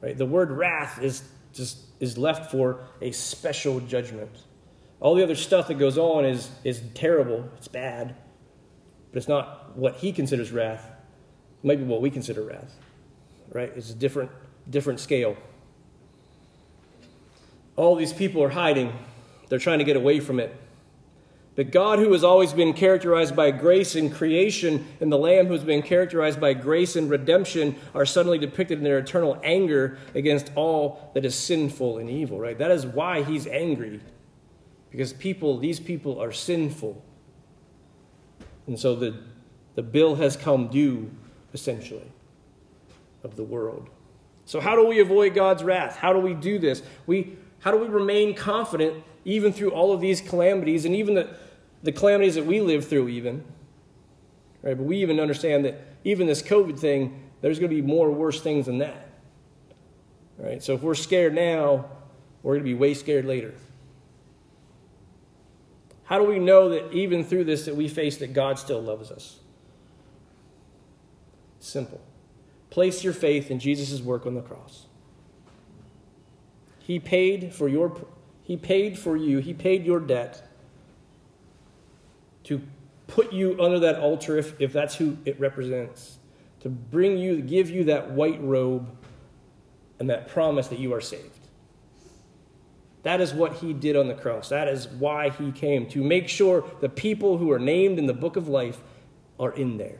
Right? 0.00 0.16
The 0.16 0.26
word 0.26 0.52
wrath 0.52 1.02
is 1.02 1.24
just 1.52 1.80
is 1.98 2.16
left 2.16 2.52
for 2.52 2.84
a 3.00 3.10
special 3.10 3.80
judgment. 3.80 4.30
All 5.00 5.14
the 5.14 5.22
other 5.22 5.34
stuff 5.34 5.68
that 5.68 5.74
goes 5.74 5.96
on 5.96 6.24
is, 6.26 6.50
is 6.62 6.82
terrible, 6.94 7.48
it's 7.56 7.68
bad, 7.68 8.14
but 9.10 9.18
it's 9.18 9.28
not 9.28 9.76
what 9.76 9.96
he 9.96 10.12
considers 10.12 10.52
wrath. 10.52 10.84
It 11.62 11.66
might 11.66 11.78
be 11.78 11.84
what 11.84 12.02
we 12.02 12.10
consider 12.10 12.42
wrath. 12.42 12.74
Right? 13.50 13.72
It's 13.74 13.90
a 13.90 13.94
different, 13.94 14.30
different 14.68 15.00
scale. 15.00 15.36
All 17.76 17.96
these 17.96 18.12
people 18.12 18.42
are 18.42 18.50
hiding. 18.50 18.92
They're 19.48 19.58
trying 19.58 19.78
to 19.78 19.84
get 19.84 19.96
away 19.96 20.20
from 20.20 20.38
it. 20.38 20.54
But 21.56 21.72
God, 21.72 21.98
who 21.98 22.12
has 22.12 22.22
always 22.22 22.52
been 22.52 22.72
characterized 22.74 23.34
by 23.34 23.50
grace 23.50 23.96
in 23.96 24.10
creation, 24.10 24.86
and 25.00 25.10
the 25.10 25.18
Lamb 25.18 25.46
who 25.46 25.52
has 25.52 25.64
been 25.64 25.82
characterized 25.82 26.40
by 26.40 26.54
grace 26.54 26.94
and 26.94 27.10
redemption 27.10 27.74
are 27.94 28.06
suddenly 28.06 28.38
depicted 28.38 28.78
in 28.78 28.84
their 28.84 28.98
eternal 28.98 29.38
anger 29.42 29.98
against 30.14 30.52
all 30.54 31.10
that 31.14 31.24
is 31.24 31.34
sinful 31.34 31.98
and 31.98 32.08
evil, 32.08 32.38
right? 32.38 32.56
That 32.56 32.70
is 32.70 32.86
why 32.86 33.24
he's 33.24 33.46
angry. 33.46 34.00
Because 34.90 35.12
people, 35.12 35.58
these 35.58 35.78
people 35.80 36.20
are 36.20 36.32
sinful. 36.32 37.02
And 38.66 38.78
so 38.78 38.94
the, 38.94 39.20
the 39.74 39.82
bill 39.82 40.16
has 40.16 40.36
come 40.36 40.68
due, 40.68 41.10
essentially, 41.54 42.10
of 43.22 43.36
the 43.36 43.44
world. 43.44 43.88
So, 44.46 44.58
how 44.58 44.74
do 44.74 44.86
we 44.86 45.00
avoid 45.00 45.34
God's 45.34 45.62
wrath? 45.62 45.96
How 45.96 46.12
do 46.12 46.18
we 46.18 46.34
do 46.34 46.58
this? 46.58 46.82
We, 47.06 47.36
how 47.60 47.70
do 47.70 47.78
we 47.78 47.86
remain 47.86 48.34
confident 48.34 49.04
even 49.24 49.52
through 49.52 49.70
all 49.70 49.92
of 49.92 50.00
these 50.00 50.20
calamities 50.20 50.84
and 50.84 50.94
even 50.94 51.14
the, 51.14 51.28
the 51.82 51.92
calamities 51.92 52.34
that 52.34 52.46
we 52.46 52.60
live 52.60 52.86
through, 52.88 53.08
even. 53.08 53.44
Right? 54.62 54.76
But 54.76 54.84
we 54.84 54.98
even 54.98 55.20
understand 55.20 55.64
that 55.64 55.80
even 56.04 56.26
this 56.26 56.42
COVID 56.42 56.78
thing, 56.78 57.30
there's 57.40 57.58
going 57.58 57.70
to 57.70 57.76
be 57.76 57.82
more 57.82 58.10
worse 58.10 58.40
things 58.40 58.66
than 58.66 58.78
that. 58.78 59.08
Right? 60.38 60.62
So 60.62 60.74
if 60.74 60.82
we're 60.82 60.94
scared 60.94 61.34
now, 61.34 61.90
we're 62.42 62.54
going 62.54 62.64
to 62.64 62.70
be 62.70 62.74
way 62.74 62.94
scared 62.94 63.26
later. 63.26 63.54
How 66.10 66.18
do 66.18 66.24
we 66.24 66.40
know 66.40 66.68
that 66.70 66.92
even 66.92 67.22
through 67.24 67.44
this 67.44 67.66
that 67.66 67.76
we 67.76 67.86
face 67.86 68.16
that 68.16 68.32
God 68.32 68.58
still 68.58 68.82
loves 68.82 69.12
us? 69.12 69.38
Simple. 71.60 72.00
Place 72.68 73.04
your 73.04 73.12
faith 73.12 73.48
in 73.48 73.60
Jesus' 73.60 74.00
work 74.00 74.26
on 74.26 74.34
the 74.34 74.42
cross. 74.42 74.86
He 76.80 76.98
paid 76.98 77.54
for 77.54 77.68
your 77.68 78.06
he 78.42 78.56
paid 78.56 78.98
for 78.98 79.16
you, 79.16 79.38
He 79.38 79.54
paid 79.54 79.86
your 79.86 80.00
debt 80.00 80.48
to 82.42 82.60
put 83.06 83.32
you 83.32 83.56
under 83.62 83.78
that 83.78 84.00
altar 84.00 84.36
if, 84.36 84.60
if 84.60 84.72
that's 84.72 84.96
who 84.96 85.16
it 85.24 85.38
represents, 85.38 86.18
to 86.58 86.68
bring 86.68 87.18
you, 87.18 87.40
give 87.40 87.70
you 87.70 87.84
that 87.84 88.10
white 88.10 88.42
robe 88.42 88.90
and 90.00 90.10
that 90.10 90.26
promise 90.26 90.66
that 90.66 90.80
you 90.80 90.92
are 90.92 91.00
saved. 91.00 91.39
That 93.02 93.20
is 93.20 93.32
what 93.32 93.54
he 93.54 93.72
did 93.72 93.96
on 93.96 94.08
the 94.08 94.14
cross. 94.14 94.50
That 94.50 94.68
is 94.68 94.86
why 94.88 95.30
he 95.30 95.52
came, 95.52 95.86
to 95.88 96.02
make 96.02 96.28
sure 96.28 96.64
the 96.80 96.88
people 96.88 97.38
who 97.38 97.50
are 97.50 97.58
named 97.58 97.98
in 97.98 98.06
the 98.06 98.14
book 98.14 98.36
of 98.36 98.48
life 98.48 98.80
are 99.38 99.52
in 99.52 99.78
there. 99.78 99.98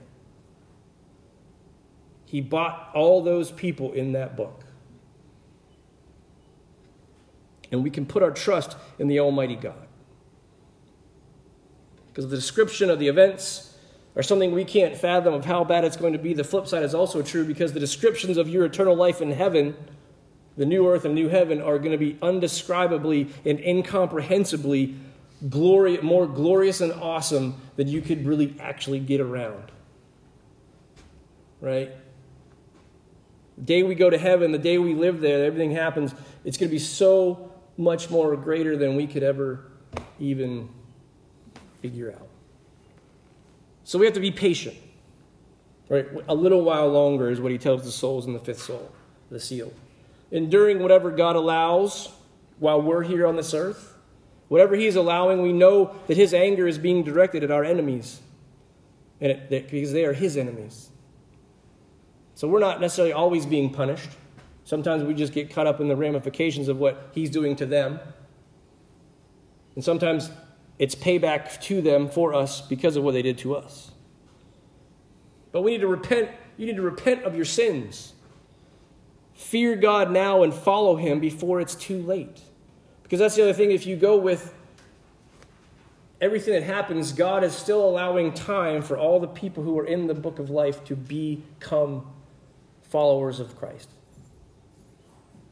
He 2.27 2.41
bought 2.41 2.91
all 2.95 3.23
those 3.23 3.51
people 3.51 3.93
in 3.93 4.13
that 4.13 4.37
book. 4.37 4.65
And 7.73 7.83
we 7.83 7.91
can 7.91 8.05
put 8.05 8.23
our 8.23 8.31
trust 8.31 8.77
in 8.99 9.09
the 9.09 9.21
Almighty 9.21 9.57
God. 9.57 9.87
Because 12.09 12.29
the 12.29 12.37
description 12.37 12.91
of 12.91 12.99
the 12.99 13.09
events 13.09 13.77
are 14.17 14.23
something 14.23 14.53
we 14.53 14.65
can't 14.65 14.97
fathom 14.97 15.33
of 15.33 15.45
how 15.45 15.65
bad 15.65 15.85
it's 15.85 15.97
going 15.97 16.13
to 16.13 16.19
be. 16.19 16.35
The 16.35 16.45
flip 16.45 16.67
side 16.67 16.83
is 16.83 16.95
also 16.95 17.23
true 17.23 17.45
because 17.45 17.73
the 17.73 17.81
descriptions 17.81 18.37
of 18.37 18.49
your 18.49 18.65
eternal 18.65 18.97
life 18.97 19.21
in 19.21 19.31
heaven, 19.31 19.77
the 20.61 20.67
new 20.67 20.87
earth 20.87 21.07
and 21.07 21.15
new 21.15 21.31
heaven, 21.31 21.63
are 21.63 21.79
going 21.79 21.93
to 21.93 21.97
be 21.97 22.19
undescribably 22.21 23.31
and 23.47 23.59
incomprehensibly 23.61 24.95
glory, 25.49 25.97
more 26.03 26.27
glorious 26.27 26.83
and 26.83 26.93
awesome 26.93 27.59
than 27.77 27.89
you 27.89 28.03
could 28.03 28.27
really 28.27 28.55
actually 28.61 29.01
get 29.01 29.23
around. 29.23 29.73
Right? 31.63 31.91
The 33.57 33.63
day 33.63 33.83
we 33.85 33.95
go 33.95 34.11
to 34.11 34.19
heaven, 34.19 34.53
the 34.53 34.59
day 34.59 34.77
we 34.77 34.93
live 34.93 35.23
there, 35.23 35.47
everything 35.47 35.71
happens, 35.71 36.15
it's 36.45 36.59
going 36.59 36.69
to 36.69 36.75
be 36.75 36.79
so 36.79 37.55
much 37.79 38.11
more 38.11 38.37
greater 38.37 38.77
than 38.77 38.97
we 38.97 39.07
could 39.07 39.23
ever 39.23 39.65
even 40.19 40.69
figure 41.81 42.13
out. 42.13 42.29
So 43.85 43.99
we 43.99 44.05
have 44.05 44.15
to 44.15 44.21
be 44.21 44.31
patient. 44.31 44.77
Right? 45.89 46.07
A 46.29 46.35
little 46.35 46.61
while 46.61 46.89
longer 46.89 47.31
is 47.31 47.41
what 47.41 47.51
he 47.51 47.57
tells 47.57 47.85
the 47.85 47.91
souls 47.91 48.27
in 48.27 48.35
the 48.35 48.39
fifth 48.39 48.61
soul, 48.61 48.93
the 49.31 49.41
seal. 49.41 49.73
Enduring 50.31 50.81
whatever 50.81 51.11
God 51.11 51.37
allows 51.37 52.11
while 52.59 52.81
we're 52.81 53.03
here 53.03 53.27
on 53.27 53.37
this 53.37 53.53
earth, 53.55 53.97
whatever 54.49 54.77
he's 54.77 54.97
allowing, 54.97 55.43
we 55.43 55.53
know 55.53 55.95
that 56.07 56.17
his 56.17 56.35
anger 56.35 56.67
is 56.67 56.79
being 56.79 57.03
directed 57.03 57.43
at 57.43 57.51
our 57.51 57.65
enemies 57.65 58.21
and 59.21 59.33
it, 59.33 59.71
because 59.71 59.93
they 59.93 60.05
are 60.05 60.13
his 60.13 60.37
enemies. 60.37 60.91
So 62.35 62.49
we're 62.49 62.61
not 62.61 62.81
necessarily 62.81 63.13
always 63.13 63.45
being 63.45 63.71
punished. 63.71 64.09
Sometimes 64.65 65.03
we 65.03 65.15
just 65.15 65.33
get 65.33 65.51
caught 65.51 65.67
up 65.67 65.81
in 65.81 65.89
the 65.89 65.97
ramifications 65.97 66.69
of 66.69 66.79
what 66.79 67.11
he's 67.13 67.31
doing 67.31 67.57
to 67.57 67.67
them. 67.67 68.01
And 69.75 69.85
sometimes 69.85 70.31
it's 70.79 70.95
payback 70.95 71.61
to 71.63 71.83
them 71.83 72.09
for 72.09 72.35
us 72.35 72.61
because 72.61 72.97
of 72.97 73.03
what 73.03 73.13
they 73.13 73.23
did 73.23 73.39
to 73.39 73.57
us. 73.57 73.91
But 75.53 75.63
we 75.63 75.73
need 75.73 75.81
to 75.81 75.87
repent. 75.87 76.31
You 76.57 76.67
need 76.67 76.77
to 76.77 76.83
repent 76.83 77.25
of 77.25 77.35
your 77.35 77.45
sins. 77.45 78.15
Fear 79.41 79.77
God 79.77 80.11
now 80.11 80.43
and 80.43 80.53
follow 80.53 80.97
him 80.97 81.19
before 81.19 81.63
it's 81.63 81.75
too 81.75 82.03
late. 82.03 82.43
Because 83.03 83.19
that's 83.19 83.35
the 83.37 83.43
other 83.43 83.55
thing. 83.55 83.71
If 83.71 83.87
you 83.87 83.97
go 83.97 84.19
with 84.19 84.55
everything 86.21 86.53
that 86.53 86.63
happens, 86.63 87.11
God 87.13 87.43
is 87.43 87.55
still 87.55 87.83
allowing 87.83 88.35
time 88.35 88.83
for 88.83 88.99
all 88.99 89.19
the 89.19 89.27
people 89.27 89.65
who 89.65 89.79
are 89.79 89.87
in 89.87 90.07
the 90.07 90.15
book 90.15 90.39
of 90.39 90.51
life 90.51 90.85
to 90.85 90.95
become 90.95 92.07
followers 92.83 93.41
of 93.41 93.59
Christ. 93.59 93.89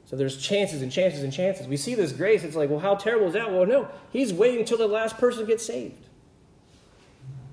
So 0.04 0.16
there's 0.16 0.36
chances 0.36 0.82
and 0.82 0.92
chances 0.92 1.22
and 1.22 1.32
chances. 1.32 1.66
We 1.66 1.78
see 1.78 1.94
this 1.94 2.12
grace, 2.12 2.44
it's 2.44 2.56
like, 2.56 2.68
well, 2.68 2.80
how 2.80 2.94
terrible 2.94 3.26
is 3.28 3.32
that? 3.32 3.50
Well, 3.50 3.64
no, 3.64 3.88
he's 4.10 4.34
waiting 4.34 4.60
until 4.60 4.78
the 4.78 4.86
last 4.86 5.16
person 5.16 5.46
gets 5.46 5.64
saved. 5.64 6.06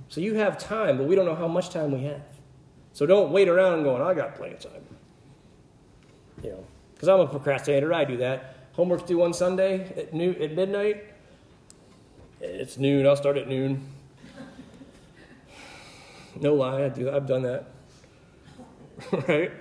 So 0.09 0.19
you 0.19 0.36
have 0.36 0.57
time, 0.57 0.97
but 0.97 1.07
we 1.07 1.15
don't 1.15 1.25
know 1.25 1.36
how 1.36 1.47
much 1.47 1.69
time 1.69 1.91
we 1.91 2.03
have. 2.03 2.21
So 2.91 3.05
don't 3.05 3.31
wait 3.31 3.47
around 3.47 3.83
going, 3.83 4.01
I 4.01 4.13
got 4.13 4.36
plenty 4.36 4.55
of 4.55 4.59
time. 4.59 4.94
You 6.45 6.51
know, 6.51 6.63
because 6.93 7.09
I'm 7.09 7.19
a 7.21 7.25
procrastinator. 7.25 7.91
I 7.91 8.05
do 8.05 8.17
that. 8.17 8.67
Homework's 8.73 9.03
due 9.03 9.23
on 9.23 9.33
Sunday 9.33 9.91
at 9.97 10.13
noon 10.13 10.39
at 10.39 10.51
midnight. 10.51 11.03
It's 12.39 12.77
noon. 12.77 13.07
I'll 13.07 13.15
start 13.15 13.37
at 13.37 13.47
noon. 13.47 13.89
No 16.39 16.53
lie, 16.53 16.83
I 16.83 16.89
do. 16.89 17.09
I've 17.09 17.25
done 17.25 17.41
that. 17.41 17.65
right? 19.27 19.51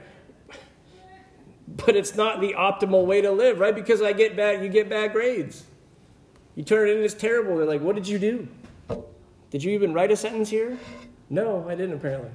But 1.68 1.96
it's 1.96 2.14
not 2.16 2.42
the 2.42 2.52
optimal 2.52 3.06
way 3.06 3.22
to 3.22 3.32
live, 3.32 3.60
right? 3.60 3.74
Because 3.74 4.02
I 4.02 4.12
get 4.12 4.36
bad, 4.36 4.62
you 4.62 4.68
get 4.68 4.90
bad 4.90 5.12
grades. 5.12 5.64
You 6.54 6.64
turn 6.64 6.88
it 6.88 6.98
in, 6.98 7.02
it's 7.02 7.14
terrible. 7.14 7.56
They're 7.56 7.64
like, 7.64 7.80
what 7.80 7.94
did 7.94 8.06
you 8.06 8.18
do? 8.18 8.46
Did 9.48 9.64
you 9.64 9.72
even 9.72 9.94
write 9.94 10.10
a 10.10 10.16
sentence 10.16 10.50
here? 10.50 10.76
No, 11.30 11.66
I 11.66 11.76
didn't 11.76 11.94
apparently. 11.94 12.30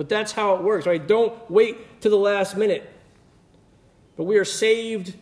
But 0.00 0.08
that's 0.08 0.32
how 0.32 0.54
it 0.54 0.62
works, 0.62 0.86
right? 0.86 1.06
Don't 1.06 1.50
wait 1.50 2.00
to 2.00 2.08
the 2.08 2.16
last 2.16 2.56
minute. 2.56 2.90
But 4.16 4.24
we 4.24 4.38
are 4.38 4.46
saved. 4.46 5.14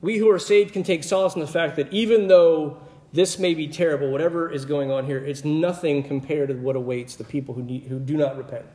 We 0.00 0.18
who 0.18 0.30
are 0.30 0.38
saved 0.38 0.72
can 0.72 0.84
take 0.84 1.02
solace 1.02 1.34
in 1.34 1.40
the 1.40 1.48
fact 1.48 1.74
that 1.74 1.92
even 1.92 2.28
though 2.28 2.80
this 3.12 3.40
may 3.40 3.54
be 3.54 3.66
terrible, 3.66 4.12
whatever 4.12 4.48
is 4.48 4.64
going 4.64 4.92
on 4.92 5.06
here, 5.06 5.18
it's 5.18 5.44
nothing 5.44 6.04
compared 6.04 6.50
to 6.50 6.54
what 6.54 6.76
awaits 6.76 7.16
the 7.16 7.24
people 7.24 7.56
who, 7.56 7.64
need, 7.64 7.88
who 7.88 7.98
do 7.98 8.16
not 8.16 8.36
repent. 8.36 8.66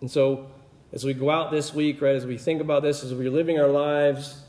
And 0.00 0.10
so, 0.10 0.50
as 0.92 1.04
we 1.04 1.14
go 1.14 1.30
out 1.30 1.52
this 1.52 1.72
week, 1.72 2.02
right, 2.02 2.16
as 2.16 2.26
we 2.26 2.38
think 2.38 2.60
about 2.60 2.82
this, 2.82 3.04
as 3.04 3.14
we're 3.14 3.30
living 3.30 3.60
our 3.60 3.68
lives, 3.68 4.43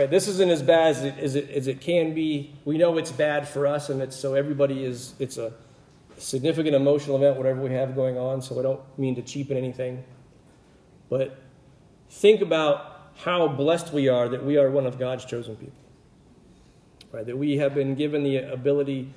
right, 0.00 0.10
this 0.10 0.26
isn't 0.26 0.50
as 0.50 0.62
bad 0.62 0.96
as 0.96 1.04
it, 1.04 1.18
as 1.18 1.34
it, 1.36 1.50
as 1.50 1.66
it 1.68 1.80
can 1.80 2.14
be. 2.14 2.52
We 2.64 2.78
know 2.78 2.98
it's 2.98 3.12
bad 3.12 3.48
for 3.48 3.66
us, 3.66 3.88
and 3.88 4.02
it's 4.02 4.16
so 4.16 4.34
everybody 4.34 4.84
is, 4.84 5.14
it's 5.18 5.38
a 5.38 5.52
significant 6.18 6.74
emotional 6.74 7.16
event, 7.16 7.36
whatever 7.36 7.60
we 7.62 7.72
have 7.72 7.94
going 7.94 8.18
on, 8.18 8.42
so 8.42 8.58
I 8.58 8.62
don't 8.62 8.80
mean 8.98 9.14
to 9.14 9.22
cheapen 9.22 9.56
anything. 9.56 10.04
But 11.08 11.38
think 12.10 12.40
about 12.40 13.10
how 13.18 13.46
blessed 13.46 13.92
we 13.92 14.08
are 14.08 14.28
that 14.28 14.44
we 14.44 14.56
are 14.56 14.68
one 14.70 14.86
of 14.86 14.98
God's 14.98 15.24
chosen 15.24 15.54
people. 15.56 15.78
Right? 17.12 17.24
That 17.24 17.38
we 17.38 17.58
have 17.58 17.74
been 17.74 17.94
given 17.94 18.24
the 18.24 18.38
ability, 18.38 19.12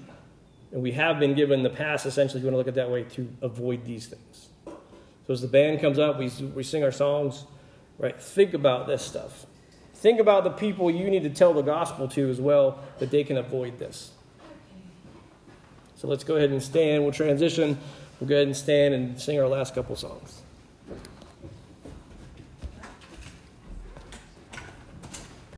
and 0.71 0.83
we 0.83 0.91
have 0.91 1.19
been 1.19 1.33
given 1.33 1.63
the 1.63 1.71
past, 1.71 2.05
essentially, 2.05 2.39
if 2.39 2.45
you 2.45 2.51
want 2.51 2.53
to 2.53 2.57
look 2.57 2.67
at 2.67 2.73
it 2.73 2.75
that 2.75 2.91
way, 2.91 3.03
to 3.15 3.27
avoid 3.41 3.83
these 3.85 4.05
things. 4.05 4.49
So 5.25 5.33
as 5.33 5.41
the 5.41 5.47
band 5.47 5.81
comes 5.81 5.97
up, 5.97 6.19
we, 6.19 6.29
we 6.53 6.63
sing 6.63 6.83
our 6.83 6.91
songs, 6.91 7.45
right? 7.97 8.21
Think 8.21 8.53
about 8.53 8.85
this 8.85 9.03
stuff. 9.03 9.47
Think 9.97 10.19
about 10.19 10.43
the 10.43 10.51
people 10.51 10.91
you 10.91 11.09
need 11.09 11.23
to 11.23 11.29
tell 11.31 11.53
the 11.53 11.63
gospel 11.63 12.07
to 12.09 12.29
as 12.29 12.39
well, 12.39 12.79
that 12.99 13.09
they 13.09 13.23
can 13.23 13.35
avoid 13.35 13.79
this. 13.79 14.11
So 15.95 16.07
let's 16.07 16.23
go 16.23 16.35
ahead 16.35 16.51
and 16.51 16.61
stand. 16.61 17.01
We'll 17.01 17.11
transition. 17.11 17.79
We'll 18.19 18.29
go 18.29 18.35
ahead 18.35 18.45
and 18.45 18.55
stand 18.55 18.93
and 18.93 19.19
sing 19.19 19.39
our 19.39 19.47
last 19.47 19.73
couple 19.73 19.95
songs. 19.95 20.43